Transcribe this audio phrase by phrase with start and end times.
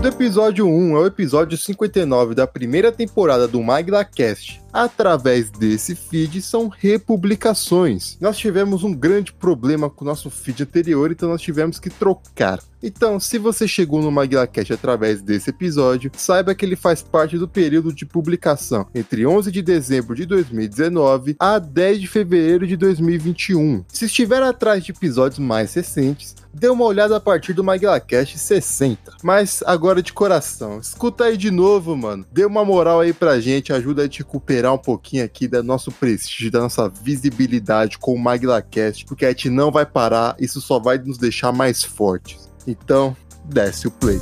[0.00, 6.68] do episódio 1 ao episódio 59 da primeira temporada do MaglaCast, através desse feed, são
[6.68, 8.16] republicações.
[8.20, 12.60] Nós tivemos um grande problema com o nosso feed anterior, então nós tivemos que trocar.
[12.82, 17.48] Então, se você chegou no MaglaCast através desse episódio, saiba que ele faz parte do
[17.48, 23.84] período de publicação entre 11 de dezembro de 2019 a 10 de fevereiro de 2021.
[23.88, 29.16] Se estiver atrás de episódios mais recentes, dê uma olhada a partir do MaglaCast 60.
[29.22, 32.24] Mas agora de coração, escuta aí de novo, mano.
[32.32, 35.90] Dê uma moral aí pra gente, ajuda a gente recuperar um pouquinho aqui do nosso
[35.92, 40.78] prestígio, da nossa visibilidade com o MaglaCast, porque a gente não vai parar, isso só
[40.78, 42.48] vai nos deixar mais fortes.
[42.66, 44.18] Então, desce o play.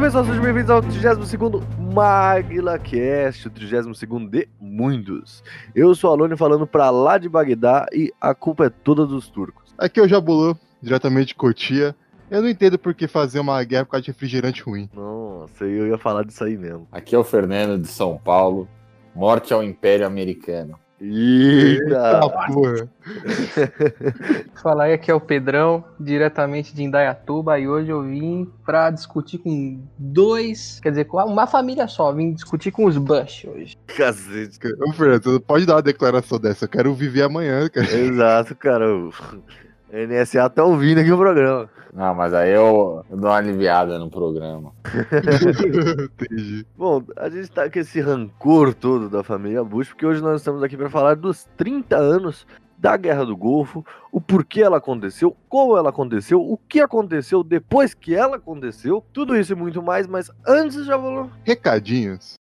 [0.00, 1.62] Hey pessoal, sejam bem-vindos ao 32º
[1.92, 5.44] MaglaCast, o 32º de Mundos.
[5.74, 9.28] Eu sou o Alone falando pra lá de Bagdá e a culpa é toda dos
[9.28, 9.74] turcos.
[9.76, 11.94] Aqui é o Jabulô, diretamente de Cotia.
[12.30, 14.88] Eu não entendo por que fazer uma guerra por causa de refrigerante ruim.
[14.94, 16.88] Nossa, eu ia falar disso aí mesmo.
[16.90, 18.66] Aqui é o Fernando de São Paulo.
[19.14, 20.78] Morte ao Império Americano.
[21.00, 22.20] Eita!
[22.52, 22.88] porra.
[24.62, 29.38] Falar aí, aqui é o Pedrão, diretamente de Indaiatuba, e hoje eu vim pra discutir
[29.38, 33.76] com dois, quer dizer, com uma família só, vim discutir com os Bush hoje.
[33.86, 34.58] Cacete.
[34.86, 36.66] Ô, Fernando, pode dar uma declaração dessa.
[36.66, 37.90] Eu quero viver amanhã, cara.
[37.90, 38.84] Exato, cara.
[39.92, 41.68] NSA tá ouvindo aqui o programa.
[41.92, 44.72] Não, mas aí eu, eu dou uma aliviada no programa.
[46.22, 46.64] Entendi.
[46.76, 50.62] Bom, a gente tá com esse rancor todo da família Bush, porque hoje nós estamos
[50.62, 52.46] aqui para falar dos 30 anos
[52.78, 57.92] da Guerra do Golfo, o porquê ela aconteceu, como ela aconteceu, o que aconteceu depois
[57.92, 61.30] que ela aconteceu, tudo isso e muito mais, mas antes já vou.
[61.44, 62.34] Recadinhos.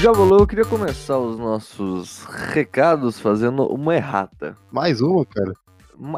[0.00, 4.56] Já vou, eu queria começar os nossos recados fazendo uma errata.
[4.70, 5.52] Mais uma, cara.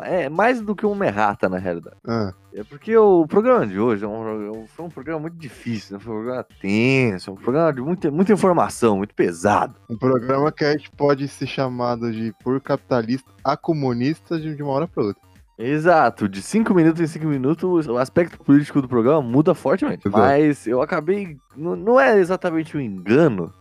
[0.04, 1.96] É mais do que uma errata, na realidade.
[2.06, 6.02] Ah, É porque o programa de hoje é um, foi um programa muito difícil, né?
[6.02, 9.74] foi um programa tenso, um programa de muita, muita informação, muito pesado.
[9.88, 14.72] um programa que a gente pode ser chamado de por capitalista a comunista de uma
[14.72, 15.22] hora pra outra.
[15.58, 20.08] Exato, de 5 minutos em 5 minutos, o aspecto político do programa muda fortemente.
[20.08, 21.36] Mas eu acabei.
[21.54, 23.52] Não é exatamente um engano,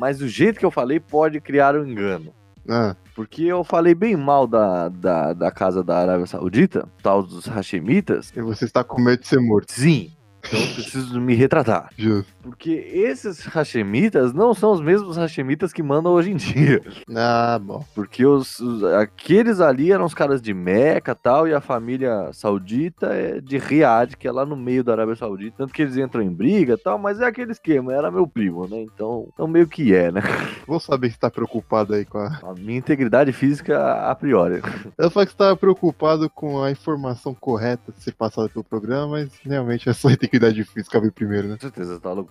[0.00, 2.32] mas o jeito que eu falei pode criar um engano.
[2.66, 7.44] Ah, Porque eu falei bem mal da, da, da casa da Arábia Saudita, tal dos
[7.46, 8.32] Hashemitas.
[8.34, 9.70] e você está com medo de ser morto.
[9.72, 10.10] Sim,
[10.42, 11.90] então eu preciso me retratar.
[11.96, 12.30] Justo.
[12.42, 16.80] Porque esses Hashemitas não são os mesmos Hashemitas que mandam hoje em dia.
[17.14, 17.84] Ah, bom.
[17.94, 23.06] Porque os, os- aqueles ali eram os caras de Meca tal, e a família saudita
[23.08, 25.56] é de Riad, que é lá no meio da Arábia Saudita.
[25.58, 28.80] Tanto que eles entram em briga tal, mas é aquele esquema, era meu primo, né?
[28.82, 30.22] Então, então meio que é, né?
[30.66, 32.40] Vou saber que você tá preocupado aí com a.
[32.42, 34.62] A minha integridade física a priori.
[34.96, 39.08] Eu falei que você tava preocupado com a informação correta de ser passada pelo programa,
[39.08, 41.54] mas realmente é só a integridade física vir primeiro, né?
[41.54, 42.30] Com certeza, tá louco.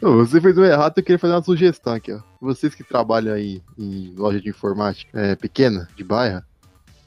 [0.00, 2.20] Você fez um errado, eu queria fazer uma sugestão aqui, ó.
[2.40, 6.42] Vocês que trabalham aí em loja de informática é, pequena, de bairro,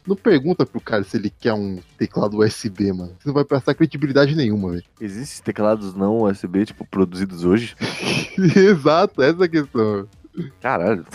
[0.07, 3.13] não pergunta pro cara se ele quer um teclado USB, mano.
[3.19, 4.83] Você não vai prestar credibilidade nenhuma, velho.
[5.01, 7.75] Existem teclados não USB, tipo, produzidos hoje?
[8.55, 10.07] Exato, essa é a questão.
[10.61, 11.05] Caralho.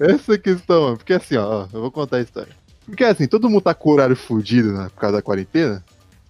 [0.00, 0.96] Essa é a questão, mano.
[0.96, 2.52] Porque assim, ó, ó, eu vou contar a história.
[2.86, 5.84] Porque assim, todo mundo tá com o horário fudido né, por causa da quarentena.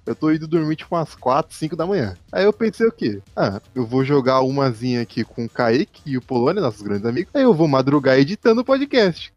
[0.09, 2.17] Eu tô indo dormir tipo umas 4, 5 da manhã.
[2.33, 3.21] Aí eu pensei o quê?
[3.37, 7.31] Ah, eu vou jogar umazinha aqui com o Kaique e o Polônia, nossos grandes amigos.
[7.35, 9.35] Aí eu vou madrugar editando o podcast.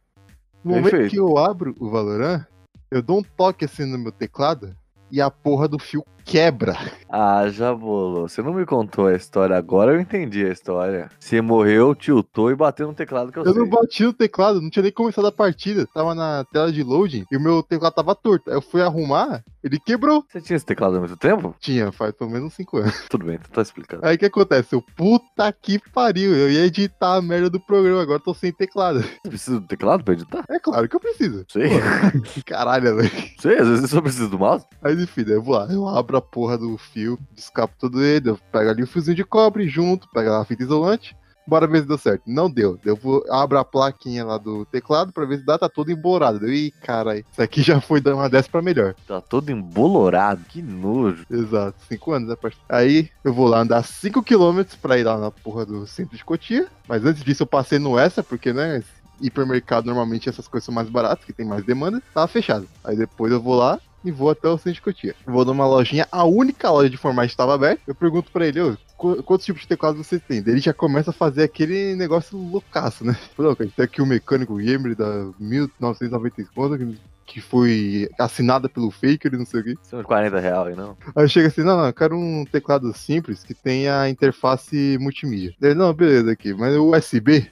[0.64, 1.12] No momento Perfeito.
[1.12, 2.46] que eu abro o Valorant,
[2.90, 4.74] eu dou um toque assim no meu teclado
[5.12, 6.78] e a porra do fio quebra.
[7.10, 8.28] Ah, já bolou.
[8.28, 11.10] Você não me contou a história agora, eu entendi a história.
[11.20, 13.62] Você morreu, tiltou e bateu no teclado que eu, Eu sei.
[13.62, 15.86] não bati no teclado, não tinha nem começado a partida.
[15.94, 18.50] Tava na tela de loading e o meu teclado tava torto.
[18.50, 20.24] Aí eu fui arrumar, ele quebrou.
[20.30, 21.56] Você tinha esse teclado há muito tempo?
[21.60, 23.06] Tinha, faz pelo menos 5 anos.
[23.10, 24.06] Tudo bem, tu tá explicando.
[24.06, 24.74] Aí o que acontece?
[24.74, 28.52] Eu, puta que pariu, eu ia editar a merda do programa, agora eu tô sem
[28.52, 29.02] teclado.
[29.02, 30.46] Você precisa do teclado pra editar?
[30.50, 31.46] É claro que eu preciso.
[31.50, 31.70] Sei.
[32.46, 33.12] Caralho, velho.
[33.40, 34.66] Sei, às vezes eu só preciso do mouse.
[34.82, 38.40] Mas enfim, eu vou lá, eu abro a porra do fio, descapo todo ele, eu
[38.52, 41.16] pego ali o fiozinho de cobre junto, pego lá a fita isolante,
[41.48, 42.24] bora ver se deu certo.
[42.26, 42.80] Não deu.
[42.86, 46.40] Eu vou abro a plaquinha lá do teclado pra ver se dá, tá todo embolorado.
[46.40, 48.96] Deu, Ih, cara, isso aqui já foi dar uma dessa pra melhor.
[49.08, 51.26] Tá todo embolorado, que nojo.
[51.30, 52.66] Exato, 5 anos, né, parceiro?
[52.70, 56.68] Aí eu vou lá andar 5km pra ir lá na porra do centro de Cotia.
[56.88, 58.84] Mas antes disso eu passei no essa, porque, né,
[59.20, 62.68] hipermercado normalmente essas coisas são mais baratas, que tem mais demanda, tava fechado.
[62.84, 65.16] Aí depois eu vou lá e vou até o centro de Cotia.
[65.26, 67.82] Vou numa lojinha, a única loja de informática estava aberta.
[67.88, 70.42] Eu pergunto pra ele, ô, qu- quantos tipos de teclado você tem?
[70.42, 73.16] Daí Ele já começa a fazer aquele negócio loucaço, né?
[73.36, 79.34] Falou, cara, tem aqui o mecânico gamer da 1994, que- que foi assinada pelo Faker
[79.34, 79.76] e não sei o quê.
[79.84, 80.98] São uns 40 reais aí, não?
[81.16, 85.54] Aí chega assim, não, não, eu quero um teclado simples que tenha interface multimídia.
[85.60, 87.50] Daí, não, beleza aqui, mas o USB.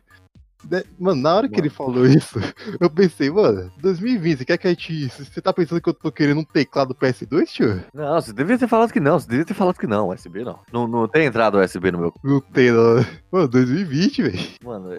[0.64, 1.64] Daí, Mano, na hora que Mano.
[1.66, 2.38] ele falou isso,
[2.80, 5.08] eu pensei, mano, 2020, você quer que a gente.
[5.10, 7.84] Você tá pensando que eu tô querendo um teclado PS2, tio?
[7.94, 9.20] Não, você devia ter falado que não.
[9.20, 10.10] Você devia ter falado que não.
[10.10, 10.60] USB não.
[10.72, 12.14] Não, não tem entrada USB no meu.
[12.24, 13.06] Não tem, não.
[13.32, 14.40] Mano, 2020, velho.
[14.64, 14.90] Mano,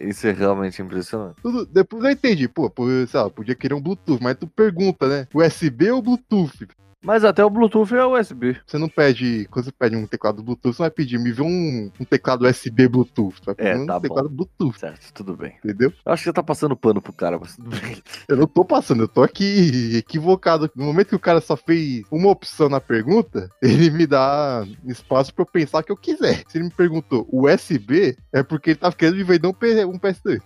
[0.00, 1.36] isso é realmente impressionante.
[1.42, 5.06] Tudo- Depois eu entendi, pô, pô, sei lá, podia querer um Bluetooth, mas tu pergunta,
[5.08, 5.26] né?
[5.34, 6.66] USB ou Bluetooth?
[7.04, 8.56] Mas até o Bluetooth é USB.
[8.66, 11.90] Você não pede, quando você pede um teclado Bluetooth, você vai pedir, me vê um,
[12.00, 13.34] um teclado USB Bluetooth.
[13.44, 14.00] Vai pedir É, um tá bom.
[14.00, 15.54] teclado Bluetooth, Certo, tudo bem.
[15.62, 15.92] entendeu?
[16.04, 18.02] Eu acho que você tá passando pano pro cara, mas tudo bem.
[18.26, 20.70] Eu não tô passando, eu tô aqui equivocado.
[20.74, 25.32] No momento que o cara só fez uma opção na pergunta, ele me dá espaço
[25.34, 26.42] pra eu pensar o que eu quiser.
[26.48, 30.40] Se ele me perguntou USB, é porque ele tava querendo me vender um PS2.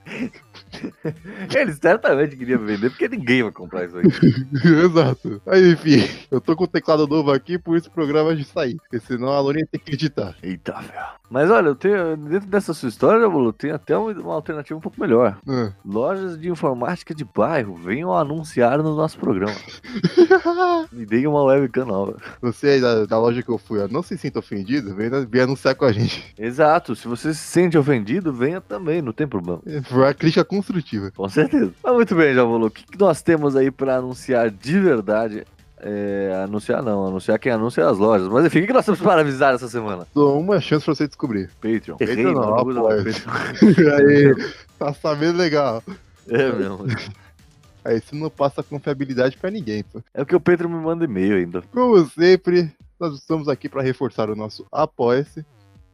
[1.54, 4.04] Ele certamente queria vender, porque ninguém vai comprar isso aí.
[4.84, 5.40] Exato.
[5.46, 8.76] Aí, enfim, eu tô com o teclado novo aqui, por isso o programa de sair.
[8.76, 10.34] Porque senão a Lourinha tem que editar.
[10.42, 11.18] Eita, velho.
[11.30, 14.80] Mas olha, eu tenho, dentro dessa sua história, Bolo, tem até uma, uma alternativa um
[14.80, 15.38] pouco melhor.
[15.46, 15.72] Ah.
[15.84, 19.54] Lojas de informática de bairro, venham anunciar no nosso programa.
[20.90, 22.16] Me deem uma webcam nova.
[22.40, 25.42] Você aí da, da loja que eu fui, ó, não se sinta ofendido, vem, vem
[25.42, 26.34] anunciar com a gente.
[26.38, 29.60] Exato, se você se sente ofendido, venha também, não tem problema.
[29.84, 31.10] Foi uma crítica construtiva.
[31.10, 31.72] Com certeza.
[31.82, 32.66] Mas muito bem, Javolo.
[32.66, 35.44] O que, que nós temos aí pra anunciar de verdade?
[35.81, 38.28] É, anunciar não, anunciar quem anuncia as lojas.
[38.28, 40.06] Mas enfim, o que, que nós temos para avisar essa semana?
[40.12, 41.50] Dou uma chance pra você descobrir.
[41.60, 41.96] Patreon.
[41.96, 43.25] Patreon não, mano, usa.
[43.60, 43.94] Patreon.
[43.94, 45.82] aí, tá sabendo legal.
[46.28, 46.84] É mesmo.
[47.84, 50.02] Aí você não passa confiabilidade pra ninguém, pô.
[50.12, 51.62] É porque o Patreon me manda e-mail ainda.
[51.72, 55.46] Como sempre, nós estamos aqui para reforçar o nosso Apoia-se,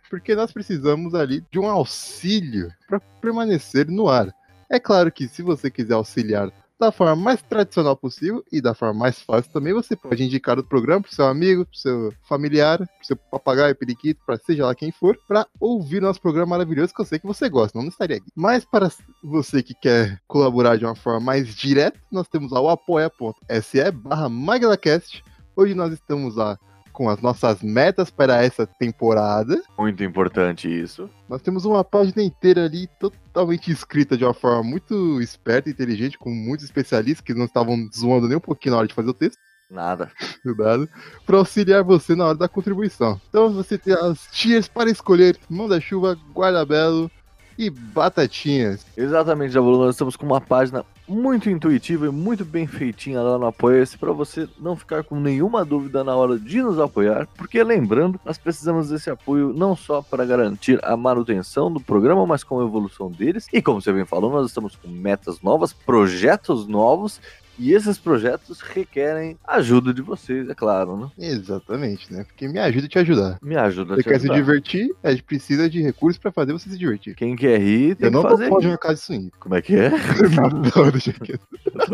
[0.08, 4.34] porque nós precisamos ali de um auxílio para permanecer no ar.
[4.74, 8.98] É claro que se você quiser auxiliar da forma mais tradicional possível e da forma
[8.98, 13.06] mais fácil também, você pode indicar o programa pro seu amigo, pro seu familiar, pro
[13.06, 17.04] seu papagaio, periquito, para seja lá quem for, para ouvir nosso programa maravilhoso que eu
[17.04, 18.26] sei que você gosta, não estaria aqui.
[18.34, 18.90] Mas para
[19.22, 24.28] você que quer colaborar de uma forma mais direta, nós temos lá o apoia.se barra
[24.28, 25.22] MaglaCast,
[25.56, 26.58] Hoje nós estamos lá
[26.94, 29.60] com as nossas metas para essa temporada.
[29.76, 31.10] Muito importante isso.
[31.28, 36.16] Nós temos uma página inteira ali totalmente escrita de uma forma muito esperta e inteligente,
[36.16, 39.14] com muitos especialistas que não estavam zoando nem um pouquinho na hora de fazer o
[39.14, 39.38] texto.
[39.68, 40.10] Nada.
[40.42, 40.88] Cuidado,
[41.26, 43.20] para auxiliar você na hora da contribuição.
[43.28, 47.10] Então você tem as tiers para escolher manda-chuva, guarda-belo
[47.58, 48.86] e batatinhas.
[48.96, 49.78] Exatamente, Javolo.
[49.78, 54.12] Nós estamos com uma página muito intuitiva e muito bem feitinha lá no Apoia-se para
[54.12, 58.88] você não ficar com nenhuma dúvida na hora de nos apoiar, porque lembrando, nós precisamos
[58.88, 63.46] desse apoio não só para garantir a manutenção do programa, mas com a evolução deles.
[63.52, 67.20] E como você bem falou, nós estamos com metas novas, projetos novos.
[67.58, 71.08] E esses projetos requerem ajuda de vocês, é claro, né?
[71.18, 72.24] Exatamente, né?
[72.24, 73.38] Porque me ajuda a te ajudar.
[73.42, 74.34] Me ajuda a Você te quer se ajudar.
[74.34, 74.94] divertir?
[75.02, 77.14] A gente precisa de recursos para fazer você se divertir.
[77.14, 78.66] Quem quer rir, tem Eu não que tô fazer.
[78.68, 79.30] uma casa de swing.
[79.38, 79.90] Como é que é?
[79.90, 81.40] não, não, deixa quieto.
[81.74, 81.86] Tá.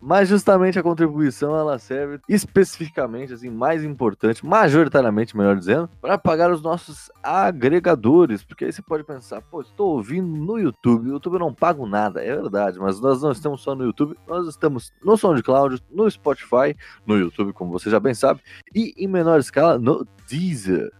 [0.00, 6.50] Mas justamente a contribuição ela serve especificamente, assim, mais importante, majoritariamente, melhor dizendo, para pagar
[6.50, 8.42] os nossos agregadores.
[8.42, 11.86] Porque aí você pode pensar, pô, estou ouvindo no YouTube, o YouTube eu não pago
[11.86, 16.10] nada, é verdade, mas nós não estamos só no YouTube, nós estamos no SoundCloud, no
[16.10, 16.74] Spotify,
[17.06, 18.40] no YouTube, como você já bem sabe,
[18.74, 20.90] e em menor escala no Deezer.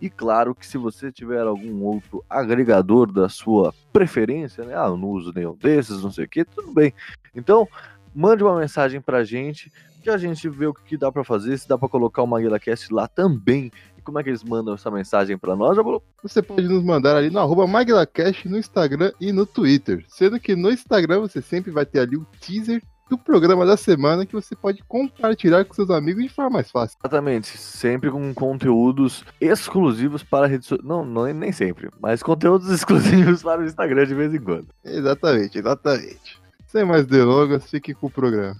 [0.00, 4.74] E claro que se você tiver algum outro agregador da sua preferência, né?
[4.74, 6.94] Ah, eu não uso nenhum desses, não sei o que, tudo bem.
[7.34, 7.68] Então,
[8.14, 9.70] mande uma mensagem pra gente,
[10.02, 12.92] que a gente vê o que dá pra fazer, se dá pra colocar o MaguilaCast
[12.92, 13.70] lá também.
[14.00, 15.76] E como é que eles mandam essa mensagem pra nós?
[15.76, 16.02] Falou?
[16.22, 20.02] Você pode nos mandar ali no arroba MaguilaCast no Instagram e no Twitter.
[20.08, 24.24] Sendo que no Instagram você sempre vai ter ali o teaser do programa da semana
[24.24, 26.96] que você pode compartilhar com seus amigos de forma mais fácil.
[27.04, 30.88] Exatamente, sempre com conteúdos exclusivos para a rede social.
[30.88, 34.68] Não, não, nem sempre, mas conteúdos exclusivos para o Instagram de vez em quando.
[34.82, 36.40] Exatamente, exatamente.
[36.68, 38.56] Sem mais delongas, fique com o programa.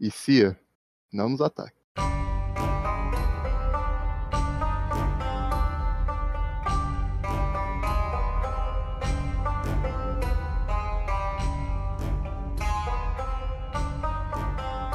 [0.00, 0.58] E Cia,
[1.12, 1.79] não nos ataque.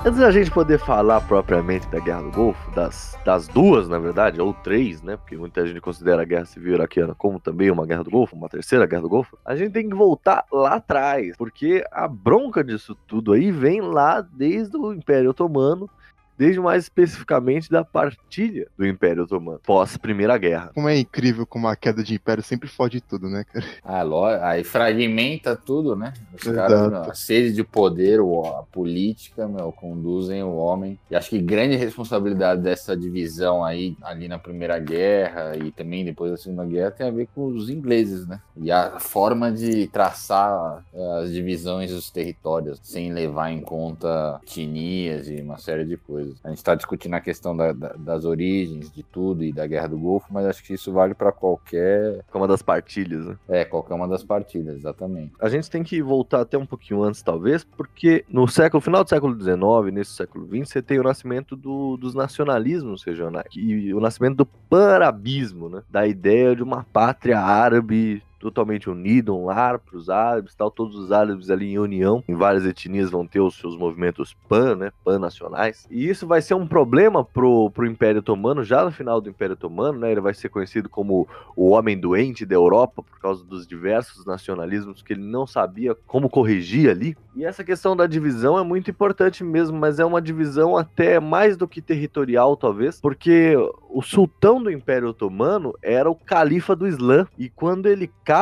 [0.06, 4.40] Antes da gente poder falar propriamente da Guerra do Golfo, das, das duas, na verdade,
[4.40, 5.18] ou três, né?
[5.18, 8.48] Porque muita gente considera a Guerra Civil Iraquiana como também uma Guerra do Golfo, uma
[8.48, 12.96] terceira Guerra do Golfo, a gente tem que voltar lá atrás, porque a bronca disso
[13.08, 15.90] tudo aí vem lá desde o Império Otomano
[16.38, 20.72] desde mais especificamente da partilha do Império Otomano, pós Primeira Guerra.
[20.74, 23.66] Como é incrível como a queda de império sempre fode tudo, né, cara?
[23.84, 26.14] Ah, lógico, aí fragmenta tudo, né?
[26.34, 31.00] Os caras, meu, a sede de poder, a política, meu, conduzem o homem.
[31.10, 36.32] E acho que grande responsabilidade dessa divisão aí, ali na Primeira Guerra e também depois
[36.32, 38.42] da Segunda Guerra, tem a ver com os ingleses, né?
[38.58, 45.28] E a forma de traçar eh, as divisões dos territórios, sem levar em conta etnias
[45.28, 46.25] e uma série de coisas.
[46.44, 49.88] A gente está discutindo a questão da- da- das origens de tudo e da Guerra
[49.90, 53.36] do Golfo, mas acho que isso vale para qualquer, Como uma das partilhas, né?
[53.48, 55.34] é, qualquer uma das partidas, exatamente.
[55.40, 59.10] A gente tem que voltar até um pouquinho antes, talvez, porque no século, final do
[59.10, 64.00] século XIX, nesse século XX, você tem o nascimento do- dos nacionalismos regionais e o
[64.00, 65.82] nascimento do panarabismo, né?
[65.90, 70.96] Da ideia de uma pátria árabe totalmente unida, um lar para os árabes, tal, todos
[70.96, 74.92] os árabes ali em união, em várias etnias vão ter os seus movimentos pan, né,
[75.04, 79.30] pan-nacionais, e isso vai ser um problema pro, pro Império Otomano, já no final do
[79.30, 83.44] Império Otomano, né, ele vai ser conhecido como o homem doente da Europa, por causa
[83.44, 87.18] dos diversos nacionalismos que ele não sabia como corrigir ali.
[87.36, 91.58] E essa questão da divisão é muito importante mesmo, mas é uma divisão até mais
[91.58, 93.56] do que territorial, talvez, porque
[93.90, 98.35] o sultão do Império Otomano era o califa do Islã, e quando ele cai,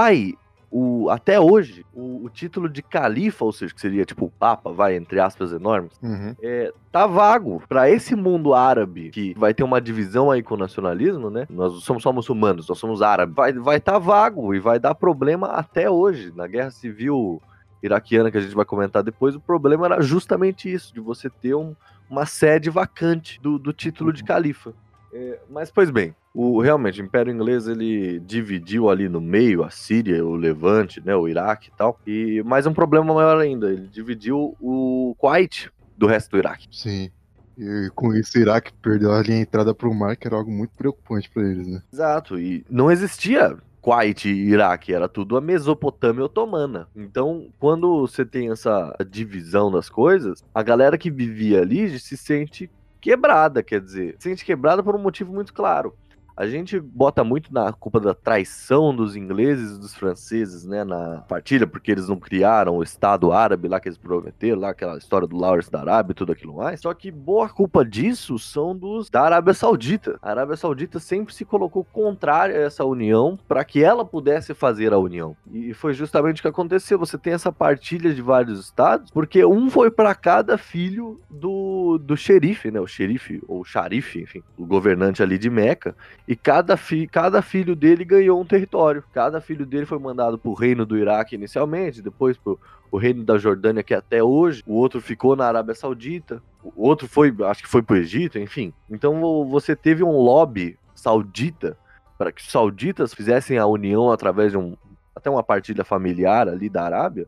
[0.75, 4.71] o, até hoje, o, o título de califa, ou seja, que seria tipo o papa,
[4.73, 6.35] vai, entre aspas enormes, Uhum.
[6.41, 10.57] é, tá vago para esse mundo árabe que vai ter uma divisão aí com o
[10.57, 11.45] nacionalismo, né?
[11.49, 13.35] Nós somos só muçulmanos, nós somos árabes.
[13.35, 17.39] Vai vai tá vago e vai dar problema até hoje na guerra civil
[17.83, 19.35] iraquiana que a gente vai comentar depois.
[19.35, 21.75] O problema era justamente isso, de você ter um-
[22.09, 24.73] uma sede vacante do, do título de califa.
[25.13, 29.69] É, mas pois bem, o realmente o Império Inglês ele dividiu ali no meio a
[29.69, 31.99] Síria, o Levante, né, o Iraque e tal.
[32.07, 36.67] E mais um problema maior ainda, ele dividiu o Kuwait do resto do Iraque.
[36.71, 37.11] Sim.
[37.57, 40.71] E com isso, o Iraque perdeu ali a entrada pro mar, que era algo muito
[40.75, 41.83] preocupante pra eles, né?
[41.93, 46.87] Exato, e não existia Kuwait e Iraque, era tudo a Mesopotâmia otomana.
[46.95, 52.71] Então, quando você tem essa divisão das coisas, a galera que vivia ali se sente
[52.99, 55.93] quebrada, quer dizer, se sente quebrada por um motivo muito claro.
[56.35, 61.23] A gente bota muito na culpa da traição dos ingleses e dos franceses, né, na
[61.27, 65.27] partilha, porque eles não criaram o Estado árabe lá que eles prometeram, lá aquela história
[65.27, 66.81] do Lawrence da Arábia e tudo aquilo mais.
[66.81, 70.17] Só que boa culpa disso são dos da Arábia Saudita.
[70.21, 74.91] A Arábia Saudita sempre se colocou contrária a essa união para que ela pudesse fazer
[74.91, 75.35] a união.
[75.51, 76.97] E foi justamente o que aconteceu.
[76.97, 82.17] Você tem essa partilha de vários estados, porque um foi para cada filho do, do
[82.17, 85.95] xerife, né, o xerife ou xarife, enfim, o governante ali de Meca.
[86.27, 89.03] E cada, fi cada filho dele ganhou um território.
[89.13, 92.59] Cada filho dele foi mandado pro reino do Iraque inicialmente, depois pro
[92.91, 94.63] o reino da Jordânia, que é até hoje.
[94.67, 96.43] O outro ficou na Arábia Saudita.
[96.63, 98.71] O outro foi, acho que foi pro Egito, enfim.
[98.87, 101.75] Então vo- você teve um lobby saudita
[102.19, 104.77] para que os sauditas fizessem a união através de um
[105.15, 107.27] até uma partilha familiar ali da Arábia,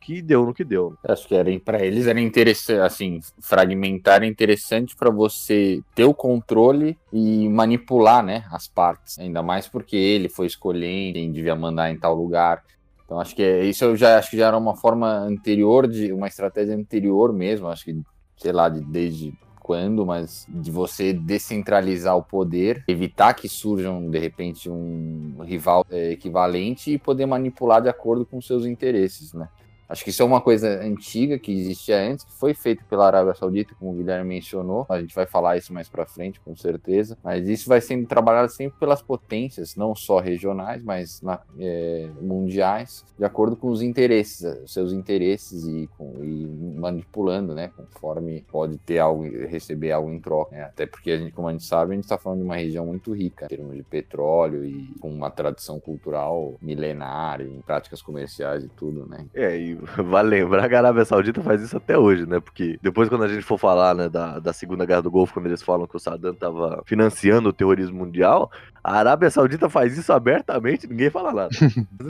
[0.00, 0.96] que deu no que deu.
[1.04, 6.14] Acho que era para eles era interessante, assim, fragmentar é interessante para você ter o
[6.14, 9.18] controle e manipular, né, as partes.
[9.18, 12.62] Ainda mais porque ele foi escolhendo quem devia mandar em tal lugar.
[13.04, 16.12] Então acho que é, isso eu já acho que já era uma forma anterior de
[16.12, 18.00] uma estratégia anterior mesmo, acho que
[18.36, 24.18] sei lá, de, desde quando, mas de você descentralizar o poder, evitar que surjam de
[24.18, 29.48] repente um rival é, equivalente e poder manipular de acordo com seus interesses, né?
[29.90, 33.34] Acho que isso é uma coisa antiga que existia antes, que foi feito pela Arábia
[33.34, 34.86] Saudita, como o Guilherme mencionou.
[34.88, 37.18] A gente vai falar isso mais para frente, com certeza.
[37.24, 43.04] Mas isso vai sendo trabalhado sempre pelas potências, não só regionais, mas na, é, mundiais,
[43.18, 46.46] de acordo com os interesses, seus interesses e, com, e
[46.78, 47.72] manipulando, né?
[47.76, 50.54] Conforme pode ter algo, receber algo em troca.
[50.54, 50.62] né?
[50.62, 52.86] Até porque a gente, como a gente sabe, a gente está falando de uma região
[52.86, 58.62] muito rica em termos de petróleo e com uma tradição cultural milenária, em práticas comerciais
[58.62, 59.26] e tudo, né?
[59.34, 62.40] É, e vale lembrar que a Arábia Saudita faz isso até hoje, né?
[62.40, 65.46] Porque depois, quando a gente for falar né, da, da Segunda Guerra do Golfo, quando
[65.46, 68.50] eles falam que o Saddam estava financiando o terrorismo mundial,
[68.82, 71.50] A Arábia Saudita faz isso abertamente, ninguém fala nada.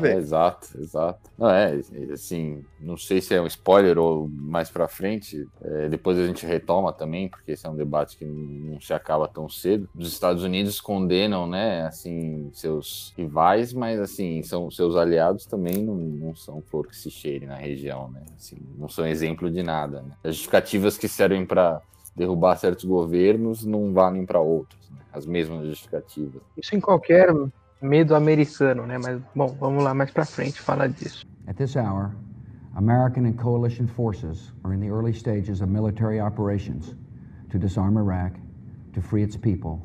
[0.03, 1.31] É, exato, exato.
[1.37, 1.81] Não, é,
[2.13, 6.47] assim, não sei se é um spoiler ou mais pra frente, é, depois a gente
[6.47, 9.89] retoma também, porque esse é um debate que não se acaba tão cedo.
[9.95, 15.95] Os Estados Unidos condenam, né, assim, seus rivais, mas, assim, são seus aliados também não,
[15.95, 20.03] não são flor que se cheire na região, né, assim, não são exemplo de nada,
[20.03, 20.13] né.
[20.25, 21.81] As justificativas que servem para
[22.15, 24.99] derrubar certos governos não valem para outros, né?
[25.13, 26.43] as mesmas justificativas.
[26.57, 27.29] Isso em qualquer
[27.81, 28.99] medo americano, né?
[28.99, 31.27] Mas bom, vamos lá mais para frente falar disso.
[31.47, 32.11] At this hour,
[32.77, 36.95] American and coalition forces are in the early stages of military operations
[37.51, 38.35] to disarm Iraq,
[38.93, 39.81] to free its people,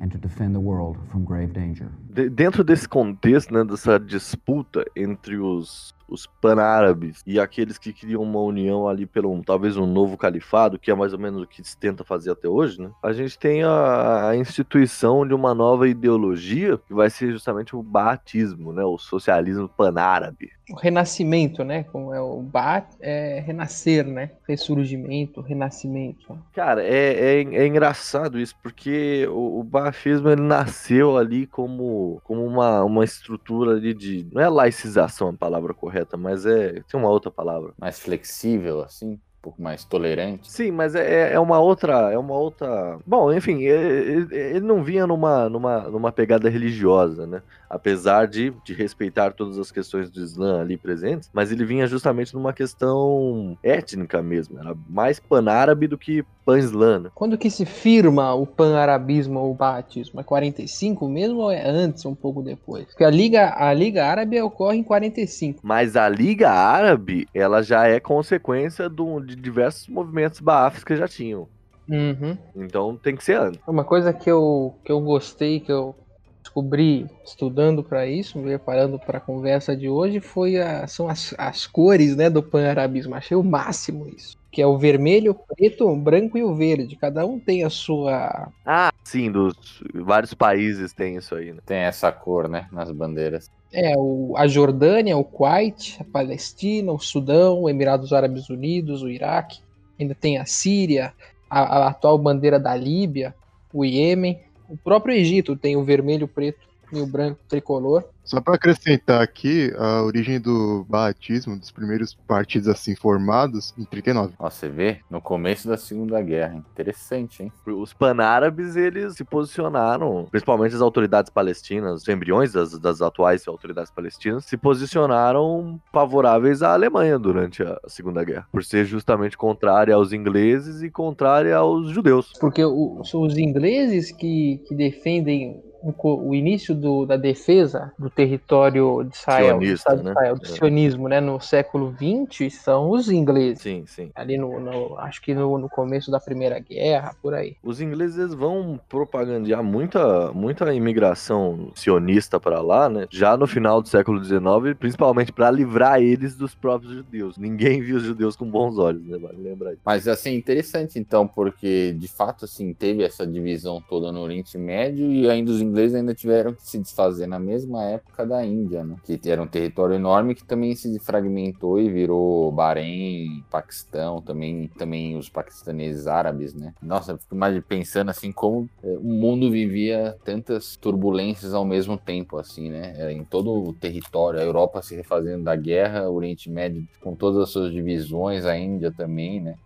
[0.00, 1.88] and to defend the world from grave danger.
[2.10, 8.22] De dentro desse contexto, né, dessa disputa entre os os panárabes e aqueles que queriam
[8.22, 11.46] uma união ali pelo um, talvez um novo califado, que é mais ou menos o
[11.46, 12.90] que se tenta fazer até hoje, né?
[13.02, 17.82] A gente tem a, a instituição de uma nova ideologia que vai ser justamente o
[17.82, 18.84] batismo, né?
[18.84, 20.50] O socialismo panárabe.
[20.70, 21.84] O renascimento, né?
[21.84, 24.32] Como é o Baath, é renascer, né?
[24.48, 26.36] Ressurgimento, renascimento.
[26.52, 32.44] Cara, é, é, é engraçado isso, porque o, o batismo ele nasceu ali como, como
[32.44, 34.26] uma, uma estrutura ali de.
[34.32, 36.82] Não é laicização a palavra correta correta, mas é.
[36.88, 37.72] Tem uma outra palavra.
[37.78, 39.18] Mais flexível, assim?
[39.46, 40.50] pouco mais tolerante.
[40.50, 42.98] Sim, mas é, é uma outra, é uma outra.
[43.06, 47.40] Bom, enfim, ele, ele, não vinha numa, numa, numa pegada religiosa, né?
[47.70, 52.34] Apesar de, de respeitar todas as questões do Islã ali presentes, mas ele vinha justamente
[52.34, 54.58] numa questão étnica mesmo.
[54.58, 57.00] Era mais pan-árabe do que pan-islã.
[57.00, 57.10] Né?
[57.12, 60.20] Quando que se firma o pan-arabismo ou o batismo?
[60.20, 62.86] É 45 mesmo ou é antes, um pouco depois?
[62.86, 65.60] Porque a Liga, a Liga Árabe ocorre em 45.
[65.62, 71.08] Mas a Liga Árabe, ela já é consequência do, de diversos movimentos baafs que já
[71.08, 71.48] tinham.
[71.88, 72.36] Uhum.
[72.54, 73.60] Então tem que ser antes.
[73.66, 75.94] Uma coisa que eu, que eu gostei, que eu
[76.42, 81.34] descobri estudando para isso, me preparando para a conversa de hoje, foi a, são as,
[81.36, 83.14] as cores né, do pan-arabismo.
[83.14, 84.36] Achei o máximo isso.
[84.56, 86.96] Que é o vermelho, o preto, o branco e o verde.
[86.96, 88.50] Cada um tem a sua.
[88.64, 89.54] Ah, sim, dos
[89.94, 91.52] vários países tem isso aí.
[91.52, 91.58] Né?
[91.66, 93.50] Tem essa cor, né, nas bandeiras.
[93.70, 99.10] É, o, a Jordânia, o Kuwait, a Palestina, o Sudão, o Emirados Árabes Unidos, o
[99.10, 99.60] Iraque,
[100.00, 101.12] ainda tem a Síria,
[101.50, 103.34] a, a atual bandeira da Líbia,
[103.74, 108.08] o Iêmen, o próprio Egito tem o vermelho, o preto e o branco tricolor.
[108.26, 114.34] Só para acrescentar aqui, a origem do batismo, dos primeiros partidos assim formados, em 39.
[114.36, 116.56] Ó, você vê, no começo da Segunda Guerra.
[116.72, 117.52] Interessante, hein?
[117.66, 123.92] Os panárabes, eles se posicionaram, principalmente as autoridades palestinas, os embriões das, das atuais autoridades
[123.92, 130.12] palestinas, se posicionaram favoráveis à Alemanha durante a Segunda Guerra, por ser justamente contrária aos
[130.12, 132.32] ingleses e contrária aos judeus.
[132.40, 139.04] Porque o, são os ingleses que, que defendem o, início do, da defesa do território
[139.04, 140.10] de Israel, Sionista, do, né?
[140.10, 140.48] Israel, do é.
[140.48, 143.60] sionismo, né, no século XX, são os ingleses.
[143.60, 144.10] Sim, sim.
[144.14, 147.56] Ali no, no acho que no, no, começo da Primeira Guerra, por aí.
[147.62, 153.06] Os ingleses vão propagandear muita, muita imigração sionista para lá, né?
[153.10, 157.36] Já no final do século XIX, principalmente para livrar eles dos próprios judeus.
[157.36, 159.18] Ninguém viu os judeus com bons olhos, né?
[159.18, 159.82] Vale lembrar isso.
[159.84, 165.12] Mas assim, interessante então, porque de fato assim teve essa divisão toda no Oriente Médio
[165.12, 168.96] e ainda os ingleses ainda tiveram que se desfazer na mesma época da Índia, né?
[169.04, 175.16] Que era um território enorme que também se fragmentou e virou Bahrein, Paquistão, também, também
[175.16, 176.72] os paquistaneses árabes, né?
[176.82, 181.96] Nossa, eu fico mais pensando assim como é, o mundo vivia tantas turbulências ao mesmo
[181.96, 182.94] tempo, assim, né?
[182.96, 187.14] Era em todo o território, a Europa se refazendo da guerra, o Oriente Médio com
[187.14, 189.56] todas as suas divisões, a Índia também, né?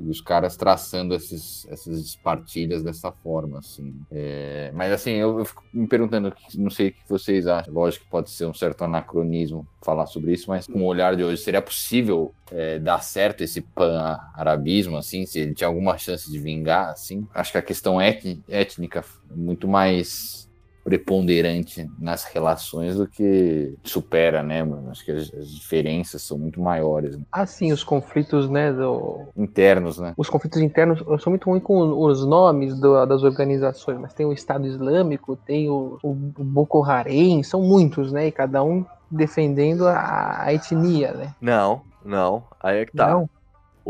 [0.00, 3.94] E os caras traçando esses, essas partilhas dessa forma, assim.
[4.10, 7.72] É, mas, assim, eu, eu, fico me perguntando, não sei o que vocês acham.
[7.72, 11.22] Lógico que pode ser um certo anacronismo falar sobre isso, mas com o olhar de
[11.24, 15.26] hoje, seria possível é, dar certo esse pan-arabismo, assim?
[15.26, 17.26] Se ele tinha alguma chance de vingar, assim?
[17.34, 20.47] Acho que a questão étnica é muito mais
[20.88, 24.90] preponderante nas relações do que supera, né, mano?
[24.90, 27.18] Acho que as, as diferenças são muito maiores.
[27.18, 27.24] Né?
[27.30, 29.26] Ah, sim, os conflitos, né, do...
[29.36, 30.14] internos, né?
[30.16, 34.24] Os conflitos internos, eu sou muito ruim com os nomes do, das organizações, mas tem
[34.24, 39.86] o Estado Islâmico, tem o, o Boko Haram, são muitos, né, e cada um defendendo
[39.86, 41.34] a, a etnia, né?
[41.40, 43.10] Não, não, aí é que tá.
[43.10, 43.28] Não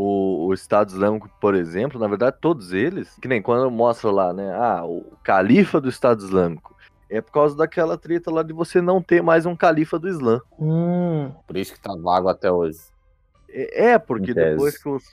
[0.01, 4.09] o, o, Estado Islâmico, por exemplo, na verdade, todos eles, que nem quando eu mostro
[4.11, 4.49] lá, né?
[4.53, 6.68] Ah, o califa do Estado Islâmico.
[7.09, 10.39] É por causa daquela treta lá de você não ter mais um califa do Islã.
[10.59, 11.31] Hum.
[11.47, 12.77] Por isso que tá vago até hoje.
[13.49, 15.03] É, é porque depois que os.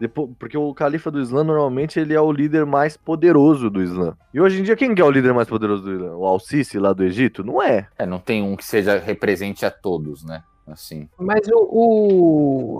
[0.00, 4.16] Depois, porque o califa do Islã normalmente ele é o líder mais poderoso do Islã.
[4.32, 6.16] E hoje em dia quem que é o líder mais poderoso do Islã?
[6.16, 7.44] O Al-Sisi lá do Egito?
[7.44, 7.86] Não é.
[7.98, 10.42] É, não tem um que seja represente a todos, né?
[10.66, 11.08] Assim.
[11.18, 11.58] Mas o,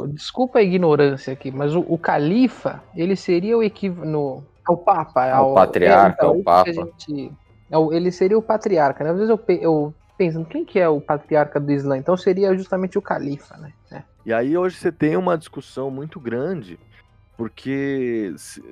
[0.03, 4.43] o- Desculpa a ignorância aqui, mas o, o califa, ele seria o equivalente.
[4.67, 5.31] Ao Papa.
[5.31, 6.71] Ao patriarca, ao isso que Papa.
[6.71, 7.44] a gente- é
[7.93, 9.11] ele seria o patriarca, né?
[9.11, 11.97] Às vezes eu, pe- eu pensando, quem que é o patriarca do Islã?
[11.97, 13.73] Então seria justamente o califa, né?
[13.93, 14.03] É.
[14.25, 16.79] E aí hoje você tem uma discussão muito grande,
[17.37, 18.63] porque se,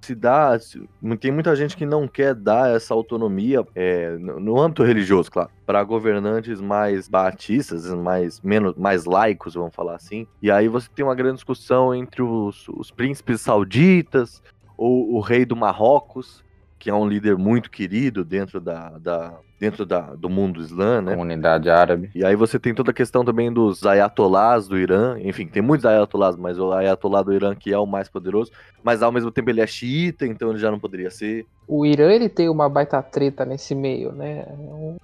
[0.00, 0.58] se dá.
[0.58, 0.88] se-
[1.20, 5.50] tem muita gente que não quer dar essa autonomia é, no, no âmbito religioso, claro,
[5.64, 10.26] para governantes mais batistas, mais, menos, mais laicos, vamos falar assim.
[10.42, 14.42] E aí você tem uma grande discussão entre os, os príncipes sauditas,
[14.76, 16.42] ou o rei do Marrocos,
[16.80, 21.12] que é um líder muito querido dentro da, da dentro da, do mundo islã, né?
[21.12, 22.10] Comunidade árabe.
[22.14, 25.18] E aí você tem toda a questão também dos ayatolás do Irã.
[25.20, 28.50] Enfim, tem muitos ayatolás, mas o ayatolá do Irã que é o mais poderoso.
[28.82, 31.44] Mas ao mesmo tempo ele é xiita, então ele já não poderia ser.
[31.68, 34.46] O Irã ele tem uma baita treta nesse meio, né?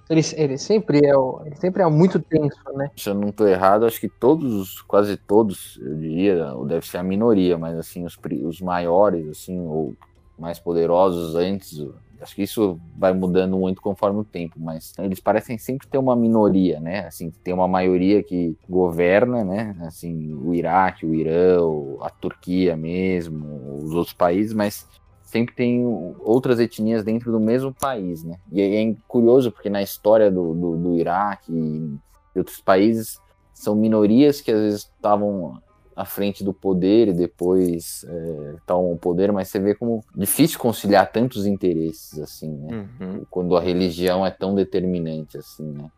[0.09, 2.89] Ele, ele sempre é o- ele sempre é muito tenso, né?
[2.97, 6.97] Se eu não tô errado, acho que todos, quase todos, eu diria, ou deve ser
[6.97, 9.93] a minoria, mas assim, os, os maiores, assim, ou
[10.37, 11.79] mais poderosos antes,
[12.21, 16.15] acho que isso vai mudando muito conforme o tempo, mas eles parecem sempre ter uma
[16.15, 17.05] minoria, né?
[17.05, 19.75] Assim, tem uma maioria que governa, né?
[19.81, 21.57] Assim, o Iraque, o Irã,
[22.01, 24.87] a Turquia mesmo, os outros países, mas
[25.23, 25.85] sempre tem
[26.21, 28.37] outras etnias dentro do mesmo país, né?
[28.51, 33.19] E é curioso porque na história do, do, do Iraque e outros países
[33.53, 35.61] são minorias que às vezes estavam
[35.97, 40.59] à frente do poder e depois é, tomam o poder, mas você vê como difícil
[40.59, 42.87] conciliar tantos interesses assim, né?
[43.31, 45.89] Quando a religião é tão determinante assim, né?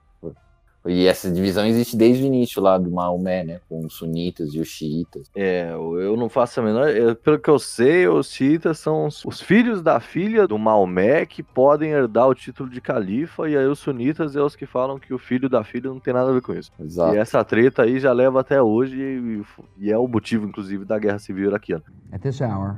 [0.87, 3.59] E essa divisão existe desde o início lá do Maomé, né?
[3.67, 5.29] Com os sunitas e os xiitas.
[5.35, 6.89] É, eu não faço a menor.
[6.89, 11.25] eu- pelo que eu sei, os xiitas são os, os filhos da filha do Maomé
[11.25, 14.97] que podem herdar o título de califa, e aí os sunitas é os que falam
[14.97, 16.71] que o filho da filha não tem nada a ver com isso.
[16.79, 17.13] Exato.
[17.13, 19.43] E essa treta aí já leva até hoje, e,
[19.85, 21.83] e é o motivo, inclusive, da guerra civil iraquiana.
[22.13, 22.77] At this hour,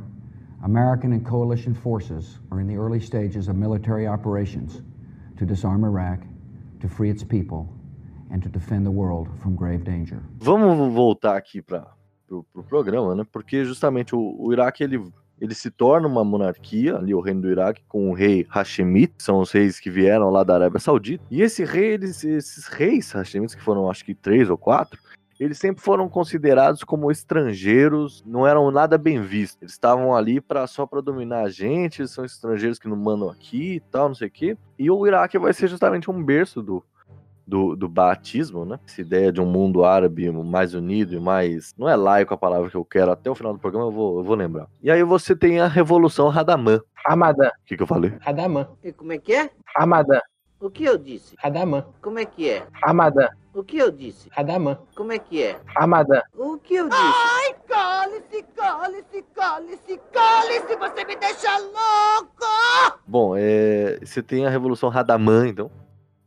[0.64, 4.84] American and coalition forces are in the early stages of military operations
[5.38, 6.26] to disarm Iraq,
[6.80, 7.68] to free its people,
[8.32, 10.20] and to defend the world from grave danger.
[10.40, 11.88] Vamos voltar aqui para
[12.28, 13.26] pro, pro programa, né?
[13.32, 15.04] Porque justamente o, o Iraque ele,
[15.40, 19.24] ele se torna uma monarquia, ali o reino do Iraque, com o rei Hashemite, que
[19.24, 21.24] são os reis que vieram lá da Arábia Saudita.
[21.30, 25.00] E esse rei, eles, esses reis Hashemites, que foram acho que três ou quatro,
[25.38, 29.60] eles sempre foram considerados como estrangeiros, não eram nada bem vistos.
[29.60, 33.28] Eles estavam ali para só para dominar a gente, eles são estrangeiros que não mandam
[33.28, 34.56] aqui e tal, não sei o quê.
[34.78, 36.84] E o Iraque vai ser justamente um berço do,
[37.52, 38.80] do, do batismo, né?
[38.88, 41.74] Essa ideia de um mundo árabe mais unido e mais.
[41.78, 44.20] Não é laico a palavra que eu quero, até o final do programa eu vou,
[44.20, 44.68] eu vou lembrar.
[44.82, 46.80] E aí você tem a Revolução Radamã.
[47.06, 48.14] Ramadã, O que, que eu falei?
[48.22, 49.50] Radamã, E como é que é?
[49.76, 50.22] Ramadã,
[50.62, 51.36] O que eu disse?
[51.38, 52.66] Radamã, Como é que é?
[52.72, 54.30] Ramadã, O que eu disse?
[54.32, 55.60] Radamã, Como é que é?
[55.76, 56.22] Ramadã.
[56.38, 57.02] O que eu disse?
[57.04, 62.46] Ai, cale-se, cale-se, cale-se, cale-se, você me deixa louco!
[63.06, 65.70] Bom, é, você tem a Revolução Radamã, então.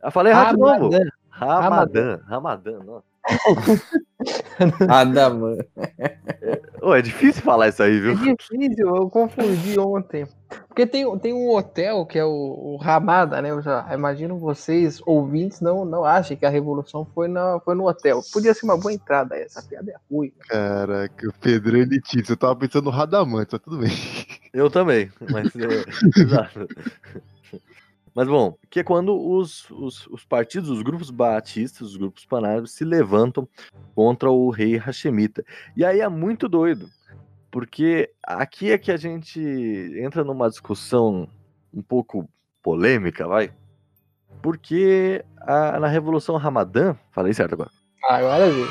[0.05, 0.89] Eu falei errado de novo.
[0.89, 1.09] Ramadã.
[1.29, 2.19] Ramadã.
[2.27, 3.15] Ramadã, nossa.
[4.87, 5.57] Adamã.
[6.81, 8.15] Ô, é difícil falar isso aí, É viu?
[8.15, 10.27] difícil, eu confundi ontem.
[10.67, 13.49] Porque tem, tem um hotel que é o, o Ramada, né?
[13.49, 17.87] Eu já imagino vocês, ouvintes, não, não achem que a revolução foi, na, foi no
[17.87, 18.21] hotel.
[18.31, 20.31] Podia ser uma boa entrada essa piada é ruim.
[20.47, 22.33] Caraca, o Pedro é elitista.
[22.33, 23.91] Eu tava pensando no Radamante, mas tudo bem.
[24.53, 26.67] Eu também, mas é, exato.
[28.15, 32.71] Mas bom, que é quando os, os, os partidos, os grupos batistas, os grupos panárabes
[32.71, 33.45] se levantam
[33.93, 35.43] contra o rei Hashemita.
[35.75, 36.89] E aí é muito doido,
[37.51, 39.39] porque aqui é que a gente
[40.01, 41.27] entra numa discussão
[41.73, 42.25] um pouco
[42.63, 43.53] polêmica, vai?
[44.41, 47.71] Porque a- na Revolução Ramadã, falei certo agora,
[48.05, 48.65] Ah, agora vi.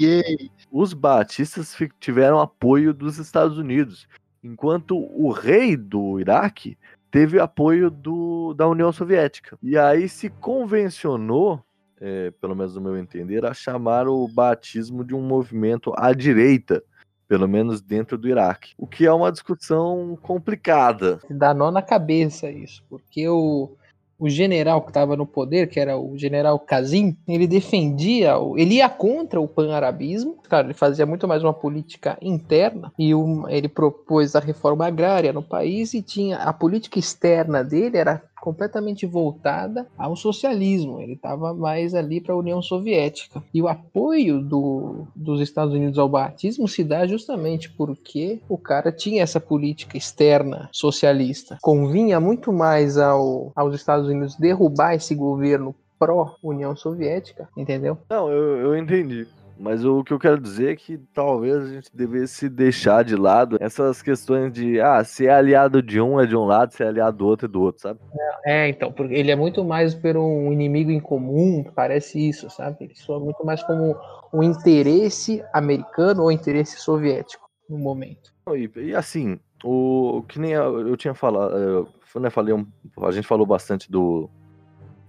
[0.00, 0.50] Yay!
[0.70, 4.06] os batistas tiveram apoio dos Estados Unidos,
[4.42, 6.78] enquanto o rei do Iraque
[7.10, 9.58] teve apoio do, da União Soviética.
[9.62, 11.62] E aí se convencionou,
[12.00, 16.82] é, pelo menos no meu entender, a chamar o batismo de um movimento à direita,
[17.26, 18.74] pelo menos dentro do Iraque.
[18.78, 21.20] O que é uma discussão complicada.
[21.28, 23.76] Dá nó na cabeça isso, porque o,
[24.20, 28.88] o general que estava no poder, que era o general Kazim, ele defendia, ele ia
[28.88, 34.36] contra o pan-arabismo, claro, ele fazia muito mais uma política interna, e um- ele propôs
[34.36, 40.16] a reforma agrária no país, e tinha a política externa dele era completamente voltada ao
[40.16, 41.00] socialismo.
[41.00, 43.42] Ele estava mais ali para a União Soviética.
[43.52, 48.90] E o apoio do, dos Estados Unidos ao batismo se dá justamente porque o cara
[48.90, 51.58] tinha essa política externa socialista.
[51.62, 57.98] Convinha muito mais ao, aos Estados Unidos derrubar esse governo pró-União Soviética, entendeu?
[58.08, 59.26] Não, eu, eu entendi.
[59.60, 63.58] Mas o que eu quero dizer é que talvez a gente devesse deixar de lado
[63.60, 66.86] essas questões de, ah, se é aliado de um é de um lado, se é
[66.88, 68.00] aliado do outro é do outro, sabe?
[68.46, 72.78] É, então, porque ele é muito mais por um inimigo em comum, parece isso, sabe?
[72.80, 73.94] Ele soa muito mais como
[74.32, 78.32] um interesse americano ou interesse soviético no momento.
[78.54, 82.66] E, e assim, o que nem eu, eu tinha falado, eu, né, falei um,
[83.02, 84.30] a gente falou bastante do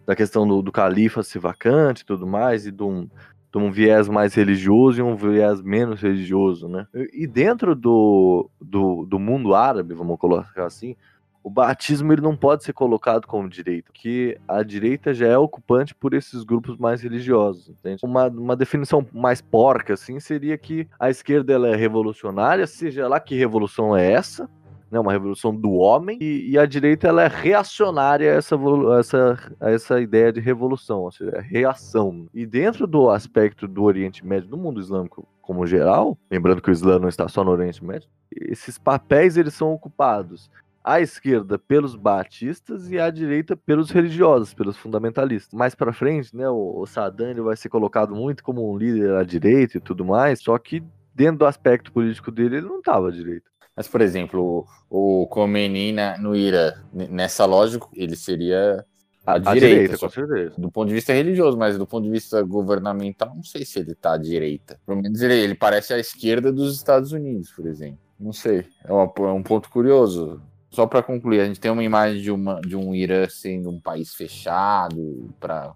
[0.06, 3.08] da questão do, do califa se vacante e tudo mais, e de um,
[3.52, 6.88] de um viés mais religioso e um viés menos religioso, né?
[7.14, 10.96] E dentro do, do, do mundo árabe, vamos colocar assim,
[11.44, 15.94] o batismo ele não pode ser colocado como direita, porque a direita já é ocupante
[15.94, 18.00] por esses grupos mais religiosos, entende?
[18.04, 23.20] Uma, uma definição mais porca, assim, seria que a esquerda ela é revolucionária, seja lá
[23.20, 24.50] que revolução é essa,
[24.92, 28.56] né, uma revolução do homem, e, e, a direita ela é reacionária a essa,
[29.00, 32.28] essa, a essa ideia de revolução, ou seja, reação.
[32.34, 36.74] E dentro do aspecto do Oriente Médio, do mundo islâmico como geral, lembrando que o
[36.74, 40.50] Islã não está só no Oriente Médio, esses papéis eles são ocupados
[40.84, 45.54] à esquerda pelos batistas e à direita pelos religiosos, pelos fundamentalistas.
[45.54, 49.24] Mais para frente, né, o, o Saddam vai ser colocado muito como um líder à
[49.24, 53.12] direita e tudo mais, só que dentro do aspecto político dele ele não estava à
[53.12, 53.50] direita.
[53.76, 58.86] Mas, por exemplo, o, o Khomeini na, no Irã, nessa lógica, ele seria
[59.26, 60.56] a direita, direita certeza.
[60.58, 63.92] do ponto de vista religioso, mas do ponto de vista governamental, não sei se ele
[63.92, 64.80] está à direita.
[64.86, 68.00] Pelo menos ele, ele parece à esquerda dos Estados Unidos, por exemplo.
[68.20, 70.42] Não sei, é, uma, é um ponto curioso.
[70.70, 73.80] Só para concluir, a gente tem uma imagem de, uma, de um Irã sendo um
[73.80, 75.74] país fechado, pra,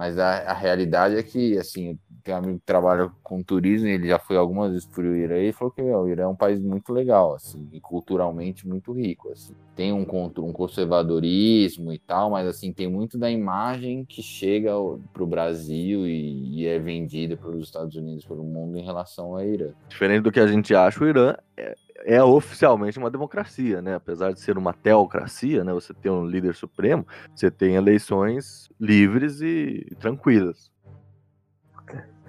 [0.00, 4.08] mas a, a realidade é que, assim, tem um amigo que trabalha com turismo, ele
[4.08, 6.34] já foi algumas vezes para o Irã e falou que meu, o Irã é um
[6.34, 9.54] país muito legal, assim, e culturalmente muito rico, assim.
[9.76, 10.06] Tem um,
[10.38, 14.72] um conservadorismo e tal, mas assim, tem muito da imagem que chega
[15.12, 19.44] para o Brasil e, e, é vendida pelos Estados Unidos, pelo mundo em relação ao
[19.44, 19.68] Irã.
[19.90, 23.94] Diferente do que a gente acha, o Irã é, é oficialmente uma democracia, né?
[23.94, 25.72] Apesar de ser uma teocracia, né?
[25.72, 30.70] Você tem um líder supremo, você tem eleições livres e tranquilas.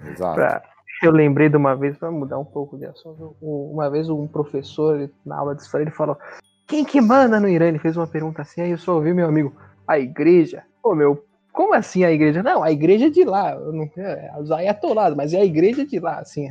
[0.04, 0.34] Exato.
[0.34, 0.62] Pra...
[1.02, 5.10] Eu lembrei de uma vez, para mudar um pouco de assunto, uma vez um professor
[5.26, 6.16] na aula de história ele falou:
[6.68, 7.66] Quem que manda no Irã?
[7.66, 9.52] Ele fez uma pergunta assim, aí eu só ouvi meu amigo,
[9.86, 10.62] a igreja.
[10.80, 12.42] Pô, meu, como assim a igreja?
[12.42, 13.52] Não, a igreja é de lá.
[13.52, 16.48] Eu não, é, os mas é a igreja de lá, assim.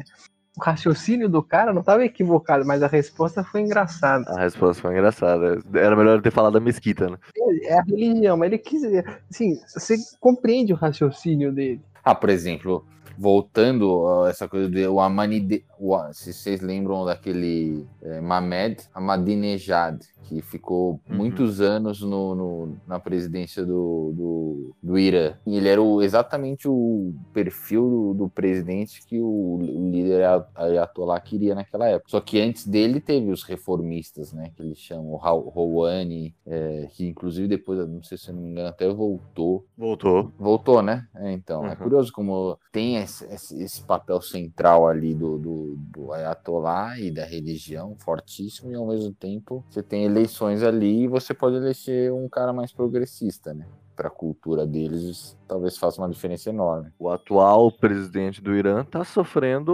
[0.57, 4.25] O raciocínio do cara não estava equivocado, mas a resposta foi engraçada.
[4.31, 5.61] A resposta foi engraçada.
[5.73, 7.17] Era melhor ter falado da mesquita, né?
[7.37, 8.83] É, é a religião, mas ele quis.
[9.29, 11.81] Assim, você compreende o raciocínio dele.
[12.03, 12.85] Ah, por exemplo,
[13.17, 15.65] voltando a essa coisa do Amanide,
[16.13, 19.99] se vocês lembram daquele é, Mamed Ahmadinejad,
[20.31, 21.17] que ficou uhum.
[21.17, 25.33] muitos anos no, no, na presidência do, do, do Irã.
[25.45, 30.23] E ele era o, exatamente o perfil do, do presidente que o, o líder
[30.55, 32.09] Ayatollah queria naquela época.
[32.09, 37.47] Só que antes dele teve os reformistas, né, que eles chamam Rouhani, é, que inclusive
[37.47, 39.65] depois, não sei se eu não me engano, até voltou.
[39.77, 40.31] Voltou.
[40.39, 41.07] Voltou, né?
[41.15, 41.73] É, então, é uhum.
[41.73, 47.11] é curioso como tem esse, esse, esse papel central ali do, do do, Ayatollah e
[47.11, 52.11] da religião fortíssimo, e ao mesmo tempo você tem eleições ali e você pode eleger
[52.11, 53.65] um cara mais progressista, né?
[53.95, 56.91] Para a cultura deles, talvez faça uma diferença enorme.
[56.97, 59.73] O atual presidente do Irã está sofrendo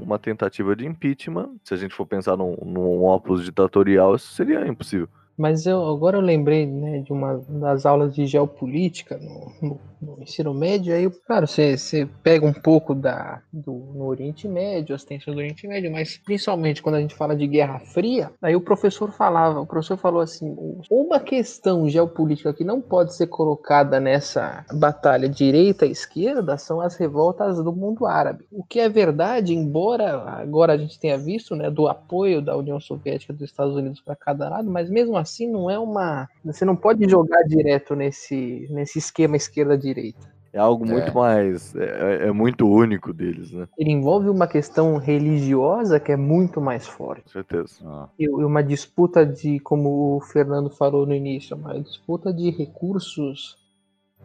[0.00, 1.56] uma tentativa de impeachment.
[1.64, 5.08] Se a gente for pensar num, num ópus ditatorial, isso seria impossível.
[5.36, 10.22] Mas eu, agora eu lembrei né, de uma das aulas de geopolítica no, no, no
[10.22, 10.94] ensino médio.
[10.94, 15.66] Aí, claro, você, pega um pouco da, do, no Oriente Médio, as tensões do Oriente
[15.66, 19.66] Médio, mas principalmente quando a gente fala de Guerra Fria, aí o professor falava, o
[19.66, 20.56] professor falou assim:
[20.90, 27.72] uma questão geopolítica que não pode ser colocada nessa batalha direita-esquerda são as revoltas do
[27.72, 28.46] mundo árabe.
[28.50, 32.80] O que é verdade, embora agora a gente tenha visto né, do apoio da União
[32.80, 36.28] Soviética dos Estados Unidos para cada lado, mas mesmo assim assim não é uma.
[36.44, 40.34] Você não pode jogar direto nesse, nesse esquema esquerda-direita.
[40.52, 41.12] É algo muito é.
[41.12, 41.76] mais.
[41.76, 43.68] É, é, muito único deles, né?
[43.76, 47.24] Ele envolve uma questão religiosa que é muito mais forte.
[47.24, 47.74] Com certeza.
[47.84, 48.08] Ah.
[48.18, 53.58] E uma disputa de, como o Fernando falou no início, uma disputa de recursos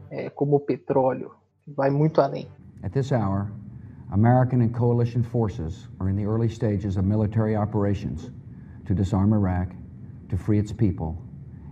[0.10, 1.32] é, como o petróleo,
[1.64, 2.48] que vai muito além.
[2.82, 3.52] At this hour,
[4.12, 8.32] American and coalition forces are in the early stages of military operations
[8.86, 9.81] to disarm Iraq
[10.32, 11.16] to free its people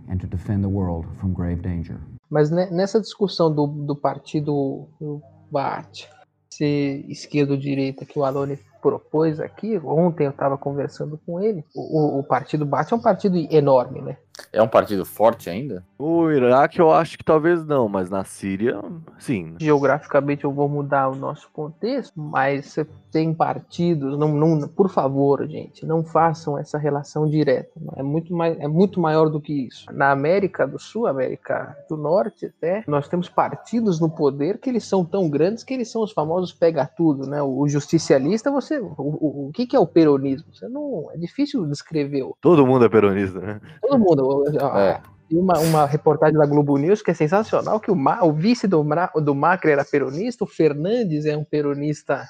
[0.08, 1.98] and to defend the world from grave danger.
[2.30, 5.20] Mas ne- nessa discussão do, do partido do
[5.50, 6.06] Baath,
[6.52, 11.64] ser esquerda ou direita que o Alone propôs aqui, ontem eu estava conversando com ele,
[11.74, 11.80] o,
[12.16, 14.16] o- o partido Baath é um partido enorme, né?
[14.52, 15.84] É um partido forte ainda?
[15.98, 18.80] O Iraque eu acho que talvez não, mas na Síria,
[19.18, 19.54] sim.
[19.60, 25.44] Geograficamente eu vou mudar o nosso contexto, mas você tem partidos, não, não, por favor,
[25.48, 27.70] gente, não façam essa relação direta.
[27.96, 29.86] É muito, mais, é muito maior do que isso.
[29.92, 34.84] Na América do Sul, América do Norte até, nós temos partidos no poder que eles
[34.84, 37.42] são tão grandes que eles são os famosos pega-tudo, né?
[37.42, 38.78] O, o justicialista, você.
[38.78, 40.54] O, o, o que, que é o peronismo?
[40.54, 41.08] Você não.
[41.12, 42.22] É difícil descrever.
[42.22, 43.60] o- Todo mundo é peronista, né?
[43.82, 44.29] Todo mundo.
[44.30, 45.00] Ó, É.
[45.32, 48.84] Uma, uma reportagem da Globo News que é sensacional, que o, Ma- o vice do,
[49.22, 52.24] do Macri era peronista, o Fernandes é um peronista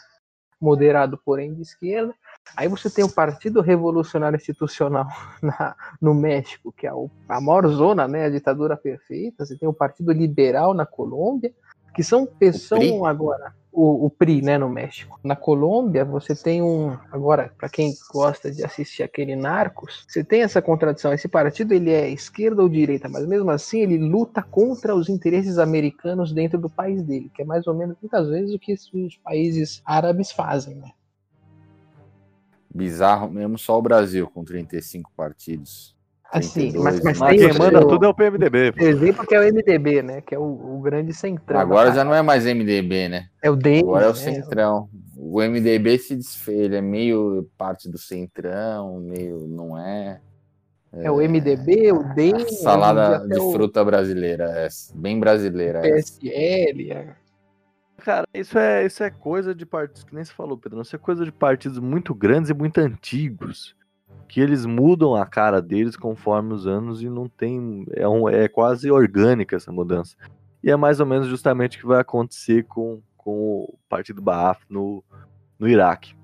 [0.61, 2.13] moderado, porém de esquerda.
[2.55, 5.07] Aí você tem o Partido Revolucionário Institucional
[5.43, 9.47] na- no México, que é o- a maior zona, né, a ditadura perfeita.
[9.47, 11.55] Você tem o Partido Liberal na Colômbia,
[11.95, 13.03] que são, PRI?
[13.07, 15.19] agora o, o PRI, né, no México.
[15.23, 16.97] Na Colômbia, você tem um.
[17.11, 21.13] Agora, para quem gosta de assistir aquele Narcos, você tem essa contradição.
[21.13, 25.59] Esse partido ele é esquerda ou direita, mas mesmo assim ele luta contra os interesses
[25.59, 29.17] americanos dentro do país dele, que é mais ou menos muitas vezes o que os
[29.19, 30.91] países árabes fazem, né?
[32.73, 35.97] Bizarro mesmo, só o Brasil com 35 partidos.
[36.33, 37.27] Assim, 32, mas, mas né?
[37.27, 38.73] Mas tem quem manda tudo é o PMDB.
[38.79, 40.21] o exemplo que é o MDB, né?
[40.21, 40.43] Que é o,
[40.77, 41.59] o grande centrão.
[41.59, 43.29] Agora já não é mais MDB, né?
[43.43, 43.81] É o DEM.
[43.81, 44.15] Agora é o né?
[44.15, 44.89] Centrão.
[45.17, 50.21] O MDB se desfez, ele é meio parte do Centrão, meio não é.
[50.93, 52.35] É o MDB, o DEM.
[52.35, 55.81] A salada de o fruta brasileira, essa, bem brasileira.
[55.87, 56.19] essa.
[56.21, 56.93] PSL.
[56.93, 57.15] é.
[57.99, 60.99] Cara, isso é, isso é coisa de partidos, que nem você falou, Pedro, isso é
[60.99, 63.77] coisa de partidos muito grandes e muito antigos.
[64.31, 67.85] Que eles mudam a cara deles conforme os anos e não tem.
[67.91, 70.17] É, um, é quase orgânica essa mudança.
[70.63, 74.61] E é mais ou menos justamente o que vai acontecer com, com o Partido Baath
[74.69, 75.03] no,
[75.59, 76.15] no Iraque.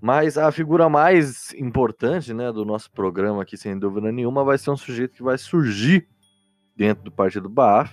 [0.00, 4.70] Mas a figura mais importante né, do nosso programa aqui, sem dúvida nenhuma, vai ser
[4.70, 6.08] um sujeito que vai surgir
[6.76, 7.92] dentro do Partido Baath,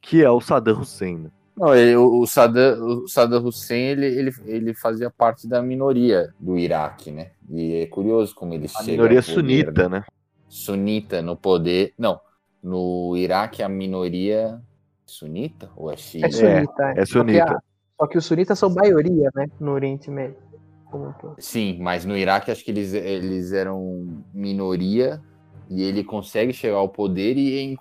[0.00, 1.30] que é o Saddam Hussein.
[1.60, 6.56] Não, ele- o, Saddam, o Saddam Hussein ele, ele, ele fazia parte da minoria do
[6.56, 7.32] Iraque, né?
[7.50, 9.98] E é curioso como ele A minoria poder, sunita, né?
[9.98, 10.04] né?
[10.48, 11.92] Sunita no poder.
[11.98, 12.18] Não,
[12.62, 14.58] no Iraque a minoria
[15.04, 16.30] sunita ou é É xiita?
[16.30, 16.82] sunita.
[16.96, 17.52] é Só que, sunita.
[17.52, 17.60] a-
[18.00, 19.46] só que os sunitas são maioria, né?
[19.60, 20.36] No Oriente Médio.
[21.38, 25.20] Sim, mas no Iraque acho que eles, eles eram minoria
[25.70, 27.76] e ele consegue chegar ao poder e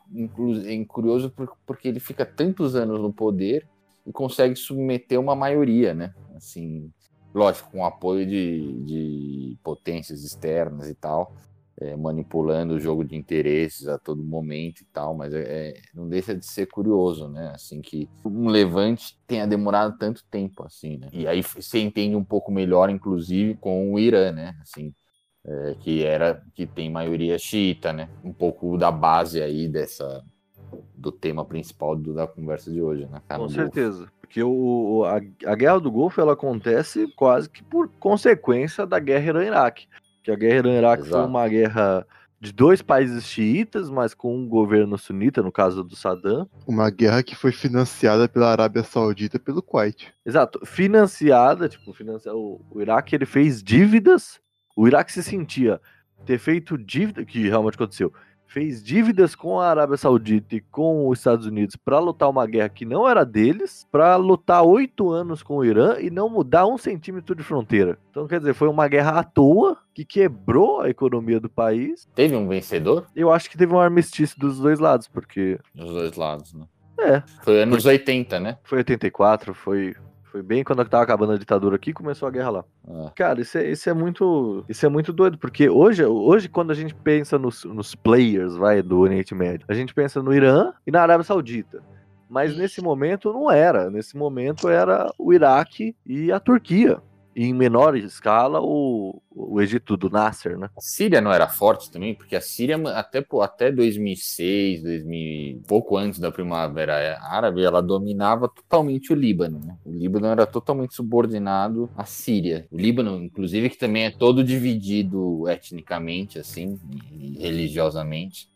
[0.67, 3.67] é, é curioso por- porque ele fica tantos anos no poder
[4.05, 6.13] e consegue submeter uma maioria, né?
[6.35, 6.91] Assim,
[7.33, 11.33] lógico, com apoio de, de potências externas e tal,
[11.81, 16.07] é, manipulando o jogo de interesses a todo momento e tal, mas é, é- não
[16.09, 17.51] deixa de ser curioso, né?
[17.55, 21.09] Assim, que um levante tenha demorado tanto tempo, assim, né?
[21.13, 24.57] E aí você entende um pouco melhor, inclusive, com o Irã, né?
[24.61, 24.93] Assim,
[25.45, 28.09] é, que era, que tem maioria xiita, né?
[28.23, 30.23] Um pouco da base aí dessa
[30.95, 33.13] do tema principal do- da conversa de hoje, né?
[33.13, 33.53] No Com Golfo.
[33.55, 34.07] certeza.
[34.21, 35.15] Porque o, a,
[35.51, 39.87] a guerra do Golfo ela acontece quase que por consequência da guerra Irã-Iraque.
[40.23, 41.27] Que a guerra Irã-Iraque foi Exato.
[41.27, 42.05] uma guerra
[42.39, 46.47] de dois países xiitas, mas com um governo sunita, no caso do Saddam.
[46.67, 50.13] Uma guerra que foi financiada pela Arábia Saudita e pelo Kuwait.
[50.25, 52.33] Exato, financiada, tipo, financia...
[52.33, 54.39] o, o Iraque ele fez dívidas.
[54.79, 55.81] O Iraque se sentia
[56.25, 58.13] ter feito dívida, que realmente aconteceu,
[58.47, 62.69] fez dívidas com a Arábia Saudita e com os Estados Unidos para lutar uma guerra
[62.69, 66.77] que não era deles, para lutar oito anos com o Irã e não mudar um
[66.77, 67.99] centímetro de fronteira.
[68.09, 72.07] Então, quer dizer, foi uma guerra à toa que quebrou a economia do país.
[72.15, 76.15] Teve um vencedor Eu acho que teve um armistício dos dois lados, porque dos dois
[76.15, 76.65] lados, né?
[77.01, 77.21] É.
[77.43, 78.57] Foi anos 80, né?
[78.63, 79.93] foi 84, foi,
[80.31, 82.65] foi bem quando tava acabando a ditadura aqui, começou a guerra lá.
[82.87, 83.11] É.
[83.15, 84.63] Cara, isso é, isso é muito.
[84.69, 88.81] Isso é muito doido, porque hoje, hoje quando a gente pensa nos, nos players, vai,
[88.81, 91.81] do Oriente Médio, a gente pensa no Irã e na Arábia Saudita.
[92.29, 93.89] Mas nesse momento não era.
[93.89, 97.01] Nesse momento era o Iraque e a Turquia.
[97.35, 100.69] Em menor escala, o, o Egito do Nasser, né?
[100.75, 106.19] A Síria não era forte também, porque a Síria até, até 2006, 2000, pouco antes
[106.19, 109.59] da Primavera Árabe, ela dominava totalmente o Líbano.
[109.63, 109.77] Né?
[109.85, 112.67] O Líbano era totalmente subordinado à Síria.
[112.71, 116.77] O Líbano, inclusive, que também é todo dividido etnicamente, assim,
[117.39, 118.47] religiosamente,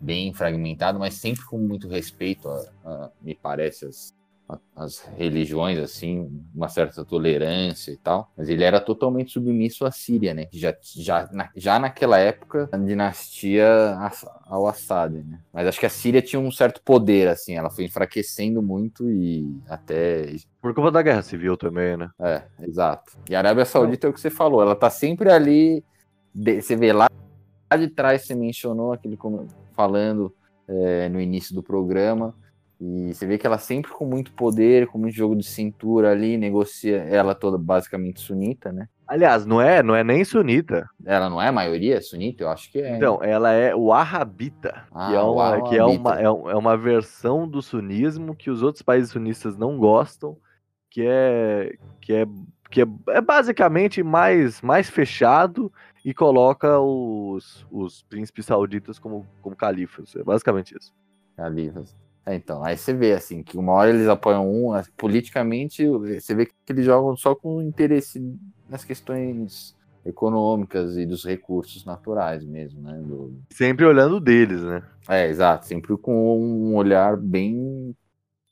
[0.00, 4.12] bem fragmentado, mas sempre com muito respeito, a, a- me parece, as-
[4.74, 10.34] as religiões, assim, uma certa tolerância e tal, mas ele era totalmente submisso à Síria,
[10.34, 10.46] né?
[10.52, 15.38] Já, já, na, já naquela época, a dinastia As- al-Assad, né?
[15.52, 19.60] Mas acho que a Síria tinha um certo poder, assim, ela foi enfraquecendo muito e
[19.68, 22.08] até Por conta da guerra civil também, né?
[22.20, 23.12] é, exato.
[23.28, 25.84] E a Arábia Saudita é o que você falou, ela tá sempre ali.
[26.34, 27.06] de- você vê lá
[27.78, 30.34] de trás, você mencionou aquele como- falando
[30.68, 32.34] é, no início do programa.
[32.84, 36.36] E você vê que ela sempre com muito poder, com muito jogo de cintura ali,
[36.36, 38.88] negocia ela toda basicamente sunita, né?
[39.06, 40.88] Aliás, não é, não é nem sunita.
[41.04, 42.42] Ela não é a maioria sunita?
[42.42, 42.96] Eu acho que é.
[42.96, 46.76] Então, ela é o Arrabita, Ah, que, é uma, que é, uma, é, é uma
[46.76, 50.36] versão do sunismo que os outros países sunistas não gostam,
[50.90, 52.26] que é que é,
[52.68, 55.72] que é, é basicamente mais, mais fechado
[56.04, 60.16] e coloca os, os príncipes sauditas como, como califas.
[60.16, 60.92] É basicamente isso.
[61.36, 61.96] Califas.
[62.24, 66.34] É, então, aí você vê assim, que uma hora eles apoiam um, assim, politicamente, você
[66.34, 68.20] vê que eles jogam só com interesse
[68.68, 72.94] nas questões econômicas e dos recursos naturais mesmo, né?
[73.04, 74.82] do- Sempre olhando deles, né?
[75.08, 77.94] É, exato, sempre com um olhar bem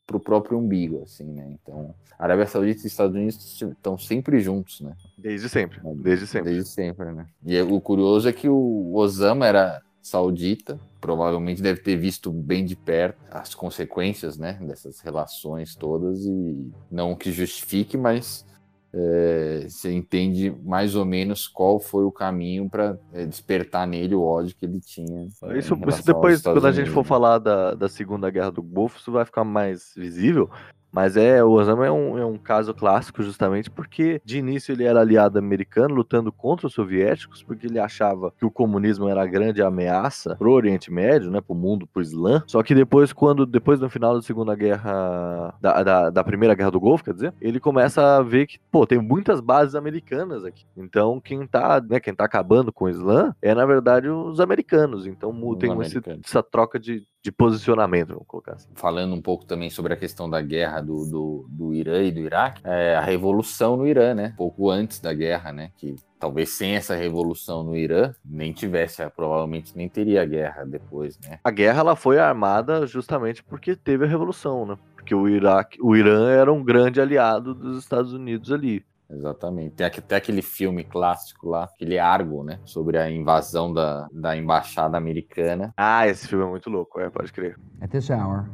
[0.06, 1.56] pro próprio umbigo, assim, né?
[1.62, 4.96] Então, Arábia Saudita e Estados Unidos estão sempre juntos, né?
[5.16, 5.80] Desde sempre.
[5.96, 6.50] Desde sempre.
[6.50, 7.26] Desde sempre, né?
[7.46, 12.74] E o curioso é que o Osama era saudita, provavelmente deve ter visto bem de
[12.74, 18.44] perto as consequências, né, dessas relações todas e não que justifique, mas
[18.92, 22.98] é, você entende mais ou menos qual foi o caminho para
[23.28, 25.28] despertar nele o ódio que ele tinha.
[25.44, 28.62] é, Isso, em isso depois, quando a gente for falar da, da Segunda Guerra do
[28.62, 30.50] Golfo, isso vai ficar mais visível.
[30.92, 34.84] Mas é, o Osama é um, é um caso clássico justamente porque de início ele
[34.84, 39.26] era aliado americano lutando contra os soviéticos, porque ele achava que o comunismo era a
[39.26, 42.42] grande ameaça pro Oriente Médio, né, pro mundo, pro Islã.
[42.46, 46.70] Só que depois, quando depois no final da Segunda Guerra, da, da, da Primeira Guerra
[46.70, 50.64] do Golfo, quer dizer, ele começa a ver que, pô, tem muitas bases americanas aqui.
[50.76, 55.06] Então quem tá, né, quem tá acabando com o Islã é na verdade os americanos.
[55.06, 56.22] Então tem esse- americanos.
[56.26, 58.68] essa troca de, de posicionamento, vamos colocar assim.
[58.74, 62.20] falando um pouco também sobre a questão da guerra do, do, do Irã e do
[62.20, 64.32] Iraque, é, a revolução no Irã, né?
[64.36, 65.70] Pouco antes da guerra, né?
[65.76, 71.38] Que talvez sem essa revolução no Irã nem tivesse, provavelmente nem teria guerra depois, né?
[71.44, 74.78] A guerra ela foi armada justamente porque teve a revolução, né?
[74.94, 78.84] Porque o Iraque, o Irã era um grande aliado dos Estados Unidos ali.
[79.10, 79.74] Exatamente.
[79.74, 82.60] Tem até aquele filme clássico lá, aquele Argo, né?
[82.64, 85.74] Sobre a invasão da, da embaixada americana.
[85.76, 87.58] Ah, esse filme é muito louco, é, pode crer.
[87.80, 88.48] At this hour,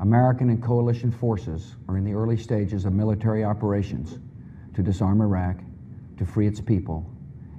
[0.00, 4.18] American and coalition forces are in the early stages of military operations
[4.74, 5.58] to disarm Iraq,
[6.16, 7.04] to free its people,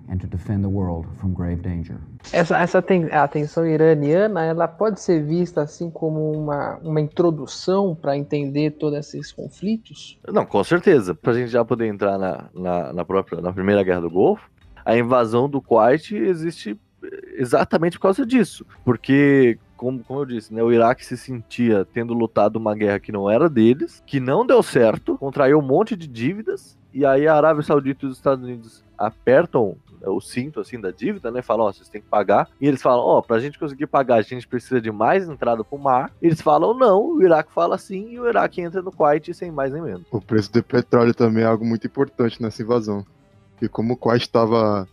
[0.09, 2.01] and to defend the world from grave danger.
[2.31, 7.93] Essa, essa ten- a tensão iraniana, ela pode ser vista assim como uma, uma introdução
[7.95, 10.17] para entender todos esses conflitos?
[10.31, 11.13] Não, com certeza.
[11.13, 14.49] Pra gente já poder entrar na, na, na própria na Primeira Guerra do Golfo,
[14.85, 16.79] a invasão do Kuwait existe
[17.33, 18.65] exatamente por causa disso.
[18.85, 23.11] Porque, como, como eu disse, né, o Iraque se sentia tendo lutado uma guerra que
[23.11, 27.35] não era deles, que não deu certo, contraiu um monte de dívidas, e aí a
[27.35, 29.75] Arábia Saudita e os Estados Unidos apertam
[30.09, 31.41] o cinto assim da dívida, né?
[31.41, 32.49] Falam, ó, vocês têm que pagar.
[32.59, 35.77] E eles falam, ó, pra gente conseguir pagar, a gente precisa de mais entrada pro
[35.77, 36.11] mar.
[36.21, 39.71] Eles falam não, o Iraque fala sim, e o Iraque entra no Kuwait sem mais
[39.71, 40.03] nem menos.
[40.11, 43.05] O preço do petróleo também é algo muito importante nessa invasão.
[43.51, 44.87] Porque como o Kuwait estava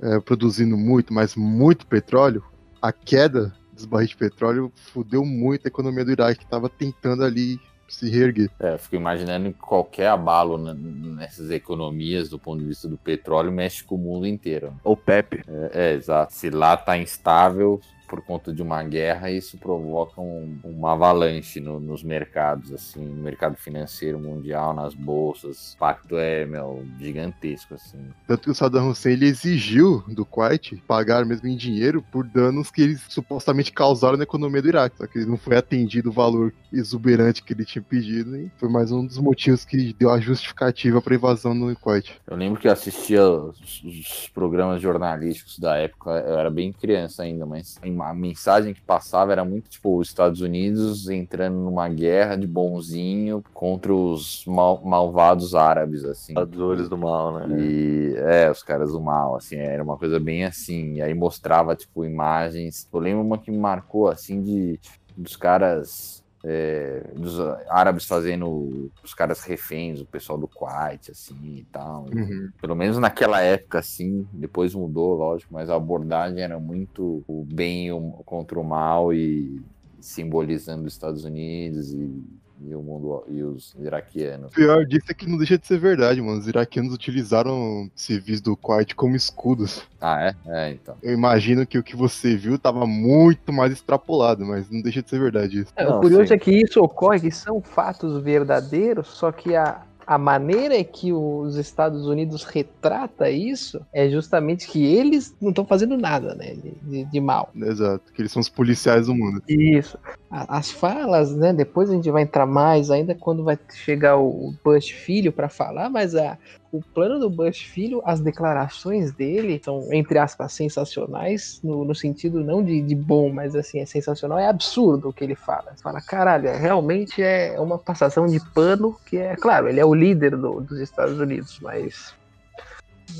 [0.00, 2.44] é, produzindo muito, mas muito petróleo,
[2.80, 7.24] a queda dos barris de petróleo fudeu muito a economia do Iraque, que estava tentando
[7.24, 7.58] ali
[7.88, 8.50] se reerguer.
[8.60, 13.52] É, eu fico imaginando que qualquer abalo nessas economias do ponto de vista do petróleo
[13.52, 14.74] mexe com o mundo inteiro.
[14.82, 15.42] O Pepe.
[15.46, 16.34] É, é, exato.
[16.34, 17.80] Se lá tá instável
[18.14, 23.20] por conta de uma guerra, isso provoca um- uma avalanche no- nos mercados, assim, no
[23.22, 25.72] mercado financeiro mundial, nas bolsas.
[25.72, 27.98] O impacto é, meu, gigantesco, assim.
[28.28, 32.70] Tanto que o Saddam Hussein ele exigiu do Kuwait pagar mesmo em dinheiro por danos
[32.70, 34.98] que eles supostamente causaram na economia do Iraque.
[34.98, 38.92] Só que não foi atendido o valor exuberante que ele tinha pedido e foi mais
[38.92, 42.14] um dos motivos que deu a justificativa para a invasão no Kuwait.
[42.28, 47.22] Eu lembro que eu assistia os, os programas jornalísticos da época, eu era bem criança
[47.22, 47.78] ainda, mas
[48.10, 53.42] a mensagem que passava era muito tipo os Estados Unidos entrando numa guerra de bonzinho
[53.52, 56.36] contra os mal- malvados árabes, assim.
[56.36, 57.60] Adores do mal, né?
[57.60, 60.94] E é, os caras do mal, assim, era uma coisa bem assim.
[60.94, 62.88] E aí mostrava, tipo, imagens.
[62.92, 64.78] Eu lembro uma que me marcou, assim, de
[65.16, 66.23] dos caras.
[66.44, 72.06] É, dos árabes fazendo os caras reféns, o pessoal do Kuwait, assim e tal.
[72.12, 77.44] E pelo menos naquela época, assim, depois mudou, lógico, mas a abordagem era muito o
[77.50, 77.88] bem
[78.26, 79.62] contra o mal e
[80.00, 82.22] simbolizando os Estados Unidos e
[82.60, 84.52] e o mundo e os iraquianos.
[84.52, 86.38] O pior disso é que não deixa de ser verdade, mano.
[86.38, 89.82] Os iraquianos utilizaram civis do Kuwait como escudos.
[90.00, 90.34] Ah, é?
[90.46, 90.96] É, então.
[91.02, 95.10] Eu imagino que o que você viu tava muito mais extrapolado, mas não deixa de
[95.10, 95.72] ser verdade isso.
[95.76, 96.34] É, Não, o curioso sim.
[96.34, 101.56] é que isso ocorre, que são fatos verdadeiros, só que a, a maneira que os
[101.56, 107.20] Estados Unidos retrata isso é justamente que eles não estão fazendo nada, né, de, de-
[107.20, 107.50] mal.
[107.56, 109.42] Exato, que eles são os policiais do mundo.
[109.48, 109.98] Isso.
[110.30, 111.52] As falas, né?
[111.52, 115.48] Depois a gente vai entrar mais, ainda quando vai chegar o o Bush filho para
[115.48, 116.36] falar, mas a,
[116.72, 122.42] o plano do Bush filho, as declarações dele são, entre aspas, sensacionais, no, no sentido
[122.42, 125.72] não de, de bom, mas assim, é sensacional, é absurdo o que ele fala.
[125.74, 129.84] Você fala, caralho, é- realmente é uma passação de pano que é, claro, ele é
[129.84, 132.14] o líder do- dos Estados Unidos, mas.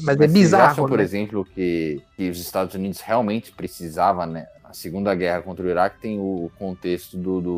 [0.02, 1.04] Mas, é vocês bizarro, acham, por né?
[1.04, 4.46] exemplo, que, que os Estados Unidos realmente precisavam, né?
[4.64, 7.52] A Segunda Guerra contra o Iraque tem o contexto do, do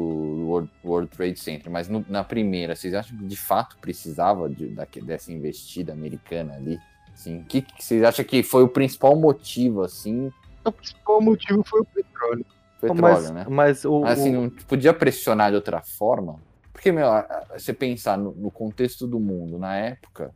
[0.46, 4.66] World, World Trade Center, mas no- na primeira, vocês acham que de fato precisava de,
[4.68, 6.78] daque- dessa investida americana ali?
[7.14, 10.30] Assim, que, que vocês acham que foi o principal motivo, assim,
[10.64, 12.44] O principal motivo foi o petróleo.
[12.80, 13.46] petróleo, mas, né?
[13.48, 16.38] mas o, Mas, assim, o- não podia pressionar de outra forma?
[16.76, 17.06] Porque, meu,
[17.56, 20.30] você pensar no, no contexto do mundo, na época,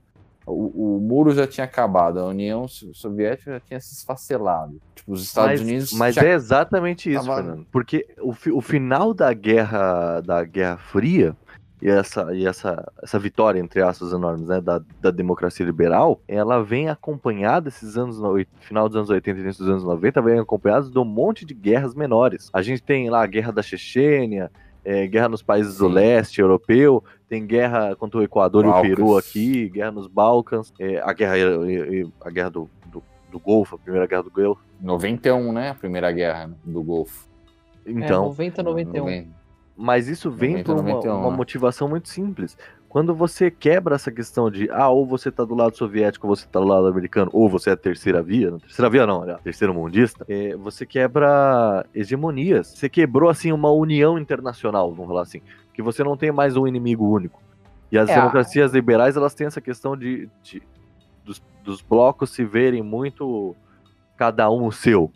[0.47, 4.80] o, o muro já tinha acabado, a União So- Soviética já tinha se esfacelado.
[4.95, 5.93] Tipo, os Estados mas, Unidos.
[5.93, 7.66] mas já- é exatamente isso, tava- Fernando.
[7.70, 11.36] Porque o, o final da guerra da Guerra Fria
[11.82, 16.62] e essa, e essa, essa vitória, entre aspas, enormes, né, da, da democracia liberal, ela
[16.64, 20.38] vem acompanhada esses anos, no- final dos anos 80 e início dos anos 90, vem
[20.38, 22.49] acompanhada de um monte de guerras menores.
[22.53, 24.51] A gente tem lá a guerra da Chechênia,
[24.85, 28.91] é, guerra nos países do leste europeu, tem guerra contra o Equador e o Balcãs.
[28.95, 31.35] Peru aqui, guerra nos Balcãs, é, a guerra,
[32.24, 34.62] a guerra do, do, do Golfo, a primeira guerra do Golfo.
[34.81, 35.70] 91, né?
[35.70, 37.28] A primeira guerra do Golfo.
[37.87, 38.99] é, Então, 90, 91.
[39.05, 39.28] Noven-
[39.76, 41.37] mas isso vem 90, por uma, 91, uma né?
[41.37, 42.57] motivação muito simples.
[42.91, 46.45] Quando você quebra essa questão de, ah, ou você tá do lado soviético, ou você
[46.47, 49.38] tá do lado americano, ou você é a terceira via, não, terceira via não, olha,
[49.45, 52.66] terceiro mundista, é, você quebra hegemonias.
[52.66, 55.41] Você quebrou, assim, uma união internacional, vamos falar assim,
[55.72, 57.41] que você não tem mais um inimigo único.
[57.93, 60.62] E as É, democracias liberais, elas têm essa questão de, de-
[61.24, 63.55] dos, dos blocos se verem muito
[64.16, 65.12] cada um o seu.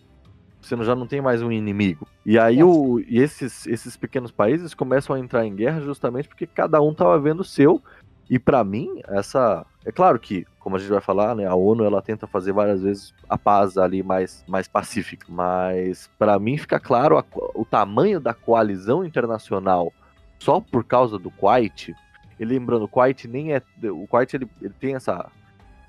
[0.64, 2.06] Você não- já não tem mais um inimigo.
[2.24, 6.46] E aí o, e esses, esses pequenos países começam a entrar em guerra justamente porque
[6.46, 7.82] cada um estava vendo o seu.
[8.30, 9.66] E pra mim, essa.
[9.84, 12.80] É claro que, como a gente vai falar, né, a ONU ela tenta fazer várias
[12.82, 15.26] vezes a paz ali mais, mais pacífica.
[15.28, 19.92] Mas pra mim fica claro a o tamanho da coalizão internacional
[20.38, 21.94] só por causa do Kuwait.
[22.40, 23.60] E lembrando, o Kuwait nem é.
[23.90, 25.30] O Kuwait ele, ele tem essa,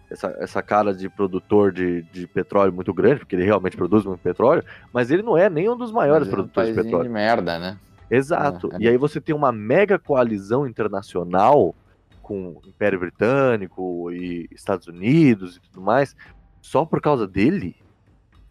[0.10, 4.22] essa, essa cara de produtor de, de petróleo muito grande, porque ele realmente produz muito
[4.22, 7.04] petróleo, mas ele não é nem um dos maiores Mas é um produtores de petróleo.
[7.04, 7.78] de merda, né?
[8.10, 8.70] Exato.
[8.74, 8.80] É, é.
[8.82, 11.76] E aí você tem uma mega coalizão internacional
[12.22, 16.16] com o Império Britânico e Estados Unidos e tudo mais,
[16.62, 17.76] só por causa dele.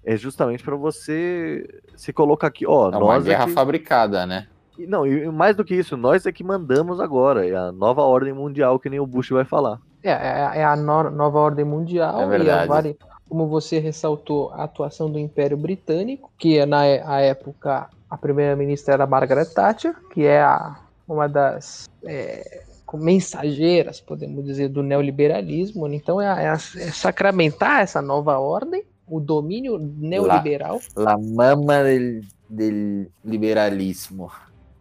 [0.05, 3.53] É justamente para você se colocar aqui, ó, É uma nós guerra aqui...
[3.53, 4.47] fabricada, né?
[4.79, 8.03] E Não, e mais do que isso, nós é que mandamos agora, é a nova
[8.03, 9.81] ordem mundial que nem o Bush vai falar.
[10.05, 12.69] É, é é a no- nova ordem mundial É e a verdade.
[12.69, 12.97] vari-
[13.29, 18.17] como você ressaltou, a atuação do Império Britânico, que é, na é- a época a
[18.19, 20.77] primeira-ministra era Margaret Thatcher, que é a-
[21.09, 25.87] uma das é, mensageiras, podemos dizer, do neoliberalismo.
[25.89, 26.57] Então é, é é
[26.93, 30.81] sacramentar essa nova ordem, o domínio neoliberal.
[30.97, 34.31] La mama del, del liberalismo.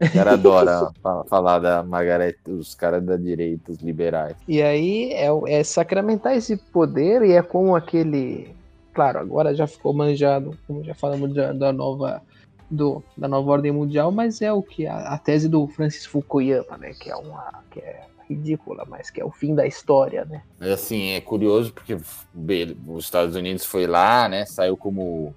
[0.04, 4.36] O cara adora fa- falar da Margaret, os caras da direita, os liberais.
[4.48, 8.54] E aí é, é sacramentar esse poder e é como aquele.
[8.94, 12.22] Claro, agora já ficou manjado, como já falamos da, da nova
[12.70, 16.78] do, da nova ordem mundial, mas é o que a, a tese do Francis Fukuyama,
[16.78, 16.94] né?
[17.00, 20.42] Que é uma que é ridícula, mas que é o fim da história, né?
[20.62, 21.98] É Assim, é curioso porque
[22.88, 24.46] os Estados Unidos foi lá, né?
[24.46, 25.34] Saiu como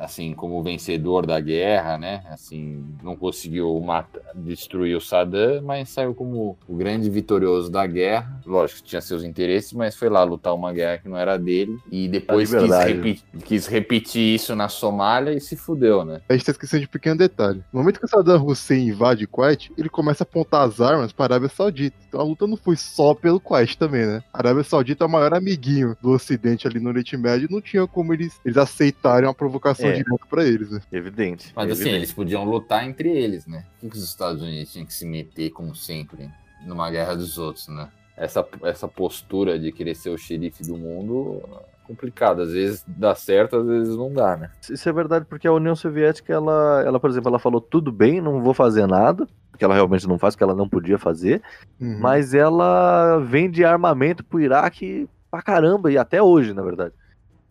[0.00, 2.22] assim, como vencedor da guerra, né?
[2.30, 8.40] Assim, não conseguiu matar, destruir o Saddam, mas saiu como o grande vitorioso da guerra.
[8.46, 11.76] Lógico que tinha seus interesses, mas foi lá lutar uma guerra que não era dele
[11.90, 12.92] e depois quis, liberdade.
[12.92, 16.20] repi- quis repetir isso na Somália e se fudeu, né?
[16.28, 17.62] A gente tá esquecendo de um pequeno detalhe.
[17.72, 21.34] No momento que o Saddam Hussein invade Kuwait, ele começa a apontar as armas para
[21.34, 21.96] a Arábia Saudita.
[22.08, 24.22] Então a luta não foi só pelo Kuwait também, né?
[24.32, 27.48] A Arábia Saudita é o maior amiguinho do Ocidente ali no Oriente Médio.
[27.50, 29.92] Não tinha como eles, eles aceitarem uma provocação É.
[29.94, 30.80] direta para eles, né?
[30.92, 31.52] Evidente.
[31.54, 31.96] Mas assim, evidente.
[31.96, 33.64] eles podiam lutar entre eles, né?
[33.74, 36.30] Por que, que os Estados Unidos tinham que se meter, como sempre,
[36.66, 37.88] numa guerra dos outros, né?
[38.16, 42.42] Essa, essa postura de querer ser o xerife do mundo é complicado.
[42.42, 44.50] Às vezes dá certo, às vezes não dá, né?
[44.68, 48.20] Isso é verdade porque a União Soviética, ela, ela, por exemplo, ela falou tudo bem,
[48.20, 49.26] não vou fazer nada.
[49.56, 51.42] que ela realmente não faz, que ela não podia fazer,
[51.80, 51.98] Uhum.
[51.98, 56.94] mas ela vende armamento pro Iraque pra caramba, e até hoje, na verdade.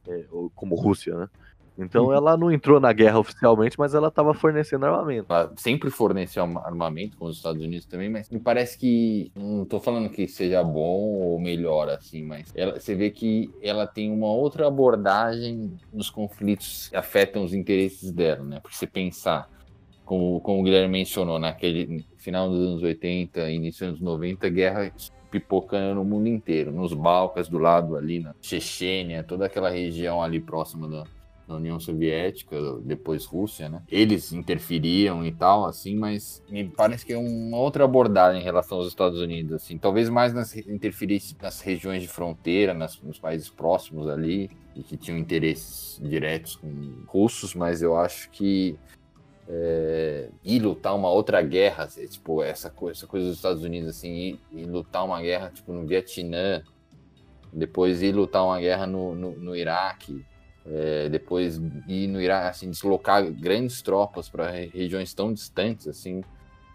[0.07, 0.23] É,
[0.55, 1.27] como Rússia, né?
[1.77, 2.13] Então Uhum.
[2.13, 5.27] ela não entrou na guerra oficialmente, mas ela tava fornecendo armamento.
[5.31, 9.63] Ela sempre forneceu arma- armamento com os Estados Unidos também, mas me parece que não
[9.63, 14.11] tô falando que seja bom ou melhor assim, mas ela- você vê que ela tem
[14.11, 18.59] uma outra abordagem nos conflitos que afetam os interesses dela, né?
[18.59, 19.47] Porque você pensar,
[20.03, 24.91] como, como o Guilherme mencionou, naquele final dos anos 80, início dos anos 90, guerra
[25.29, 30.39] pipocando no mundo inteiro, nos Balcãs do lado ali, na Chechênia, toda aquela região ali
[30.39, 31.03] próxima da,
[31.47, 33.81] da União Soviética, depois Rússia, né?
[33.87, 38.77] Eles interferiam e tal, assim, mas me parece que é uma outra abordagem em relação
[38.77, 43.49] aos Estados Unidos, assim, talvez mais nas interferências nas regiões de fronteira, nas, nos países
[43.49, 46.69] próximos ali, e que tinham interesses diretos com
[47.07, 48.77] russos, mas eu acho que
[49.49, 53.89] é, ir lutar uma outra guerra, assim, tipo, essa, co- essa coisa dos Estados Unidos,
[53.89, 56.61] assim, ir lutar uma guerra, tipo, no Vietnã,
[57.51, 60.25] depois ir lutar uma guerra no, no, no Iraque,
[60.69, 61.57] é, depois
[61.87, 66.21] ir no Iraque, assim, deslocar grandes tropas para regiões tão distantes, assim,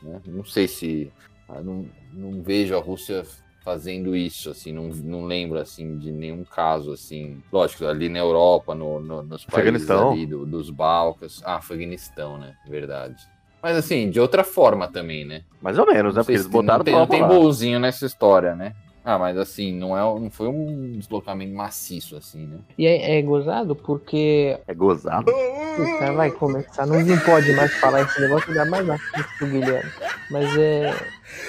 [0.03, 0.21] né?
[0.27, 1.11] Não sei se,
[1.49, 3.23] ah, não, não vejo a Rússia
[3.65, 8.75] fazendo isso, assim, não, não lembro, assim, de nenhum caso, assim, lógico, ali na Europa,
[8.75, 13.15] no, no- nos países ali do- dos Balcãs, ah, Afeganistão, né, verdade.
[13.63, 15.43] Mas assim, de outra forma também, né?
[15.61, 16.19] Mais ou menos, né?
[16.19, 18.73] Não Porque eles botaram não tem, não tem bolzinho nessa história, né?
[19.05, 22.59] Ah, mas assim, não, é, não foi um deslocamento maciço, assim, né?
[22.79, 25.31] E é, é gozado porque É gozado.
[25.31, 26.87] o cara vai começar.
[26.87, 29.91] Não, não pode mais falar esse negócio, ainda mais na frente do Guilherme.
[30.31, 30.95] Mas é, é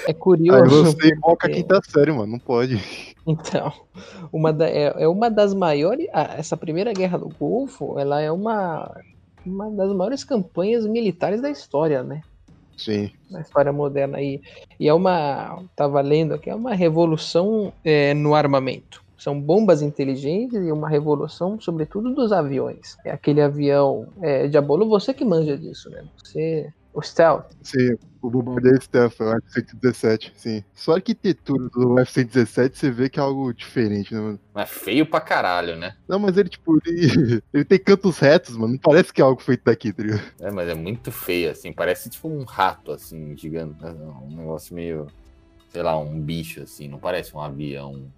[0.08, 0.84] Aí curioso.
[0.84, 2.26] você invoca a porque- quinta série, mano.
[2.32, 3.14] Não pode.
[3.26, 3.72] Então,
[4.32, 6.08] uma da- é, é uma das maiores.
[6.12, 9.00] ah, essa primeira guerra do Golfo, ela é uma,
[9.46, 12.20] uma das maiores campanhas militares da história, né?
[12.76, 13.10] Sim.
[13.30, 14.40] Na história moderna aí.
[14.78, 15.62] E é uma.
[15.76, 19.02] Tava lendo aqui, é uma revolução é, no armamento.
[19.16, 22.96] São bombas inteligentes e uma revolução, sobretudo, dos aviões.
[23.04, 24.08] É aquele avião.
[24.20, 26.04] É, Diabolo, você que manja disso, né?
[26.22, 26.68] Você.
[26.94, 27.50] O Stealth.
[27.60, 30.64] Sim, o bombardeiro Stealth, o F-117, sim.
[30.72, 34.40] Só a arquitetura do F-117 você vê que é algo diferente, né, mano?
[34.54, 35.96] Mas feio pra caralho, né?
[36.08, 38.74] Não, mas ele, tipo, ele, ele tem cantos retos, mano.
[38.74, 40.22] Não parece que é algo feito daqui, tá ligado?
[40.40, 43.84] É, mas é muito feio, assim, parece tipo um rato, assim, gigante.
[43.84, 45.08] Um negócio meio,
[45.70, 48.08] sei lá, um bicho, assim, não parece um avião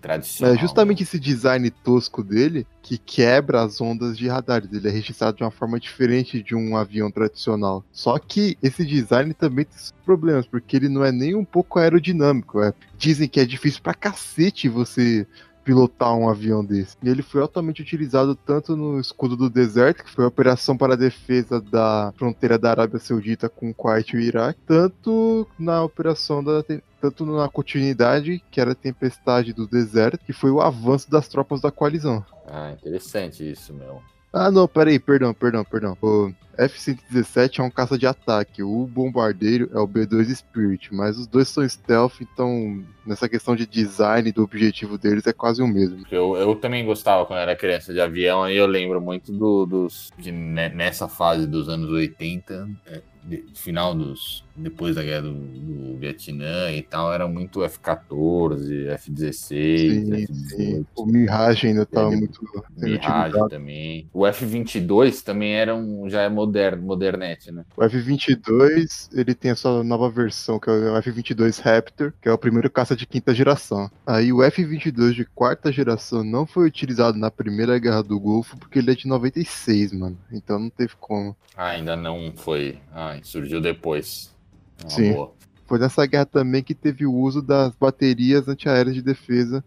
[0.00, 0.54] tradicional.
[0.54, 4.72] É justamente esse design tosco dele que quebra as ondas de radares.
[4.72, 7.84] Ele é registrado de uma forma diferente de um avião tradicional.
[7.92, 12.62] Só que esse design também tem problemas, porque ele não é nem um pouco aerodinâmico.
[12.62, 12.72] é.
[12.96, 15.26] Dizem que é difícil pra cacete você
[15.68, 16.96] pilotar um avião desse.
[17.02, 20.94] E ele foi altamente utilizado tanto no Escudo do Deserto, que foi a operação para
[20.94, 25.82] a defesa da fronteira da Arábia Saudita com o Kuwait e o Iraque, tanto na
[25.82, 26.64] operação da
[27.00, 31.60] tanto na continuidade, que era a Tempestade do Deserto, que foi o avanço das tropas
[31.60, 32.24] da coalizão.
[32.46, 34.00] Ah, interessante isso, meu.
[34.32, 35.96] Ah, não, peraí, perdão, perdão, perdão.
[36.02, 41.26] O F-117 é um caça de ataque, o bombardeiro é o B-2 Spirit, mas os
[41.26, 46.04] dois são stealth, então nessa questão de design do objetivo deles é quase o mesmo.
[46.10, 50.10] Eu, eu também gostava quando era criança de avião, aí eu lembro muito do- dos.
[50.18, 54.44] de ne- nessa fase dos anos 80, é, de- final dos.
[54.58, 60.34] Depois da guerra do, do Vietnã e tal, era muito F-14, F-16, Sim, F-18.
[60.56, 60.86] sim.
[60.96, 62.40] O Mirage ainda tava Ele- muito
[62.76, 62.96] Mirage
[63.28, 63.48] utilizado.
[63.48, 64.08] também.
[64.12, 67.64] O F-22 também era um, já é moderno, modernete, né?
[67.76, 72.32] O F-22, ele tem a sua nova versão, que é o F-22 Raptor, que é
[72.32, 73.90] o primeiro caça de quinta geração.
[74.06, 78.78] Aí o F-22 de quarta geração não foi utilizado na primeira guerra do Golfo, porque
[78.78, 80.18] ele é de 96, mano.
[80.32, 81.36] Então não teve como.
[81.56, 82.78] Ah, ainda não foi.
[82.92, 84.36] Ah, surgiu depois.
[84.82, 85.12] Uma Sim.
[85.12, 85.32] boa.
[85.66, 89.62] Foi nessa guerra também que teve o uso das baterias antiaéreas de defesa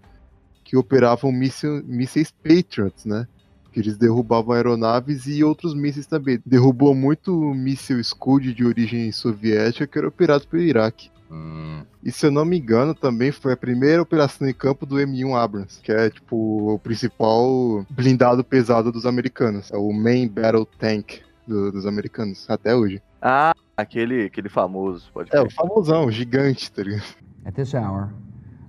[0.64, 3.28] que operavam mísseis Patriots, né?
[3.72, 6.41] Que eles derrubavam aeronaves e outros mísseis também.
[6.45, 11.09] Derrubou muito míssil Scud de origem soviética que era operado pelo Iraque.
[11.30, 14.95] Hum, E se eu não me engano, também foi a primeira operação em campo do
[14.99, 19.72] M1 Abrams, que é tipo o principal blindado pesado dos americanos.
[19.72, 23.01] É o main battle tank do- dos americanos, até hoje.
[23.22, 27.03] Ah, aquele, aquele famoso, pode É, o famosão, o gigante, tá ligado?
[27.45, 28.13] At this hour,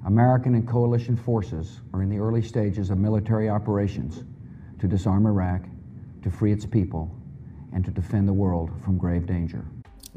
[0.04, 4.24] American and coalition forces are in the early stages of military operations
[4.78, 5.62] to disarm Iraq,
[6.22, 7.10] to free its people,
[7.72, 9.64] and to defend the world from grave danger.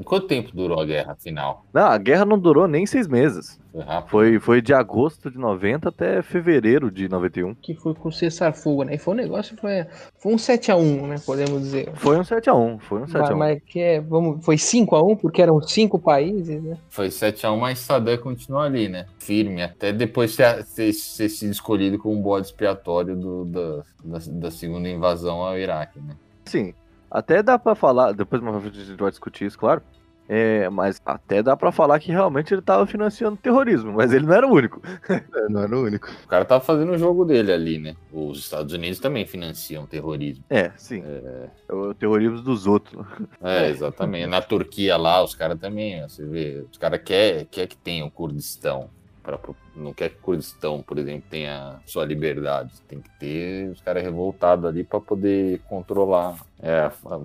[0.04, 1.66] Quanto tempo durou a guerra final?
[1.74, 3.60] Não, a guerra não durou nem seis meses.
[3.72, 3.86] Foi.
[4.08, 7.56] Foi, foi de agosto de 90 até fevereiro de 91.
[7.56, 8.96] Que foi com o cessar-fogo, né?
[8.96, 9.86] E foi um negócio, foi,
[10.18, 11.16] foi um 7x1, né?
[11.26, 11.92] Podemos dizer.
[11.96, 13.36] Foi um 7x1, foi um Mas, 7x1.
[13.36, 16.78] mas que é, vamos, foi 5x1, porque eram cinco países, né?
[16.90, 19.06] Foi 7x1, mas Saddam continua ali, né?
[19.20, 24.52] Firme, até depois ser, ser, ser sido escolhido como bode expiatório do, da, da, da
[24.52, 26.16] segunda invasão ao Iraque, né?
[26.46, 26.74] Sim,
[27.18, 29.82] até dá pra falar, depois a gente vai discutir isso, claro.
[30.28, 34.34] É, mas até dá pra falar que realmente ele tava financiando terrorismo, mas ele não
[34.34, 34.82] era o único.
[35.08, 36.10] É, não era o único.
[36.24, 37.96] O cara tava fazendo o jogo dele ali, né?
[38.12, 40.44] Os Estados Unidos também financiam terrorismo.
[40.50, 41.04] É, sim.
[41.06, 43.06] É o terrorismo dos outros.
[43.40, 44.26] É, exatamente.
[44.26, 48.04] Na Turquia lá, os caras também, ó, você vê, os caras querem quer que tenha
[48.04, 48.90] o Kurdistão.
[49.26, 49.40] Pra,
[49.76, 52.74] não quer que o Kurdistão, por exemplo, tenha sua liberdade.
[52.88, 56.38] Tem que ter os caras revoltados ali para poder controlar.
[56.62, 57.20] É, a-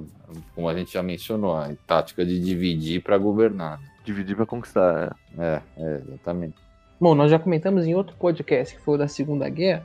[0.55, 3.79] como a gente já mencionou, a tática de dividir para governar.
[4.05, 5.15] Dividir pra conquistar.
[5.39, 6.55] É, é, exatamente.
[6.99, 9.85] Bom, nós já comentamos em outro podcast, que foi o da Segunda Guerra,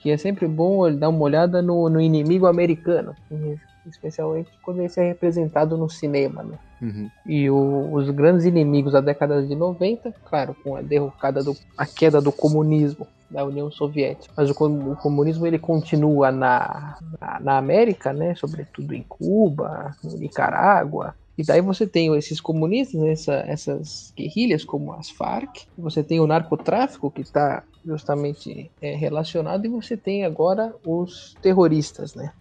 [0.00, 3.14] que é sempre bom dar uma olhada no, no inimigo americano,
[3.86, 6.58] especialmente quando ele é representado no cinema, né?
[6.80, 7.08] Uhum.
[7.26, 11.86] E o- os grandes inimigos da década de 90, claro, com a derrocada do, a
[11.86, 14.32] queda do comunismo da União Soviética.
[14.36, 14.52] Mas o,
[14.92, 18.34] o comunismo ele continua na, na, na América, né?
[18.34, 21.14] Sobretudo em Cuba, no Nicarágua.
[21.38, 26.20] E daí você tem esses comunistas, né, essa- essas guerrilhas como as Farc, você tem
[26.20, 32.32] o narcotráfico que está justamente é, relacionado, e você tem agora os terroristas, né?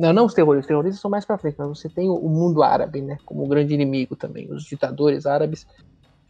[0.00, 2.62] Não, não os terroristas, os terroristas são mais pra frente, mas você tem o, mundo
[2.62, 3.18] árabe, né?
[3.26, 5.66] Como um grande inimigo também, os ditadores árabes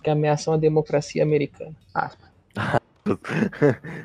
[0.02, 1.76] que ameaçam a democracia americana.
[1.94, 2.28] Aspas.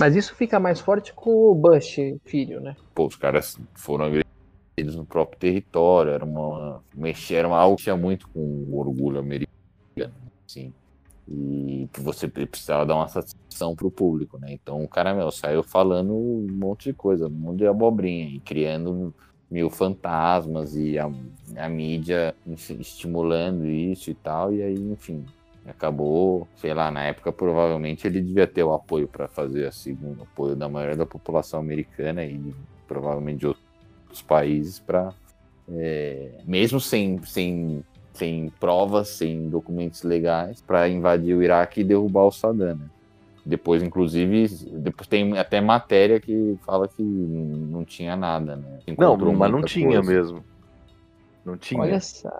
[0.00, 2.74] Mas isso fica mais forte com o Bush, filho, né?
[2.92, 7.84] Pô, os caras foram agredidos no próprio território, era uma, mexer, era uma algo que
[7.84, 10.72] tinha muito com o orgulho americano, assim,
[11.30, 14.52] e você precisava dar uma satisfação pro público, né?
[14.52, 18.40] Então o cara, meu, saiu falando um monte de coisa, um monte de abobrinha, e
[18.40, 19.14] criando
[19.50, 21.10] mil fantasmas, e a,
[21.56, 25.24] a mídia estimulando isso e tal, e aí, enfim,
[25.66, 30.22] acabou, sei lá, na época provavelmente ele devia ter o apoio para fazer assim, o
[30.22, 32.54] apoio da maioria da população americana e
[32.86, 35.12] provavelmente de outros países para
[36.46, 37.84] mesmo sem, sem,
[38.18, 42.74] sem provas, sem documentos legais, para invadir o Iraque e derrubar o Saddam.
[42.76, 42.86] né?
[43.46, 48.62] Depois, inclusive, depois tem até matéria que fala que não tinha nada, né?
[48.86, 50.02] Não, Encontrou mas não tinha coisa.
[50.12, 50.44] mesmo.
[51.44, 51.80] Não tinha.
[51.80, 52.30] Olha essa,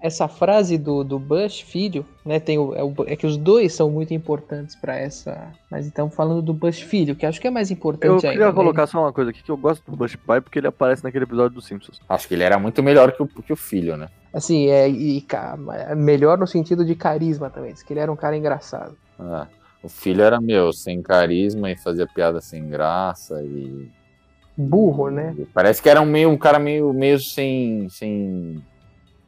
[0.00, 2.40] essa frase do, do Bush, filho, né?
[2.40, 5.52] Tem o, é, o- é que os dois são muito importantes para essa.
[5.70, 8.28] Mas estamos falando do Bush filho, que acho que é mais importante Eu ainda.
[8.30, 8.52] queria né?
[8.52, 11.24] colocar só uma coisa aqui que eu gosto do Bush Pai porque ele aparece naquele
[11.24, 12.00] episódio dos Simpsons.
[12.08, 14.08] Acho que ele era muito melhor que o, que o filho, né?
[14.34, 15.24] Assim, é, e,
[15.88, 17.72] é melhor no sentido de carisma também.
[17.72, 18.96] Diz que ele era um cara engraçado.
[19.18, 19.46] Ah,
[19.80, 23.88] o filho era meu, sem carisma e fazia piada sem graça e
[24.56, 25.36] Burro, né?
[25.52, 28.62] Parece que era um meio um cara meio meio sem sem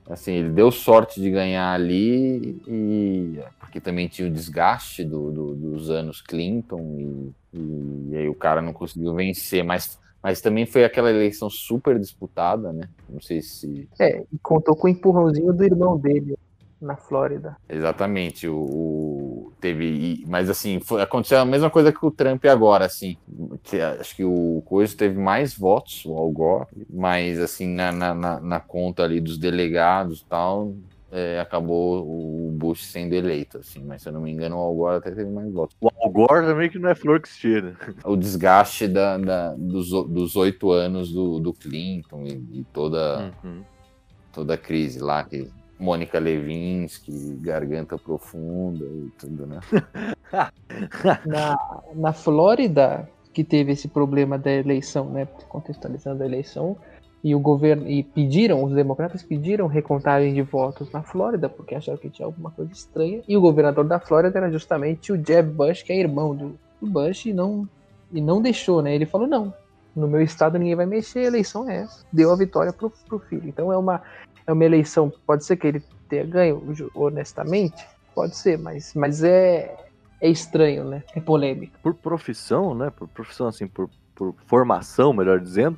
[0.09, 5.55] assim, ele deu sorte de ganhar ali e porque também tinha o desgaste do, do-
[5.55, 10.85] dos anos Clinton e, e aí o cara não conseguiu vencer, mas mas também foi
[10.85, 12.89] aquela eleição super disputada, né?
[13.09, 16.35] Não sei se É, e contou com o empurrãozinho do irmão dele
[16.81, 17.57] na Flórida.
[17.69, 22.87] Exatamente, o, o- teve, mas assim, foi, aconteceu a mesma coisa que o Trump agora,
[22.87, 23.17] assim,
[23.63, 28.13] que acho que o Coisa teve mais votos, o Al Gore, mas assim, na, na,
[28.13, 30.75] na- na conta ali dos delegados e tal,
[31.17, 34.75] é, acabou o Bush sendo eleito, assim, mas se eu não me engano o Al
[34.75, 35.75] Gore até teve mais votos.
[35.81, 37.75] O Al Gore também que não é flor que se tira.
[38.05, 43.63] O desgaste da, da- dos oito anos do, do Clinton e, e toda, Uhum.
[44.33, 49.61] toda a crise lá, que Mônica Levinsky, Garganta Profunda e tudo, né?
[51.27, 51.59] Na,
[51.95, 55.27] na Flórida, que teve esse problema da eleição, né?
[55.49, 56.77] Contextualizando a eleição,
[57.27, 57.91] e o governo.
[57.91, 62.53] E pediram, os democratas pediram recontagem de votos na Flórida, porque acharam que tinha alguma
[62.53, 63.21] coisa estranha.
[63.27, 66.87] E o governador da Flórida era justamente o Jeb Bush, que é irmão do, do
[66.89, 67.69] Bush, e não,
[68.13, 68.95] e não deixou, né?
[68.95, 69.53] Ele falou, não.
[69.95, 72.07] No meu estado ninguém vai mexer, a eleição é essa.
[72.13, 73.49] Deu a vitória pro, pro filho.
[73.49, 74.01] Então é uma,
[74.47, 75.13] é uma eleição.
[75.27, 76.63] Pode ser que ele tenha ganho
[76.95, 79.75] honestamente, pode ser, mas, mas é,
[80.21, 81.03] é estranho, né?
[81.13, 81.77] É polêmico.
[81.83, 82.93] Por profissão, né?
[82.97, 85.77] Por profissão, assim, por, por formação, melhor dizendo,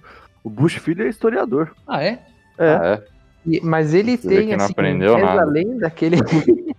[0.48, 1.74] o Bush filho é historiador.
[1.86, 2.22] Ah, é?
[2.58, 2.72] É.
[2.74, 3.04] Ah, é?
[3.46, 5.42] E- mas ele Você tem, que não assim, aprendeu reza nada.
[5.42, 6.16] a lenda que ele,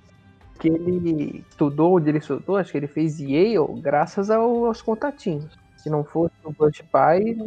[0.60, 5.52] que ele estudou onde ele estudou, acho que ele fez Yale graças ao- aos contatinhos.
[5.78, 7.38] Se não fosse o Bush pai,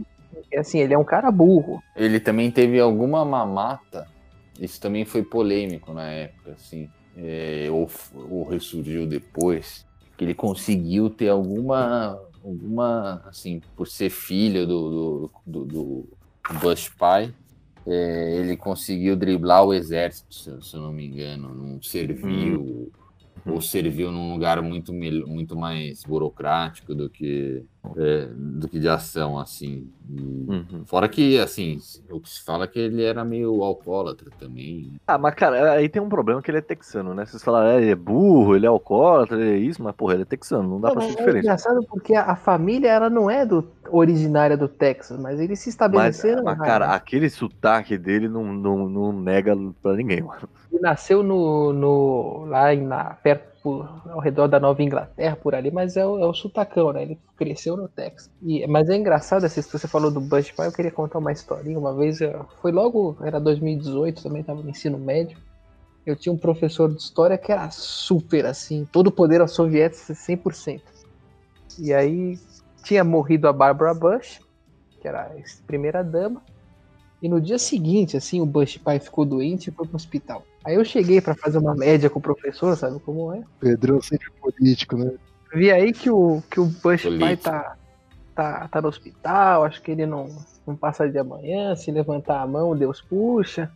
[0.57, 1.83] assim, ele é um cara burro.
[1.95, 4.07] Ele também teve alguma mamata.
[4.61, 7.89] isso também foi polêmico na época, assim, é, ou,
[8.31, 9.85] ou ressurgiu depois,
[10.17, 16.09] que ele conseguiu ter alguma, alguma, assim, por ser filho do, do, do, do
[16.61, 17.33] Bush pai,
[17.87, 22.93] é, ele conseguiu driblar o exército, se, eu não me engano, não serviu
[23.45, 27.65] ou serviu num lugar muito, muito mais burocrático do que,
[27.97, 29.93] é, do que de ação, assim.
[30.09, 30.85] Uhum.
[30.87, 31.79] Fora que, assim,
[32.11, 35.01] o que se fala é que ele era meio alcoólatra também.
[35.07, 37.27] Ah, mas cara, aí tem um problema que ele é texano, né?
[37.27, 40.23] Vocês falaram, é, ele é burro, ele é alcoólatra, ele é isso, mas porra, ele
[40.23, 41.53] é texano, não dá pra Não, ser é diferente.
[41.53, 45.69] engraçado porque a, a família ela não é do originária do Texas, mas eles se
[45.93, 46.95] Mas, estabeleceram mas, lá, cara, né?
[46.95, 50.49] aquele sotaque dele não, não, não nega pra ninguém, mano.
[50.71, 55.55] Ele nasceu no, no lá em, na, perto por- ao redor da Nova Inglaterra por
[55.55, 57.03] ali, mas é o, é o sutacão, né?
[57.03, 58.31] Ele cresceu no Texas.
[58.43, 61.33] E, mas é engraçado essa história, você falou do Bush pai, eu queria contar uma
[61.33, 61.79] historinha.
[61.79, 65.39] Uma vez, eu- foi logo, era 2018, também tava no ensino médio.
[66.05, 70.19] Eu tinha um professor de história que era super assim, todo o poder aos soviéticos
[70.19, 70.83] 100%.
[71.79, 72.39] E aí
[72.83, 74.41] tinha morrido a Barbara Bush,
[75.01, 75.31] que era a
[75.67, 76.43] primeira dama.
[77.23, 80.45] E no dia seguinte, assim, o Bush pai ficou doente e foi pro hospital.
[80.65, 83.43] Aí eu cheguei pra fazer uma média com o professor, sabe como é?
[83.61, 85.13] Pedrão sempre político, né?
[85.55, 87.45] Vi aí que o, que o Bush pai Político.
[87.45, 87.77] tá,
[88.35, 90.29] tá, tá no hospital, acho que ele não,
[90.67, 93.71] não passa de amanhã, se levantar a mão, Deus puxa.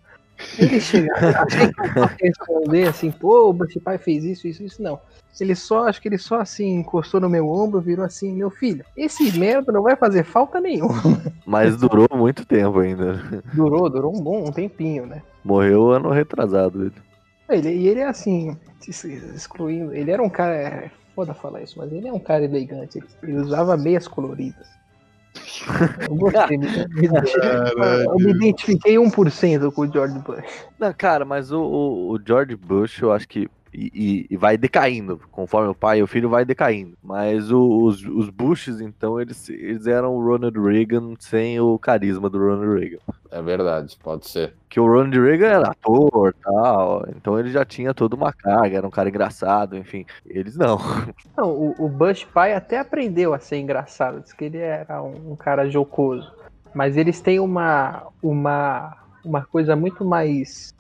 [0.59, 5.01] Ele chega, achei que responder assim, pô, o Bush pai fez isso, isso, isso, não.
[5.39, 8.85] Ele só, acho que ele só assim, encostou no meu ombro, virou assim, meu filho,
[8.97, 11.03] esse merda não vai fazer falta nenhuma.
[11.45, 13.43] Mas durou muito tempo ainda.
[13.53, 15.23] Durou, durou um bom um tempinho, né?
[15.45, 17.07] Morreu ano retrasado ele.
[17.49, 18.57] Ele, e ele é assim,
[18.89, 19.95] excluindo.
[19.95, 20.55] Ele era um cara.
[20.55, 22.99] É foda falar isso, mas ele é um cara elegante.
[22.99, 24.67] Ele, ele usava meias coloridas.
[26.09, 30.45] Eu gostei, me, eu me identifiquei 1% com o George Bush.
[30.79, 33.49] Não, cara, mas o, o- o George Bush, eu acho que.
[33.79, 36.97] E, e- vai decaindo, conforme o pai e o filho vai decaindo.
[37.03, 42.31] Mas o- os, os Bushes, então, eles, eles eram o Ronald Reagan sem o carisma
[42.31, 42.99] do Ronald Reagan.
[43.31, 44.55] É verdade, pode ser.
[44.71, 48.87] Que o Ronald Reagan era ator tal, então ele já tinha toda uma carga, era
[48.87, 50.07] um cara engraçado, enfim.
[50.25, 50.79] Eles não.
[51.37, 54.21] Não, o, o Bush pai até aprendeu a ser engraçado.
[54.23, 56.33] Diz que ele era um, um cara jocoso.
[56.75, 60.75] Mas eles têm uma, uma, uma coisa muito mais.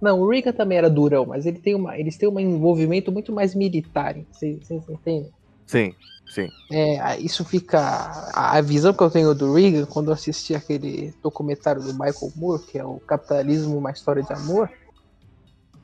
[0.00, 3.32] Não, o Reagan também era durão, mas ele tem uma, eles têm um envolvimento muito
[3.32, 4.14] mais militar.
[4.30, 5.30] Vocês entendem?
[5.66, 5.94] Sim,
[6.28, 6.50] sim.
[6.70, 7.80] É, isso fica.
[8.34, 12.62] A, visão que eu tenho do Reagan, quando eu assisti aquele documentário do Michael Moore,
[12.66, 14.68] que é o Capitalismo, uma História de Amor,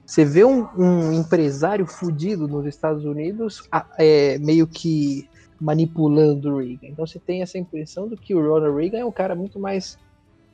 [0.04, 3.62] você vê um, um empresário fudido nos Estados Unidos
[3.98, 5.26] é, meio que
[5.60, 6.88] manipulando o Reagan.
[6.88, 9.96] Então você tem essa impressão do que o Ronald Reagan é um cara muito mais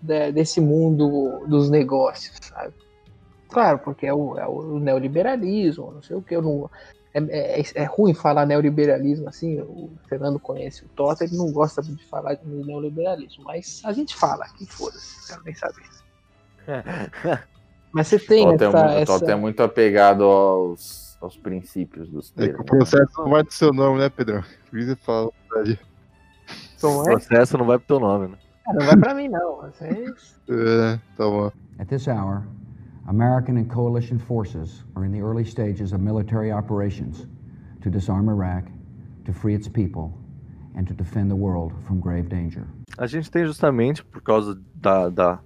[0.01, 2.75] de- desse mundo dos negócios, sabe?
[3.49, 6.71] Claro, porque é o, é o neoliberalismo, não sei o que, eu não,
[7.15, 7.21] é,
[7.61, 9.61] é, é ruim falar neoliberalismo assim.
[9.61, 14.15] O Fernando conhece o Tota, ele não gosta de falar de neoliberalismo, mas a gente
[14.15, 15.85] fala, que foda-se, quero nem saber.
[17.93, 18.85] Mas você tem Totem é, essa.
[18.95, 23.43] muito, Totem é muito apegado aos, aos princípios dos É que o processo não vai
[23.43, 24.45] do seu nome, né, Pedrão?
[25.01, 25.31] Fala.
[25.51, 25.81] verdade.
[26.83, 27.05] Não, O é?
[27.13, 28.39] processo não vai pro teu nome, né?
[28.75, 29.63] Não vai pra mim, não.
[29.63, 31.51] Vocês- É, tá bom.
[31.79, 32.43] At this hour,
[33.09, 37.27] American and coalition forces are in the early stages of military operations
[37.81, 38.65] to disarm Iraq,
[39.25, 40.13] to free its people,
[40.77, 42.67] and to defend the world from grave danger.
[42.99, 45.39] A gente tem justamente por causa da, da,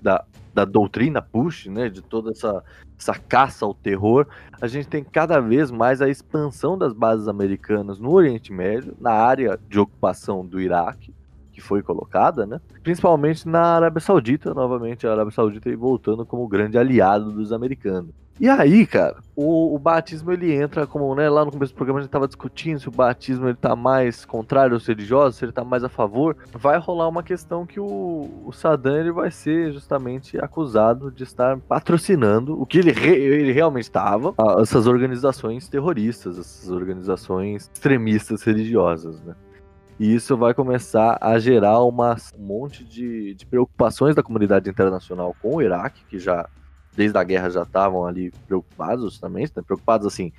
[0.00, 0.24] da,
[0.54, 2.62] da doutrina Bush, né, de toda essa,
[2.96, 4.28] essa caça ao terror,
[4.60, 9.12] a gente tem cada vez mais a expansão das bases americanas no Oriente Médio, na
[9.12, 11.12] área de ocupação do Iraque,
[11.52, 16.48] que foi colocada, né, principalmente na Arábia Saudita, novamente a Arábia Saudita aí voltando como
[16.48, 18.10] grande aliado dos americanos.
[18.40, 22.00] E aí, cara, o, o batismo ele entra como, né, lá no começo do programa
[22.00, 25.52] a gente tava discutindo se o batismo ele tá mais contrário aos religiosos, se ele
[25.52, 26.34] tá mais a favor.
[26.52, 31.58] Vai rolar uma questão que o, o Saddam ele vai ser justamente acusado de estar
[31.58, 39.20] patrocinando o que ele, re- ele realmente estava, essas organizações terroristas, essas organizações extremistas religiosas,
[39.22, 39.34] né?
[40.02, 45.32] E isso vai começar a gerar uma, um monte de, de preocupações da comunidade internacional
[45.40, 46.48] com o Iraque, que já
[46.96, 49.62] desde a guerra já estavam ali preocupados justamente, né?
[49.64, 50.32] preocupados assim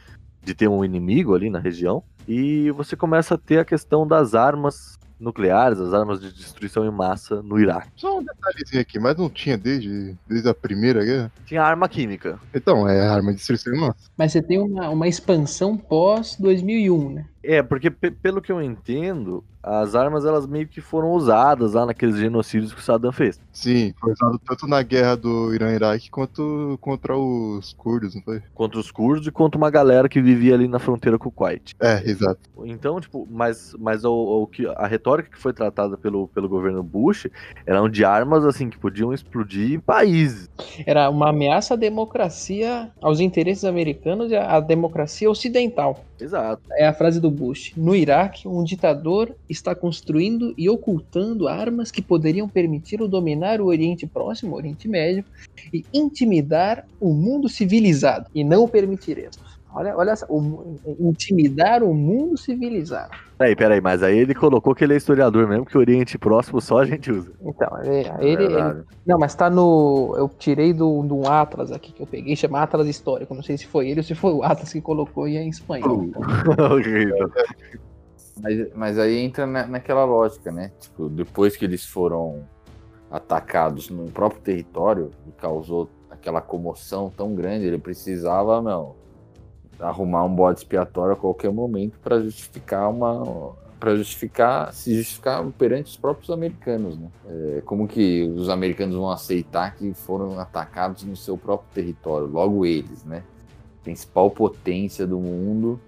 [0.44, 2.04] de ter um inimigo ali na região.
[2.28, 6.92] E você começa a ter a questão das armas nucleares, as armas de destruição em
[6.92, 7.88] massa no Iraque.
[7.96, 11.32] Só um detalhezinho aqui, mas não tinha desde, desde a primeira guerra?
[11.46, 12.38] Tinha arma química.
[12.54, 14.12] Então, é arma de destruição em massa.
[14.18, 17.26] Mas você tem uma, uma expansão pós 2001, né?
[17.44, 21.86] É, porque pe- pelo que eu entendo, as armas elas meio que foram usadas lá
[21.86, 23.40] naqueles genocídios que o Saddam fez.
[23.52, 28.42] Sim, foi usado tanto na guerra do Irã-Iraque quanto contra os curdos, não foi?
[28.54, 31.74] Contra os curdos e contra uma galera que vivia ali na fronteira com o Kuwait.
[31.82, 32.40] É, exato.
[32.66, 34.14] Então, tipo, mas, mas o,
[34.44, 37.28] o que, a retórica que foi tratada pelo, pelo governo Bush
[37.66, 40.50] eram de armas, assim, que podiam explodir países.
[40.86, 46.04] Era uma ameaça à democracia, aos interesses americanos e à à democracia ocidental.
[46.20, 46.62] Exato.
[46.74, 47.74] É a frase do Bush.
[47.76, 54.08] No Iraque, um ditador está construindo e ocultando armas que poderiam permiti-lo dominar o Oriente
[54.08, 55.26] Próximo, o Oriente Médio,
[55.74, 58.30] e intimidar o mundo civilizado.
[58.34, 59.53] E não o permitiremos.
[59.76, 63.12] Olha, olha essa, o intimidar o mundo civilizado.
[63.38, 66.62] Peraí, peraí, mas aí ele colocou que ele é historiador mesmo, que o Oriente Próximo
[66.62, 67.32] só a gente usa.
[67.42, 68.84] Então, ele, ele- ele- Verdade.
[69.06, 70.14] Não, mas tá no.
[70.18, 73.34] Eu tirei do, do Atlas aqui que eu peguei, chama Atlas Histórico.
[73.34, 75.50] Não sei se foi ele ou se foi o Atlas que colocou e é em
[75.50, 76.06] espanhol.
[76.72, 77.32] Horrível.
[78.42, 80.72] Mas, mas aí entra na, naquela lógica, né?
[80.80, 82.44] Tipo, depois que eles foram
[83.12, 88.96] atacados no próprio território e causou aquela comoção tão grande, ele precisava, meu,
[89.84, 95.92] arrumar um bode expiatório a qualquer momento para justificar uma para justificar se justificar perante
[95.92, 97.10] os próprios americanos, né?
[97.28, 102.66] É, como que os americanos vão aceitar que foram atacados no seu próprio território, logo
[102.66, 103.24] eles, né?
[103.84, 105.80] Principal potência do mundo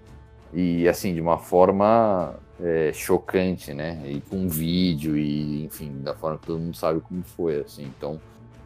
[0.54, 4.02] e assim de uma forma é, chocante, né?
[4.06, 7.89] E com vídeo e enfim da forma que todo mundo sabe como foi, assim.
[7.98, 8.20] Então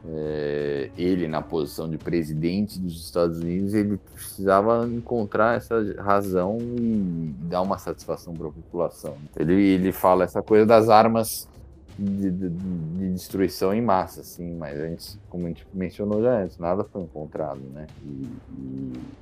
[0.06, 7.34] é, ele na posição de presidente dos Estados Unidos ele precisava encontrar essa razão e
[7.42, 9.18] dar uma satisfação para a população.
[9.36, 11.50] Ele ele fala essa coisa das armas
[11.98, 16.84] de, de- de destruição em massa, assim, mas como a gente mencionou já antes, nada
[16.86, 17.90] foi encontrado, né?
[18.02, 19.16] E, e,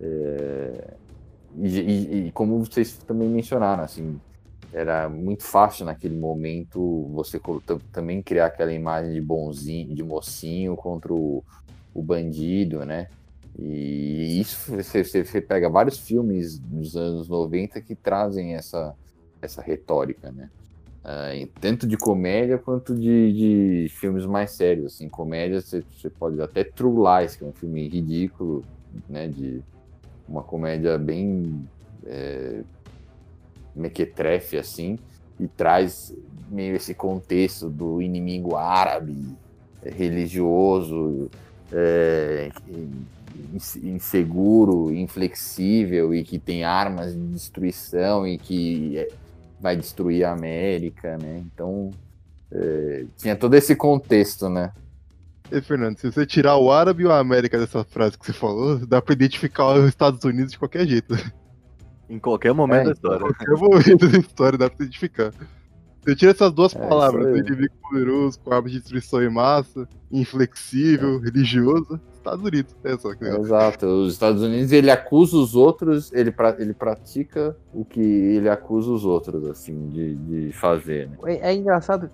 [0.00, 0.96] é,
[1.56, 4.20] e- e como vocês também mencionaram, assim,
[4.72, 7.40] era muito fácil naquele momento você
[7.92, 11.44] também criar aquela imagem de bonzinho, de mocinho contra o,
[11.94, 13.08] o bandido, né?
[13.58, 18.94] E isso você, você- pega vários filmes dos anos 90 que trazem essa,
[19.42, 20.50] essa retórica, né?
[21.34, 23.32] Em- tanto de comédia quanto de,
[23.86, 24.94] de filmes mais sérios.
[24.94, 28.66] Assim, comédia você, você pode até True Lies, que é um filme ridículo,
[29.08, 29.28] né?
[29.28, 29.64] De
[30.28, 31.68] uma comédia bem
[32.06, 32.64] é,
[33.74, 34.98] mequetrefe, assim,
[35.38, 36.14] e traz
[36.50, 39.16] meio esse contexto do inimigo árabe,
[39.82, 41.30] é, religioso,
[41.72, 42.50] é,
[43.52, 49.08] ins- inseguro, inflexível e que tem armas de destruição e que é,
[49.60, 51.42] vai destruir a América, né?
[51.52, 51.90] Então
[52.50, 54.72] é, tinha todo esse contexto, né?
[55.50, 58.78] E, Fernando, se você tirar o árabe e o América dessa frase que você falou,
[58.86, 61.14] dá pra identificar os Estados Unidos de qualquer jeito.
[62.12, 63.20] Em qualquer momento É, da história.
[63.20, 65.32] qualquer momento da história dá pra identificar.
[66.04, 67.38] Você tira essas duas É, palavras, aí.
[67.38, 72.74] inimigo poderoso, com armas de destruição em massa, inflexível, religioso, Estados Unidos.
[72.84, 73.86] É só que Exato.
[73.86, 78.90] Os Estados Unidos ele acusa os outros, ele, pra, ele pratica o que ele acusa
[78.90, 81.08] os outros, assim, de, de fazer.
[81.08, 81.16] Né?
[81.24, 82.10] É, é engraçado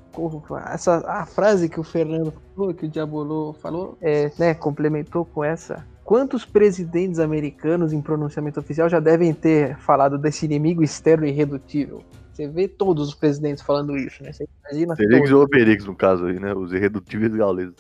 [0.66, 5.42] essa a frase que o Fernando falou, que o Diabolô falou, é, né, complementou com
[5.42, 5.84] essa.
[6.08, 12.02] Quantos presidentes americanos em pronunciamento oficial já devem ter falado desse inimigo externo irredutível?
[12.32, 14.32] Você vê todos os presidentes falando isso, né?
[14.32, 15.32] Você imagina todos.
[15.32, 16.54] ou Obelix, no caso aí, né?
[16.54, 17.74] Os irredutíveis gauleses.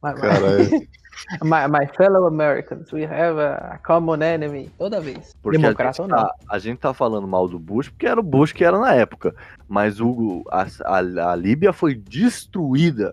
[0.00, 0.68] Cara, é,
[1.42, 4.70] my, my fellow Americans, we have a common enemy.
[4.78, 5.34] Toda vez.
[5.42, 6.24] Porque Democrata a ou gente, não.
[6.24, 8.94] tá, a gente tá falando mal do Bush porque era o Bush que era na
[8.94, 9.34] época.
[9.66, 13.12] Mas o, a, a, a Líbia foi destruída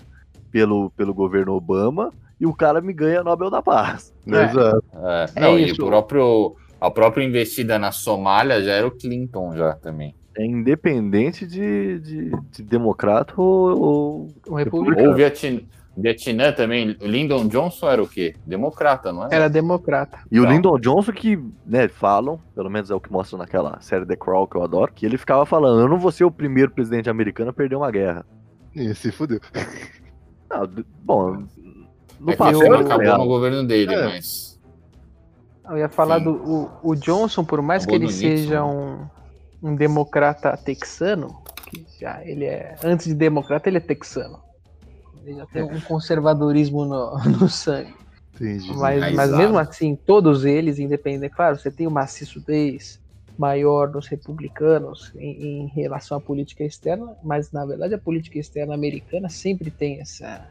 [0.51, 2.11] pelo, pelo governo Obama
[2.43, 4.13] e o cara me ganha Nobel da Paz.
[4.27, 4.43] É.
[4.43, 4.83] exato.
[4.93, 5.81] É, É não, e isso.
[5.81, 10.13] o próprio, a própria investida na Somália já era o Clinton já também.
[10.37, 15.61] É independente de, de, de democrata ou, ou- republicano Ou o Vietnã,
[15.95, 18.33] Vietnã também, Lyndon Johnson era o quê?
[18.45, 19.29] Democrata, não é?
[19.31, 20.19] era democrata.
[20.29, 20.45] E o.
[20.45, 24.47] Lyndon Johnson que, né, falam, pelo menos é o que mostra naquela série The Crown
[24.47, 27.51] que eu adoro, que ele ficava falando, eu não vou ser o primeiro presidente americano
[27.51, 28.25] a perder uma guerra.
[28.75, 29.39] E se fudeu.
[30.49, 30.67] Não,
[31.03, 31.43] bom,
[32.23, 34.05] no É que papel isso não ele acabou no governo dele, É.
[34.05, 34.59] mas.
[35.69, 36.25] Eu ia falar Sim.
[36.25, 39.05] do o, o Johnson, por mais que Acabou ele no Nixon, seja um,
[39.61, 44.39] um democrata texano, que já ele é antes de democrata ele é texano.
[45.25, 47.93] Ele já tem um conservadorismo no, no sangue.
[48.35, 48.67] Entendi.
[48.69, 49.37] Mas, mas Enraizado.
[49.37, 52.99] mesmo assim, todos eles, independente, claro, você tem uma maciçudez
[53.37, 58.73] maior dos republicanos em, em relação à política externa, mas na verdade a política externa
[58.73, 60.45] americana sempre tem essa,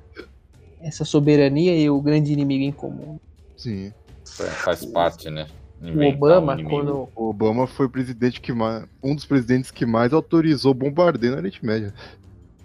[0.83, 3.19] essa soberania e o grande inimigo em comum.
[3.57, 3.93] Sim.
[4.25, 5.47] Faz parte, né?
[5.81, 7.09] O Inventar Obama, um quando.
[7.17, 11.39] O Obama foi o presidente que mais, um dos presidentes que mais autorizou bombardeio na
[11.39, 11.93] Oriente Média.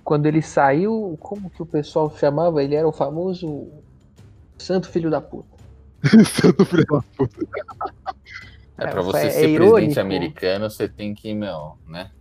[0.04, 2.64] Quando ele saiu, como que o pessoal chamava?
[2.64, 3.68] Ele era o famoso
[4.58, 5.58] Santo Filho da Puta.
[6.26, 7.46] Santo filho da puta.
[8.78, 9.74] É, É, pra foi- você é ser irônico.
[9.74, 12.12] presidente americano, você tem que, meu, né?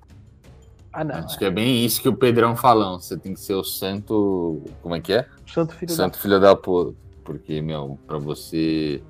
[0.96, 1.16] Ah, não.
[1.16, 2.98] Acho que é bem isso que o Pedrão falou.
[2.98, 4.62] Você tem que ser o santo.
[4.80, 5.26] Como é que é?
[5.46, 6.96] Santo Filho santo filho da puta.
[7.22, 9.02] Porque, meu, pra você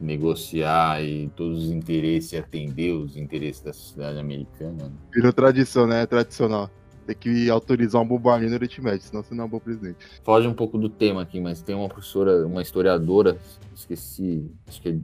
[0.00, 4.92] negociar e todos os interesses e atender os interesses da sociedade americana, né?
[5.12, 6.04] Virou tradição, né?
[6.04, 6.70] É tradicional.
[7.06, 9.98] Tem que autorizar um bombardeio no Oriente Médio, senão você não é um bom presidente.
[10.24, 13.36] foge um pouco do tema aqui, mas tem uma professora, uma historiadora,
[13.74, 14.96] esqueci, acho que é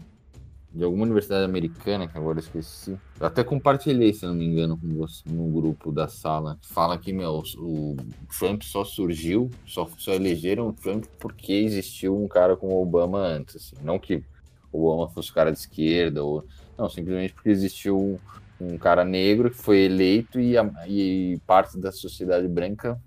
[0.76, 2.98] de alguma universidade americana, que agora eu esqueci.
[3.18, 6.58] Eu até compartilhei, se não me engano, com você no grupo da sala.
[6.62, 7.96] Fala que, meu, o
[8.38, 13.18] Trump só surgiu, só, só elegeram o Trump porque existiu um cara como o Obama
[13.18, 13.56] antes.
[13.56, 13.76] Assim.
[13.82, 14.22] Não que
[14.70, 16.44] o Obama fosse um cara de esquerda, ou.
[16.76, 18.18] Não, simplesmente porque existiu um,
[18.60, 23.00] um cara negro que foi eleito e, a- e parte da sociedade branca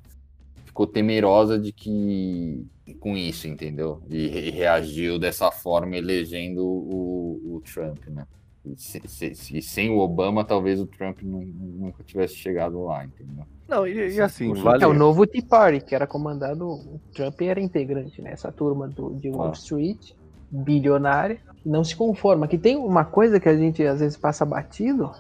[0.65, 2.65] ficou temerosa de que
[2.96, 4.02] com isso, entendeu?
[4.10, 8.26] E re- reagiu dessa forma, elegendo o, o Trump, né?
[8.66, 13.06] E se- se- se- sem o Obama, talvez o Trump nu- nunca tivesse chegado lá,
[13.06, 13.46] entendeu?
[13.68, 14.84] Não, e, e Sim, assim, vale.
[14.84, 16.68] É o novo Tea Party, que era comandado.
[16.68, 19.54] O Trump era integrante nessa turma do, de Wall Ah.
[19.54, 20.12] Street,
[20.52, 22.48] bilionária, não se conforma.
[22.48, 25.12] Que tem uma coisa que a gente às vezes passa batido,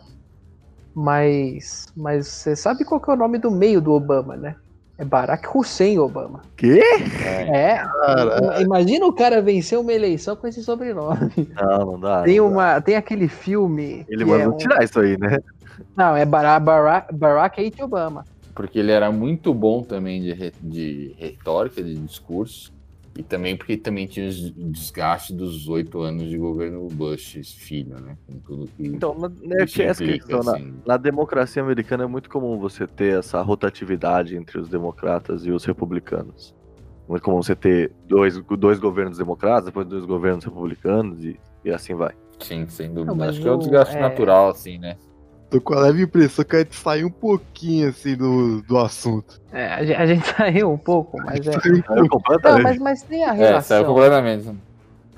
[0.93, 1.87] mas.
[1.95, 4.55] Mas você sabe qual que é o nome do meio do Obama, né?
[4.99, 6.41] É Barack Hussein Obama.
[6.57, 6.81] Quê?
[7.25, 7.79] É,
[8.57, 8.61] É.
[8.61, 11.31] Imagina o cara vencer uma eleição com esse sobrenome.
[11.55, 12.23] Não, não dá.
[12.23, 12.53] Tem, não dá.
[12.53, 14.05] uma, tem aquele filme.
[14.09, 15.37] Ele mandou é um- tirar isso aí, né?
[15.95, 17.85] Não, é Barack, Barack, Barack H.
[17.85, 18.25] Obama.
[18.53, 22.73] porque ele era muito bom também de, re- de retórica, de discurso,
[23.19, 28.17] e também porque também tinha os desgaste dos oito anos de governo Bush, filho, né?
[28.25, 30.41] Com tudo que Então, na, que né, isso tinha essa questão.
[30.41, 30.73] Na, assim.
[30.85, 35.65] na democracia americana é muito comum você ter essa rotatividade entre os democratas e os
[35.65, 36.55] republicanos.
[37.09, 41.95] Muito comum você ter dois, dois governos democratas, depois dois governos republicanos e, e assim
[41.95, 42.13] vai.
[42.39, 43.15] Sim, sem dúvida.
[43.15, 44.95] Não, Acho que é o o- desgaste é- natural, assim, né?
[45.49, 49.41] Tô com a leve impressão que a gente saiu um pouquinho assim do, do assunto.
[49.51, 51.51] É, a gente, a gente saiu um pouco, mas é.
[51.53, 51.95] Saiu um.
[51.95, 52.63] Não, completamente.
[52.63, 53.85] mas, mas tem a É, saiu relação.
[53.85, 54.55] completamente.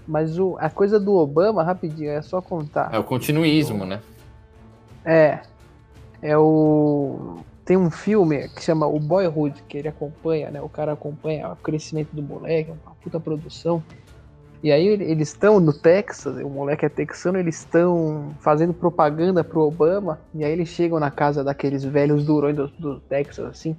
[0.07, 2.89] mas o, a coisa do Obama, rapidinho, é só contar.
[2.93, 3.99] É o continuismo, né?
[5.03, 5.39] É.
[6.21, 7.39] É o.
[7.65, 10.61] Tem um filme que chama O Boyhood, que ele acompanha, né?
[10.61, 13.83] O cara acompanha o crescimento do moleque, uma puta produção.
[14.63, 19.43] E aí ele- eles estão no Texas, o moleque é texano, eles estão fazendo propaganda
[19.43, 23.75] pro Obama, e aí eles chegam na casa daqueles velhos durões do, do Texas, assim.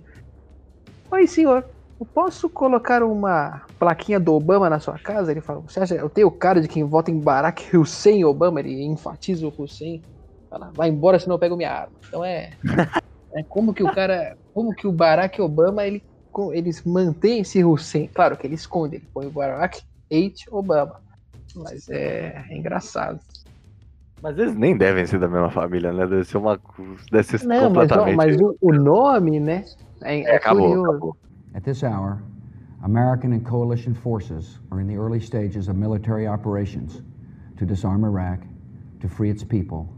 [1.12, 1.64] Oi, senhor,
[2.01, 5.30] eu posso colocar uma plaquinha do Obama na sua casa?
[5.30, 8.61] Ele fala, você acha, eu tenho cara de quem vota em Barack Hussein Obama?
[8.61, 10.05] Ele enfatiza o Hussein.
[10.51, 11.97] Fala, vai embora senão eu pego minha arma.
[12.09, 12.57] Então é,
[13.35, 16.05] é como que o cara, como que o Barack Obama, ele,
[16.55, 18.09] eles mantêm esse Hussein.
[18.09, 19.83] Claro que ele esconde, ele põe o Barack
[20.13, 20.47] H.
[20.51, 21.01] Obama.
[21.57, 23.21] Mas é, é engraçado.
[24.23, 26.07] Mas eles nem devem ser da mesma família, né?
[26.07, 26.59] Deve ser uma.
[27.11, 28.17] Deve ser Não, mas, completamente.
[28.17, 29.65] mas o, o nome, né?
[30.03, 30.91] É, É, é acabou, curioso.
[30.91, 31.17] acabou.
[31.55, 32.23] At this hour,
[32.83, 37.03] American and coalition forces are in the early stages of military operations
[37.59, 38.41] to disarm Iraq,
[39.01, 39.89] to free its people,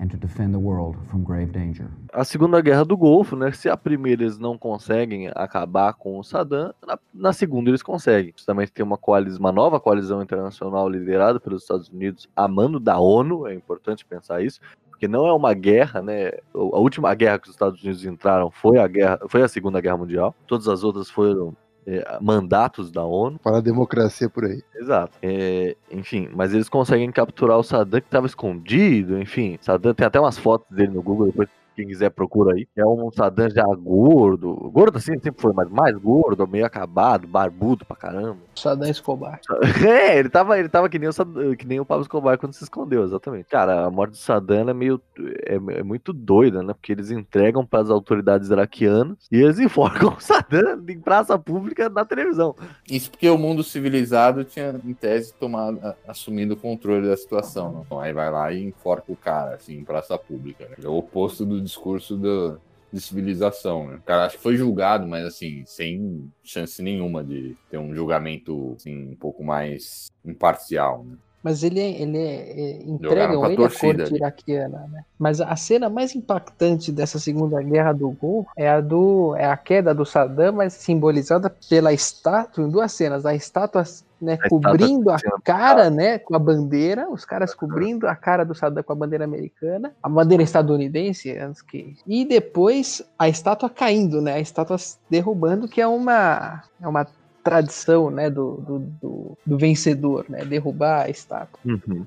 [0.00, 1.88] and to defend the world from grave danger.
[2.12, 3.52] a Segunda Guerra do Golfo, né?
[3.52, 8.32] Se a primeira eles não conseguem acabar com o Saddam, na, na segunda eles conseguem.
[8.36, 12.98] Justamente tem uma coalizão, uma nova coalizão internacional liderada pelos Estados Unidos, a mando da
[12.98, 16.30] ONU, é importante pensar isso, porque não é uma guerra, né?
[16.54, 19.98] A última guerra que os Estados Unidos entraram foi a guerra, foi a Segunda Guerra
[19.98, 20.34] Mundial.
[20.46, 21.54] Todas as outras foram
[21.86, 23.38] é, mandatos da ONU.
[23.38, 24.62] Para a democracia por aí.
[24.74, 25.12] Exato.
[25.22, 29.58] É, enfim, mas eles conseguem capturar o Saddam que estava escondido, enfim.
[29.60, 32.66] Saddam tem até umas fotos dele no Google, depois quem quiser procura aí.
[32.76, 34.54] É um Saddam já gordo.
[34.72, 38.38] Gordo assim sempre foi, mas mais gordo, meio acabado, barbudo pra caramba.
[38.60, 39.40] Saddam Escobar.
[39.86, 42.52] É, ele tava, ele tava que, nem o, Sad- que nem o Pablo Escobar quando
[42.52, 43.46] se escondeu, exatamente.
[43.48, 45.00] Cara, a morte do Saddam é meio.
[45.46, 46.72] É, é muito doida, né?
[46.72, 51.88] Porque eles entregam para as autoridades iraquianas e eles enforcam o Saddam em praça pública
[51.88, 52.54] na televisão.
[52.90, 57.72] Isso porque o mundo civilizado tinha, em tese, tomado, a- assumido o controle da situação.
[57.72, 57.82] Né?
[57.86, 60.64] Então, aí vai lá e enforca o cara, assim, em praça pública.
[60.68, 60.76] né?
[60.82, 62.60] É o oposto do discurso do,
[62.92, 63.96] de civilização, né?
[63.96, 68.74] O cara acho que foi julgado, mas assim, sem chance nenhuma de ter um julgamento
[68.76, 71.16] assim, um pouco mais imparcial, né?
[71.42, 75.04] Mas ele, é- ele é, é, entregam ele à corte iraquiana, né?
[75.18, 79.56] Mas a cena mais impactante dessa Segunda Guerra do Golfo é a do é a
[79.56, 83.24] queda do Saddam, mas simbolizada pela estátua em duas cenas.
[83.24, 83.84] A estátua
[84.20, 88.54] né, estátua cobrindo a cara, né, com a bandeira, os caras cobrindo a cara do
[88.54, 94.20] Saddam com a bandeira americana, a bandeira estadunidense, antes que e depois a estátua caindo,
[94.20, 94.76] né, a estátua
[95.08, 97.06] derrubando, que é uma é uma
[97.42, 101.58] tradição, né, do, do, do, do vencedor, né, derrubar a estátua.
[101.64, 102.04] Uhum.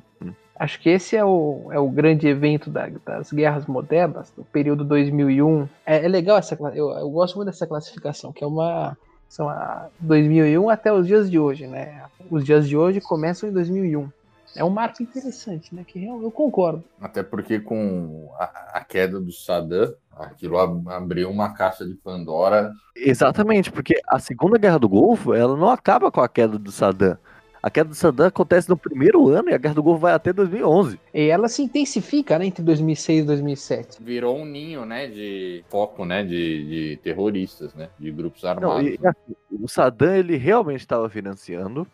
[0.55, 4.83] Acho que esse é o, é o grande evento da- das guerras modernas, do período
[4.83, 5.67] 2001.
[5.85, 8.95] É, é legal essa eu, eu gosto muito dessa classificação, que é uma
[9.33, 12.03] são a 2001 até os dias de hoje, né?
[12.29, 14.07] Os dias de hoje começam em 2001.
[14.55, 15.83] É um marco interessante, né?
[15.87, 16.83] Que real- eu concordo.
[17.01, 18.43] Até porque com a,
[18.75, 22.71] a queda do Saddam, aquilo ab- abriu uma caixa de Pandora.
[22.95, 27.17] Exatamente, porque a Segunda Guerra do Golfo, ela não acaba com a queda do Saddam.
[27.63, 30.33] A queda do Saddam acontece no primeiro ano e a Guerra do Golfo vai até
[30.33, 30.99] 2011.
[31.13, 32.45] E ela se intensifica, né?
[32.45, 34.03] Entre 2006 e 2007.
[34.03, 38.83] Virou um ninho, né, de foco, né, de, de terroristas, né, de grupos Não, armados.
[38.83, 41.87] e, e assim, o Saddam, ele realmente estava financiando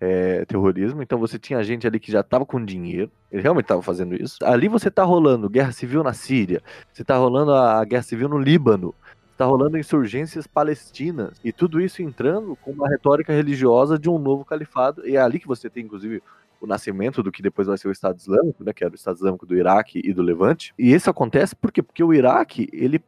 [0.00, 3.82] é, terrorismo, então você tinha gente ali que já estava com dinheiro, ele realmente estava
[3.82, 4.38] fazendo isso.
[4.42, 8.28] Ali você tá rolando guerra civil na Síria, você tá rolando a, a guerra civil
[8.28, 8.94] no Líbano,
[9.40, 14.44] tá rolando insurgências palestinas, e tudo isso entrando com uma retórica religiosa de um novo
[14.44, 16.22] califado, e é ali que você tem, inclusive,
[16.60, 19.16] o nascimento do que depois vai ser o Estado Islâmico, né, que era o Estado
[19.16, 20.74] Islâmico do Iraque e do Levante.
[20.78, 21.82] E isso acontece por quê?
[21.82, 23.02] Porque o Iraque, ele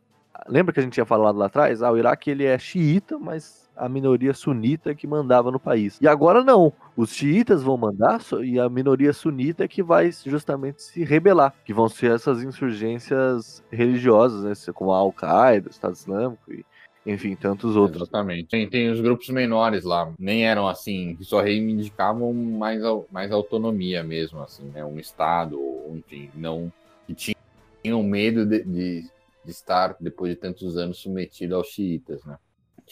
[0.48, 1.82] lembra que a gente tinha falado lá atrás?
[1.82, 5.98] Ah, o Iraque ele é xiita, mas a minoria sunita que mandava no país.
[6.00, 6.72] E agora não.
[6.96, 11.72] Os xiitas vão mandar e a minoria sunita é que vai justamente se rebelar, que
[11.72, 16.64] vão ser essas insurgências religiosas, né, como a Al-Qaeda, o Estado Islâmico e
[17.04, 18.02] enfim, tantos outros.
[18.02, 18.48] Exatamente.
[18.48, 22.80] Tem, tem os grupos menores lá, nem eram assim, que só reivindicavam mais,
[23.10, 24.84] mais autonomia mesmo, assim, né?
[24.84, 25.58] Um Estado,
[25.90, 26.72] enfim, não.
[27.06, 27.34] que
[27.82, 29.10] tinham medo de, de,
[29.44, 32.38] de estar, depois de tantos anos, submetido aos xiitas, né?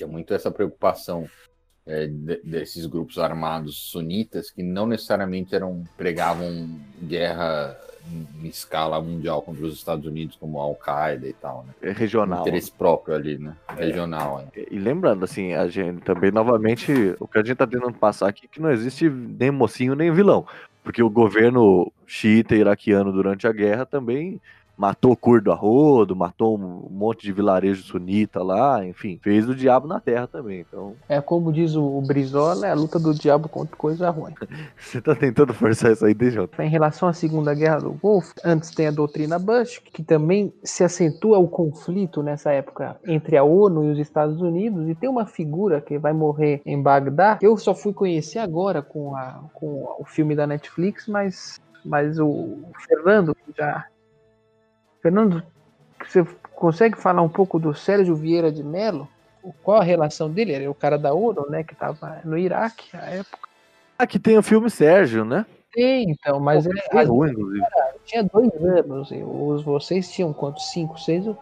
[0.01, 1.29] Tinha muito essa preocupação
[1.87, 6.71] é, de- desses grupos armados sunitas que não necessariamente eram pregavam
[7.03, 7.79] guerra
[8.11, 11.75] em, em escala mundial contra os Estados Unidos, como a Al-Qaeda e tal, né?
[11.83, 12.41] É regional.
[12.41, 13.55] Interesse próprio ali, né?
[13.77, 14.65] Regional, né?
[14.71, 18.47] E lembrando, assim, a gente também, novamente, o que a gente tá tentando passar aqui
[18.47, 20.47] é que não existe nem mocinho nem vilão.
[20.83, 24.41] Porque o governo xiita iraquiano durante a guerra também
[24.81, 29.87] matou curdo a rodo, matou um monte de vilarejo sunita lá, enfim, fez o diabo
[29.87, 30.61] na terra também.
[30.61, 34.33] Então, É como diz o, Brizola, é a luta do diabo contra coisa ruim.
[34.81, 36.49] você tá tentando forçar isso aí, DJ?
[36.59, 40.83] Em relação à Segunda Guerra do Golfo, antes tem a doutrina Bush, que também se
[40.83, 45.27] acentua o conflito nessa época entre a ONU e os Estados Unidos, e tem uma
[45.27, 49.95] figura que vai morrer em Bagdá, que eu só fui conhecer agora com, a, com
[49.99, 52.57] o filme da Netflix, mas, mas o
[52.89, 53.85] Fernando que já.
[55.03, 55.43] Fernando,
[56.07, 56.25] você
[56.55, 59.09] consegue falar um pouco do Sérgio Vieira de Mello?
[59.63, 60.53] Qual a relação dele?
[60.53, 61.65] Ele é o cara da ONU, né?
[61.65, 63.49] Que estava no Iraque à época.
[63.99, 65.47] Aqui tem o filme Sérgio, né?
[65.73, 67.67] Tem, então, mas Pô, ele, foi ruim, inclusive.
[68.05, 69.11] tinha dois anos.
[69.11, 70.71] e os, vocês tinham quantos?
[70.71, 71.27] Cinco, seis?
[71.27, 71.37] O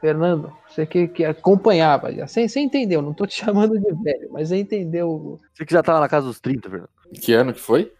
[0.00, 2.26] Fernando, você que, que acompanhava já.
[2.26, 5.38] Você, você entendeu, não tô te chamando de velho, mas você entendeu.
[5.52, 6.90] Você que já tava na casa dos 30, Fernando.
[7.20, 7.92] Que ano que foi?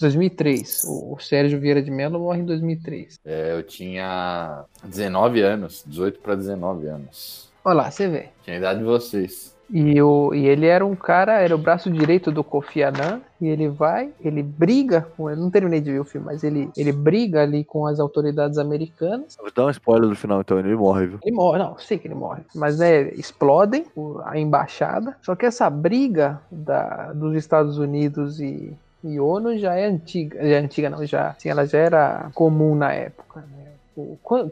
[0.00, 0.84] 2003.
[0.84, 3.20] O, o Sérgio Vieira de Mello morre em 2003.
[3.24, 7.50] É, eu tinha 19 anos, 18 para 19 anos.
[7.64, 8.28] Olha lá, você vê.
[8.44, 9.56] Tinha a idade de vocês.
[9.68, 13.48] E, o, e ele era um cara, era o braço direito do Kofi Annan, e
[13.48, 16.92] ele vai, ele briga, com, eu não terminei de ver o filme, mas ele, ele
[16.92, 21.06] briga ali com as autoridades americanas, Vou dar um spoiler do final, então ele morre,
[21.06, 21.18] viu?
[21.22, 22.42] Ele morre, não, sei que ele morre.
[22.54, 23.84] Mas né, explodem
[24.24, 25.16] a embaixada.
[25.20, 28.72] Só que essa briga da, dos Estados Unidos e,
[29.20, 30.38] ONU já é antiga.
[30.40, 31.28] Já é antiga, não, já.
[31.30, 33.40] Assim, ela já era comum na época.
[33.40, 33.66] né?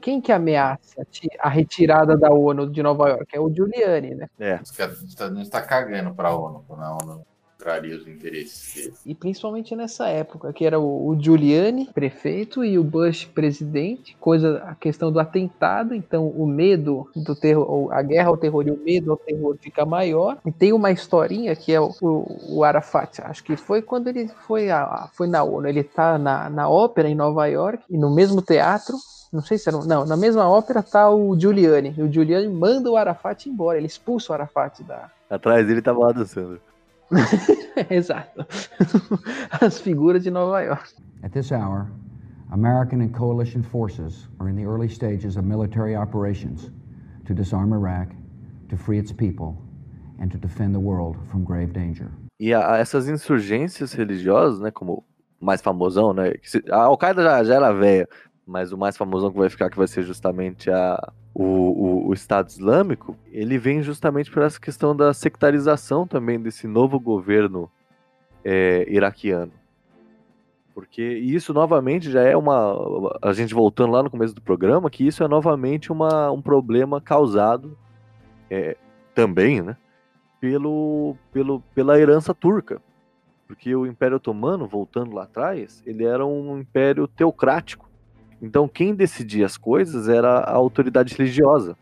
[0.01, 3.27] Quem que ameaça a ti- a retirada da ONU de Nova York?
[3.37, 4.27] É o Giuliani, né?
[4.41, 4.55] É.
[4.63, 7.27] Os Estados Unidos tá cagando pra ONU, quando a ONU
[7.59, 9.01] traria os interesses deles.
[9.05, 14.17] E principalmente nessa época, que era o, o Giuliani, prefeito, e o Bush, presidente.
[14.21, 18.67] Coisa, a questão do atentado, então o medo do terror, ou a guerra ao terror
[18.67, 20.39] e o medo ao terror fica maior.
[20.45, 24.29] E tem uma historinha que é o, o, o Arafat, acho que foi quando ele
[24.47, 25.67] foi, a, foi na ONU.
[25.67, 28.97] Ele tá na, na ópera em Nova York, e no mesmo teatro.
[29.33, 29.79] Não sei se era.
[29.85, 31.93] Não, na mesma ópera tá o Giuliani.
[31.99, 33.79] E o Giuliani manda o Arafat embora.
[33.79, 36.61] Ele expulsa o Arafat da, Atrás dele tava lá dançando.
[37.91, 38.47] Exato.
[39.61, 40.89] As figuras de Nova York.
[41.23, 41.87] At this hour,
[42.53, 46.71] American and coalition forces are in the early stages of military operations
[47.27, 48.09] to disarm Iraq,
[48.69, 49.57] to free its people,
[50.21, 52.11] and to defend the world from grave danger.
[52.41, 55.05] E a- essas insurgências religiosas, né, como
[55.41, 58.09] o mais famosão, né, que se- a Al-Qaeda já, já era velha,
[58.47, 62.15] mas o mais famosão que vai ficar, que vai ser justamente a, o, o, o
[62.15, 67.69] Estado Islâmico, ele vem justamente por essa questão da sectarização também desse novo governo
[68.45, 69.53] é, iraquiano.
[70.73, 73.17] Porque isso novamente já é uma.
[73.23, 77.01] A gente voltando lá no começo do programa, que isso é novamente uma, um problema
[77.01, 77.79] causado
[78.51, 78.77] é,
[79.15, 79.77] também, né?
[80.41, 82.83] Pelo, pelo, pela herança turca.
[83.47, 87.89] Porque o Império Otomano, voltando lá atrás, ele era um império teocrático.
[88.41, 91.77] Então quem decidia as coisas era a autoridade religiosa.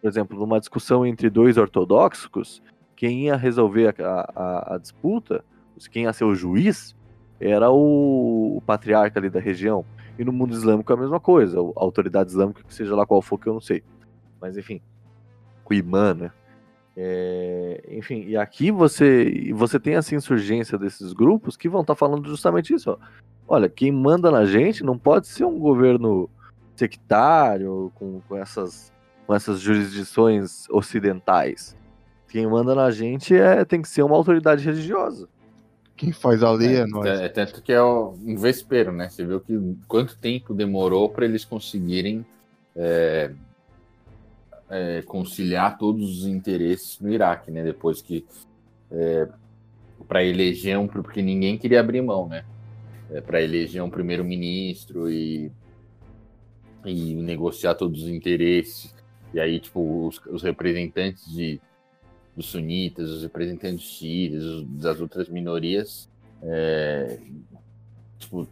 [0.00, 2.62] Por exemplo, numa discussão entre dois ortodoxos,
[2.96, 5.44] quem ia resolver a, a, a disputa,
[5.90, 6.94] quem ia ser o juiz,
[7.38, 9.84] era o, o, patriarca ali da região.
[10.18, 13.38] E no mundo islâmico é a mesma coisa, a autoridade islâmica, seja lá qual for,
[13.38, 13.82] que eu não sei.
[14.40, 14.80] Mas enfim,
[15.68, 16.32] o imã, né?
[16.96, 21.98] É, enfim, e aqui você você tem essa insurgência desses grupos que vão estar tá
[21.98, 22.90] falando justamente isso.
[22.90, 22.98] Ó.
[23.52, 26.30] Olha, quem manda na gente não pode ser um governo
[26.76, 28.92] sectário, com, com, essas,
[29.26, 31.76] com essas jurisdições ocidentais.
[32.28, 35.28] Quem manda na gente é, tem que ser uma autoridade religiosa.
[35.96, 37.04] Quem faz a lei é, é nós.
[37.04, 39.08] É, tanto que é um vespeiro, né?
[39.08, 39.58] Você viu que
[39.88, 42.24] quanto tempo demorou para eles conseguirem
[42.76, 43.32] é,
[44.70, 47.64] é, conciliar todos os interesses no Iraque, né?
[47.64, 48.24] Depois que
[48.92, 49.28] é,
[50.06, 52.44] para eleger um, porque ninguém queria abrir mão, né?
[53.12, 55.50] É, para eleger um primeiro-ministro e,
[56.84, 58.94] e negociar todos os interesses.
[59.34, 61.60] E aí, tipo, os, os representantes de
[62.36, 66.08] dos sunitas, os representantes xiitas, das outras minorias,
[66.42, 67.18] é,
[68.18, 68.48] tipo,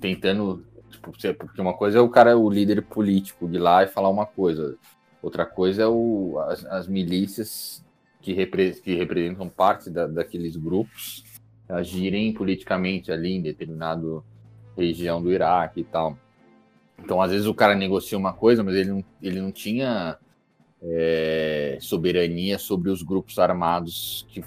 [0.00, 4.10] tentando, tipo, porque uma coisa é o cara, o líder político de lá e falar
[4.10, 4.76] uma coisa,
[5.22, 7.84] outra coisa é o, as, as milícias
[8.20, 11.24] que, repre, que representam parte da, daqueles grupos
[11.68, 14.24] agirem politicamente ali em determinado
[14.76, 16.18] região do Iraque e tal.
[16.98, 20.18] Então, às vezes o cara negocia uma coisa, mas ele não, ele não tinha
[20.82, 24.44] é, soberania sobre os grupos armados que,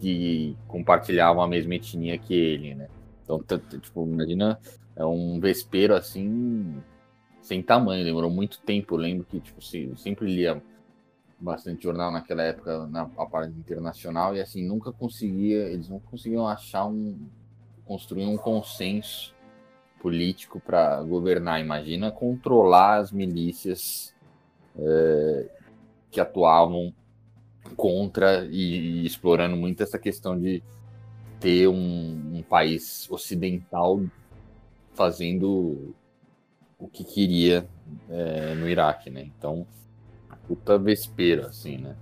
[0.00, 2.88] que compartilhavam a mesma etnia que ele, né?
[3.24, 3.40] Então,
[3.80, 4.58] tipo, imagina,
[4.96, 6.74] é um vespeiro assim,
[7.40, 8.94] sem tamanho, demorou muito tempo.
[8.94, 10.60] Eu lembro que, tipo, sempre lia
[11.40, 16.86] bastante jornal naquela época na parte internacional e assim nunca conseguia eles não conseguiam achar
[16.86, 17.18] um
[17.86, 19.34] construir um consenso
[20.00, 24.14] político para governar imagina controlar as milícias
[24.78, 25.48] é,
[26.10, 26.92] que atuavam
[27.76, 30.62] contra e, e, explorando muito essa questão de
[31.38, 34.00] ter um, um, país ocidental
[34.94, 35.94] fazendo
[36.78, 37.66] o que queria
[38.08, 39.22] é, no Iraque, né?
[39.22, 39.66] Então,
[40.50, 41.94] puta vespeira, assim, né?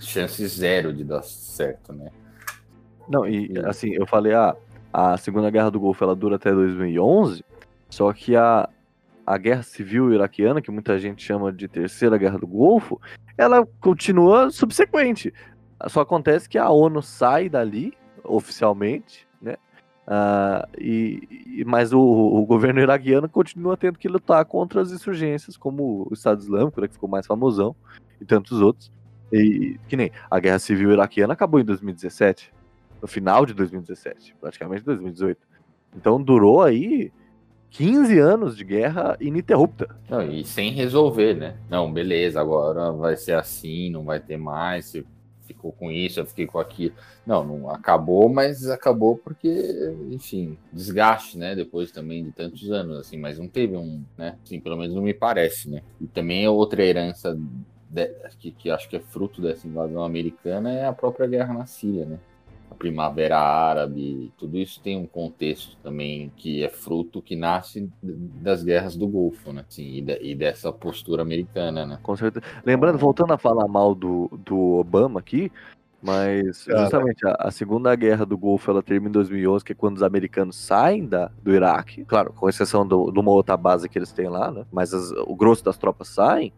[0.00, 2.10] Chance zero de dar certo, né?
[3.08, 4.56] Não, e assim, eu falei, ah,
[4.92, 7.44] a Segunda Guerra do Golfo ela dura até 2011,
[7.88, 8.68] só que a,
[9.24, 13.00] a guerra civil iraquiana, que muita gente chama de terceira guerra do Golfo,
[13.36, 15.32] ela continua subsequente.
[15.86, 19.27] Só acontece que a ONU sai dali, oficialmente?
[20.08, 26.06] Uh, e, mas o, o, governo iraquiano continua tendo que lutar contra as insurgências, como
[26.08, 27.76] o Estado Islâmico, né, que ficou mais famosão,
[28.18, 28.90] e tantos outros.
[29.30, 32.50] E que nem a guerra civil iraquiana acabou em 2017,
[33.02, 35.46] no final de 2017, praticamente 2018.
[35.94, 37.12] Então durou aí
[37.68, 39.94] 15 anos de guerra ininterrupta.
[40.08, 41.58] Não, e sem resolver, né?
[41.68, 44.86] Não, beleza, agora vai ser assim, não vai ter mais.
[44.86, 45.04] Você
[45.48, 46.94] ficou com isso, eu fiquei com aquilo.
[47.26, 51.54] Não, não acabou, mas acabou porque, enfim, desgaste, né?
[51.54, 54.36] Depois também de tantos anos, assim, mas não teve um, né?
[54.44, 55.82] Assim, pelo menos não me parece, né?
[56.00, 57.36] E também é outra herança
[57.90, 61.66] de, que, que acho que é fruto dessa invasão americana é a própria guerra na
[61.66, 62.18] Síria, né?
[62.70, 68.62] A Primavera Árabe, tudo isso tem um contexto também que é fruto que nasce das
[68.62, 69.64] guerras do Golfo, né?
[69.68, 71.98] Assim, e, de, e dessa postura americana, né?
[72.02, 72.44] Com certeza.
[72.64, 75.50] Lembrando, voltando a falar mal do, do Obama aqui,
[76.00, 79.96] mas justamente a, a, Segunda Guerra do Golfo ela termina em 2011, que é quando
[79.96, 83.98] os americanos saem da, do Iraque, claro, com exceção do, de uma outra base que
[83.98, 84.64] eles têm lá, né?
[84.70, 86.52] Mas as, o grosso das tropas saem.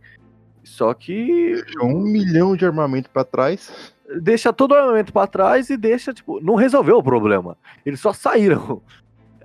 [0.62, 1.55] Só que.
[1.55, 6.12] Deixou um milhão de armamento para trás deixa todo o armamento para trás e deixa,
[6.12, 7.57] tipo, não resolveu o problema.
[7.85, 8.82] Eles só saíram.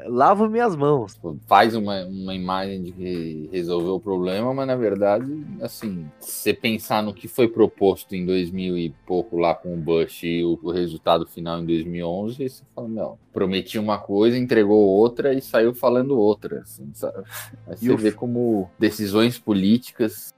[0.07, 1.17] Lavo minhas mãos.
[1.47, 5.25] Faz uma, uma imagem de que resolveu o problema, mas na verdade,
[5.61, 9.77] assim, se você pensar no que foi proposto em 2000 e pouco lá com o
[9.77, 14.77] Bush e o, o resultado final em 2011, você fala, não, prometi uma coisa, entregou
[14.77, 16.59] outra e saiu falando outra.
[16.59, 17.23] Assim, sabe?
[17.65, 20.34] Aí você vê como decisões políticas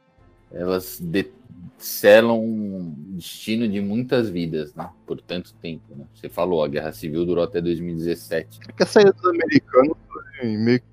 [0.51, 1.01] elas
[1.77, 4.89] selam um destino de muitas vidas, né?
[5.05, 6.05] Por tanto tempo, né?
[6.13, 8.59] Você falou, a Guerra Civil durou até 2017.
[8.67, 9.95] É que a saída dos americanos
[10.43, 10.85] meio que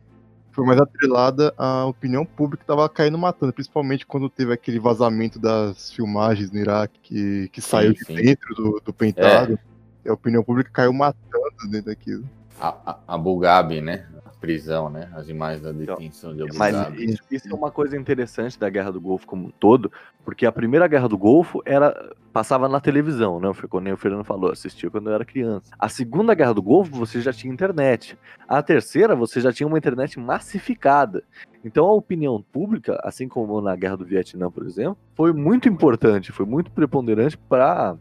[0.52, 5.38] foi mais atrelada à opinião pública que estava caindo matando, principalmente quando teve aquele vazamento
[5.38, 9.58] das filmagens no Iraque que, que saiu sim, de dentro do, do Pentágono.
[10.04, 11.24] E a opinião pública caiu matando
[11.70, 12.28] dentro daquilo.
[12.60, 14.06] A, a, Dhabi, né?
[14.44, 15.10] Prisão, né?
[15.14, 18.92] As imagens da detenção de Abu Mas isso, isso é uma coisa interessante da Guerra
[18.92, 19.90] do Golfo como um todo,
[20.24, 23.52] porque a primeira Guerra do Golfo era passava na televisão, né?
[23.54, 25.70] Foi nem o Fernando falou, assistia quando eu era criança.
[25.78, 28.18] A segunda Guerra do Golfo você já tinha internet.
[28.48, 31.22] A terceira você já tinha uma internet massificada.
[31.64, 36.32] Então a opinião pública, assim como na Guerra do Vietnã, por exemplo, foi muito importante,
[36.32, 37.96] foi muito preponderante para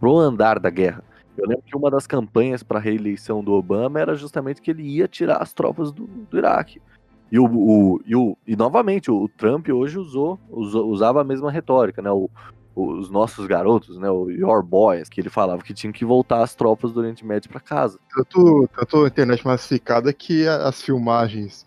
[0.00, 1.02] o andar da guerra.
[1.38, 4.82] Eu lembro que uma das campanhas para a reeleição do Obama era justamente que ele
[4.82, 6.82] ia tirar as tropas do, do Iraque.
[7.30, 11.50] E, o, o, e, o, e novamente, o Trump hoje usou, usou, usava a mesma
[11.50, 12.10] retórica, né?
[12.10, 12.28] O,
[12.74, 14.10] os nossos garotos, né?
[14.10, 17.50] O Your Boys, que ele falava que tinha que voltar as tropas do Oriente Médio
[17.50, 17.98] para casa.
[18.14, 21.66] Tanto, tanto a internet massificada que as filmagens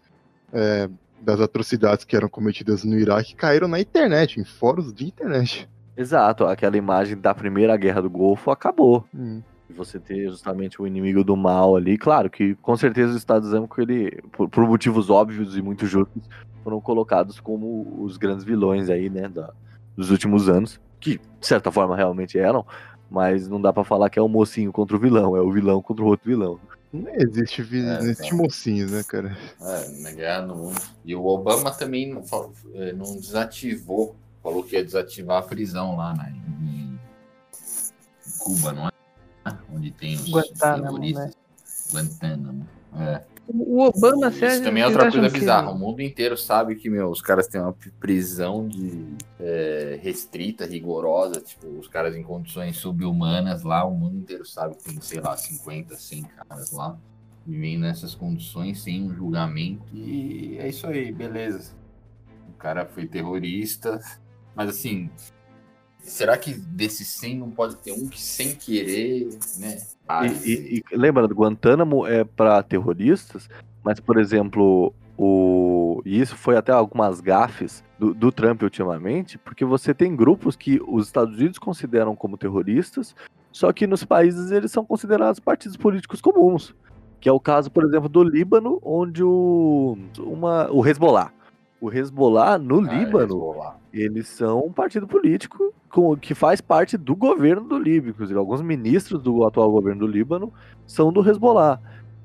[0.51, 0.89] é,
[1.21, 5.69] das atrocidades que eram cometidas no Iraque caíram na internet, em fóruns de internet.
[5.95, 9.05] Exato, aquela imagem da primeira guerra do Golfo acabou.
[9.13, 9.41] Hum
[9.71, 11.97] você ter justamente o inimigo do mal ali.
[11.97, 16.23] Claro que com certeza o Estado Islâmico, ele, por, por, motivos óbvios e muito justos,
[16.63, 19.53] foram colocados como os grandes vilões aí, né, da,
[19.95, 22.65] dos últimos anos, que de certa forma realmente eram,
[23.09, 25.81] mas não dá para falar que é o mocinho contra o vilão, é o vilão
[25.81, 26.59] contra o outro vilão.
[26.93, 29.37] Não existe, é, não existe mocinhos, né, cara?
[29.61, 30.79] É, na mundo.
[31.05, 32.21] E o Obama também não,
[32.73, 36.99] é, não desativou, falou que ia desativar a prisão lá né, em
[38.39, 38.91] Cuba, não é?
[39.73, 41.25] Onde tem os Guantánamo, terroristas.
[41.25, 41.33] Né?
[41.91, 42.67] Guantánamo.
[42.97, 43.23] É.
[43.53, 45.67] O Obama Isso também é outra coisa bizarra.
[45.67, 45.73] Que...
[45.73, 51.41] O mundo inteiro sabe que meu, os caras têm uma prisão de é, restrita, rigorosa.
[51.41, 53.83] Tipo, os caras em condições subhumanas lá.
[53.83, 56.97] O mundo inteiro sabe que tem, sei lá, 50, 100 caras lá
[57.45, 59.83] vivendo nessas condições sem um julgamento.
[59.93, 61.75] E é isso aí, beleza.
[62.49, 63.99] O cara foi terrorista.
[64.55, 65.09] Mas assim,
[66.03, 69.77] Será que desses 100 não pode ter um que sem querer, né?
[70.43, 73.47] E, e, e, lembra, Guantánamo é para terroristas,
[73.83, 76.01] mas, por exemplo, o...
[76.05, 80.81] e isso foi até algumas gafes do, do, Trump ultimamente, porque você tem grupos que
[80.87, 83.15] os Estados Unidos consideram como terroristas,
[83.51, 86.75] só que nos países eles são considerados partidos políticos comuns.
[87.19, 91.31] Que é o caso, por exemplo, do Líbano, onde o, uma, o Hezbollah.
[91.81, 93.77] O Hezbollah no ah, Líbano, Hezbollah.
[93.91, 98.11] eles são um partido político com, que faz parte do governo do Líbano.
[98.11, 100.53] Inclusive, alguns ministros do atual governo do Líbano
[100.85, 101.81] são do Hezbollah.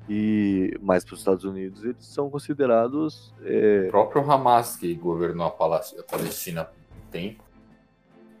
[0.07, 3.33] E mais para os Estados Unidos, eles são considerados.
[3.43, 3.85] É...
[3.87, 7.43] O próprio Hamas, que governou a Palestina há tempo,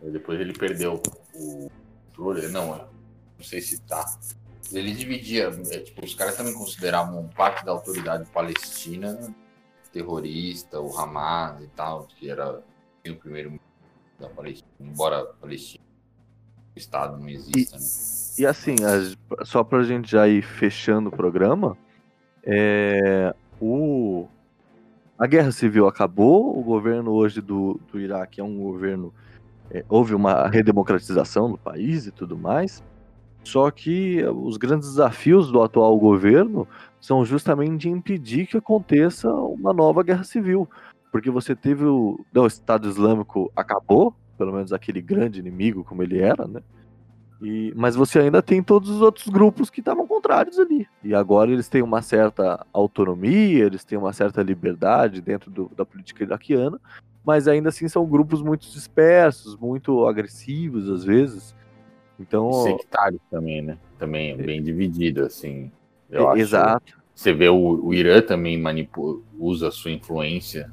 [0.03, 1.01] depois ele perdeu
[1.33, 1.69] o
[2.11, 2.47] controle.
[2.49, 4.05] Não, não sei se tá.
[4.71, 5.51] Ele dividia.
[5.71, 9.17] É, tipo, os caras também consideravam parte da autoridade palestina
[9.97, 12.61] terrorista, o Hamas e tal, que era
[13.07, 13.59] o primeiro
[14.19, 15.83] da Palestina, embora a Palestina,
[16.75, 17.77] o Estado não exista.
[17.77, 17.85] E, né?
[18.39, 18.75] e assim,
[19.43, 21.77] só para a gente já ir fechando o programa,
[22.43, 24.27] é, o,
[25.17, 29.13] a guerra civil acabou, o governo hoje do, do Iraque é um governo.
[29.69, 32.83] É, houve uma redemocratização do país e tudo mais.
[33.43, 36.67] Só que os grandes desafios do atual governo
[36.99, 40.67] são justamente impedir que aconteça uma nova guerra civil
[41.11, 42.23] porque você teve o.
[42.33, 46.61] Não, o Estado Islâmico acabou, pelo menos aquele grande inimigo como ele era, né?
[47.41, 50.87] E, mas você ainda tem todos os outros grupos que estavam contrários ali.
[51.03, 55.85] E agora eles têm uma certa autonomia, eles têm uma certa liberdade dentro do, da
[55.85, 56.79] política iraquiana,
[57.23, 61.55] mas ainda assim são grupos muito dispersos, muito agressivos às vezes.
[62.19, 62.51] Então.
[62.63, 63.77] Sectários também, né?
[63.97, 65.71] Também é bem dividido, assim.
[66.09, 66.97] Eu é, exato.
[67.13, 70.69] Você vê o, o Irã também manipula, usa a sua influência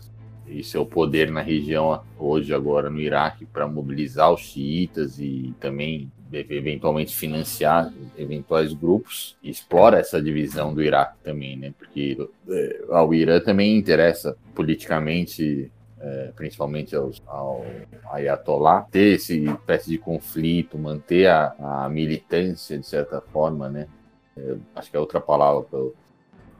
[0.47, 6.13] e seu poder na região hoje agora no Iraque para mobilizar os xiitas e também
[6.31, 11.73] eventualmente financiar eventuais grupos explora essa divisão do Iraque também, né?
[11.79, 15.71] Porque é, ao Irã também interessa politicamente
[16.05, 17.65] é, principalmente aos, ao
[18.11, 23.89] Ayatollah, ter esse espécie de conflito, manter a, a militância de certa forma, né?
[24.37, 25.67] É, acho que é outra palavra,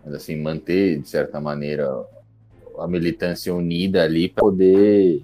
[0.03, 1.91] mas assim, manter de certa maneira
[2.79, 5.23] a militância unida ali para poder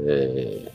[0.00, 0.72] é,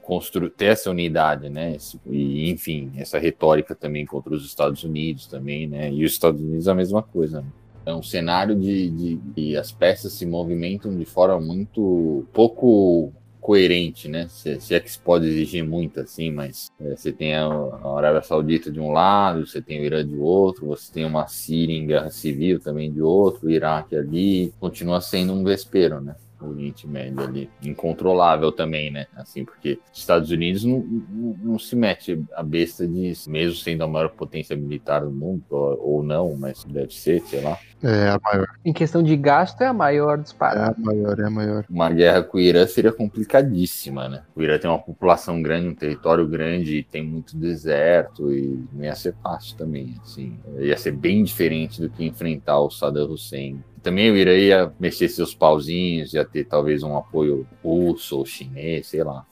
[0.00, 1.76] construir, ter essa unidade, né?
[2.06, 5.92] E, enfim, essa retórica também contra os Estados Unidos também, né?
[5.92, 7.42] E os Estados Unidos a mesma coisa.
[7.42, 7.48] Né?
[7.84, 14.06] É um cenário de, de, de as peças se movimentam de forma muito pouco coerente,
[14.06, 14.28] né?
[14.28, 17.48] Se, se, é que se pode exigir muito assim, mas é, você tem a,
[17.96, 21.74] Arábia Saudita de um lado, você tem o Irã de outro, você tem uma Síria
[21.74, 26.14] em guerra civil também de outro, o Iraque ali, continua sendo um vespeiro, né?
[26.44, 27.50] O Oriente Médio ali.
[27.62, 29.06] Incontrolável também, né?
[29.16, 33.84] Assim, porque os Estados Unidos não, não, não se mete a besta disso, mesmo sendo
[33.84, 37.58] a maior potência militar do mundo, ou, ou não, mas deve ser, sei lá.
[37.82, 40.76] É a maior, Em questão de gasto, é a maior é disparada.
[40.76, 41.64] a maior, é a maior.
[41.70, 44.22] Uma guerra com o Irã seria complicadíssima, né?
[44.36, 48.94] O Irã tem uma população grande, um território grande, tem muito deserto e não ia
[48.94, 50.38] ser fácil também, assim.
[50.58, 53.62] Ia ser bem diferente do que enfrentar o Saddam Hussein.
[53.82, 58.88] Também o Irã ia mexer seus pauzinhos, ia ter talvez um apoio russo ou chinês,
[58.88, 59.26] sei lá.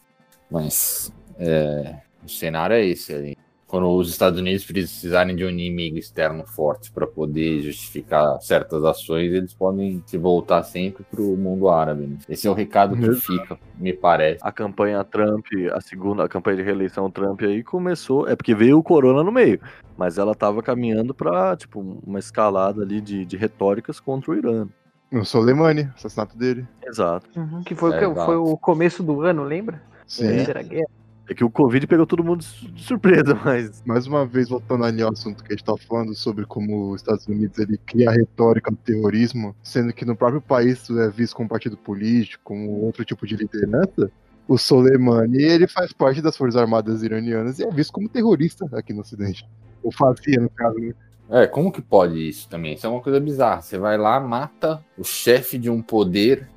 [0.50, 3.36] Mas é, o cenário é esse ali.
[3.68, 9.30] Quando os Estados Unidos precisarem de um inimigo externo forte para poder justificar certas ações,
[9.30, 12.06] eles podem se voltar sempre para o mundo árabe.
[12.06, 12.16] né?
[12.26, 13.20] Esse é o recado que Exato.
[13.20, 14.40] fica, me parece.
[14.42, 18.78] A campanha Trump, a segunda, a campanha de reeleição Trump aí começou, é porque veio
[18.78, 19.60] o corona no meio,
[19.98, 24.66] mas ela tava caminhando pra, tipo, uma escalada ali de, de retóricas contra o Irã.
[25.12, 26.66] O Soleimani, assassinato dele.
[26.86, 27.28] Exato.
[27.38, 28.24] Uhum, Que foi, o É, que- exato.
[28.24, 29.82] foi o começo do ano, lembra?
[30.06, 30.26] Sim.
[30.28, 30.88] Terceira guerra.
[31.28, 35.02] É que o Covid pegou todo mundo de surpresa, mas Mais uma vez, voltando ali
[35.02, 38.12] ao assunto que a gente tá falando sobre como os Estados Unidos ele cria a
[38.12, 42.82] retórica do terrorismo, sendo que no próprio país isso é visto como partido político, como
[42.82, 44.10] outro tipo de liderança.
[44.46, 48.94] O Soleimani, ele faz parte das Forças Armadas iranianas e é visto como terrorista aqui
[48.94, 49.46] no Ocidente.
[49.82, 50.94] Ou fazia, no caso, né?
[51.30, 52.72] É, como que pode isso também?
[52.72, 53.60] Isso é uma coisa bizarra.
[53.60, 56.48] Você vai lá, mata o chefe de um poder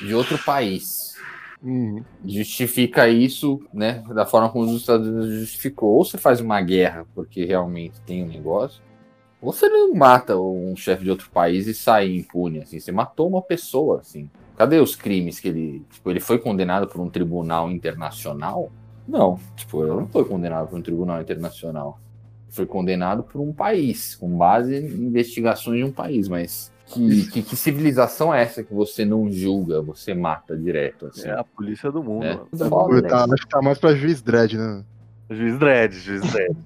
[0.00, 1.01] de outro país.
[1.62, 2.02] Uhum.
[2.24, 5.90] Justifica isso, né, da forma como os Estados Unidos justificou.
[5.90, 8.82] Ou você faz uma guerra porque realmente tem um negócio,
[9.40, 12.78] ou você não mata um chefe de outro país e sai impune, assim.
[12.78, 14.28] Você matou uma pessoa, assim.
[14.56, 15.84] Cadê os crimes que ele...
[15.90, 18.70] Tipo, ele foi condenado por um tribunal internacional?
[19.08, 19.38] Não.
[19.56, 21.98] Tipo, ele não foi condenado por um tribunal internacional
[22.52, 27.42] foi condenado por um país, com base em investigações de um país, mas que, que,
[27.42, 31.28] que civilização é essa que você não julga, você mata direto, assim?
[31.28, 32.24] é a polícia do mundo.
[32.24, 32.34] É.
[32.34, 32.48] mano.
[32.68, 34.84] Foda, Eu tá- acho que tá mais pra juiz dread, né?
[35.30, 36.56] Juiz Dredd, Juiz Dredd.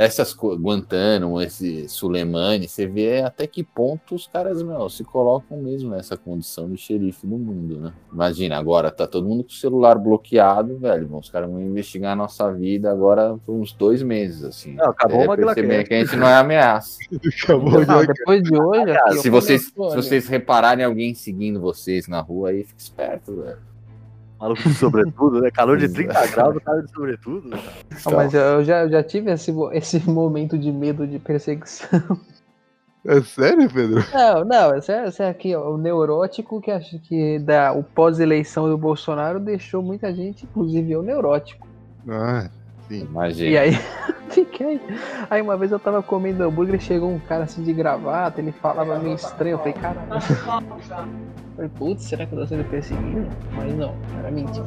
[0.00, 5.90] Essas Guantánamo, esse Suleimani, você vê até que ponto os caras, meu, se colocam mesmo
[5.90, 7.92] nessa condição de xerife do mundo, né?
[8.10, 12.16] Imagina, agora tá todo mundo com o celular bloqueado, velho, os caras vão investigar a
[12.16, 14.72] nossa vida agora por uns dois meses, assim.
[14.72, 15.88] Não, acabou perceber Cast.
[15.88, 16.98] que a gente não é ameaça.
[17.44, 21.60] Acabou de Não, depois de hoje, aqui, Se eu vocês, se vocês repararem alguém seguindo
[21.60, 23.69] vocês na rua aí, fica esperto, velho.
[24.40, 25.50] Maluco de sobretudo, né?
[25.50, 27.50] Calor de 30 graus, o cara de sobretudo.
[27.52, 32.00] Ah, mas eu já, eu já tive esse, esse momento de medo de perseguição.
[33.02, 34.04] É sério, Pedro?
[34.12, 37.82] Não, não, esse, é- esse é aqui, ó, o neurótico que acho que da, o
[37.82, 41.66] pós-eleição do Bolsonaro deixou muita gente, inclusive eu, neurótico.
[42.08, 42.50] Ah,
[42.90, 43.06] sim.
[43.08, 43.50] Imagina.
[43.50, 43.72] E aí,
[44.30, 44.80] fiquei.
[45.30, 48.52] Aí uma vez eu tava comendo hambúrguer e chegou um cara assim de gravata, ele
[48.52, 49.54] falava meio estranho.
[49.54, 50.08] Eu falei, caralho.
[51.56, 53.28] Falei, putz, será que eu tô sendo perseguido?
[53.52, 54.64] Mas não, era mentira.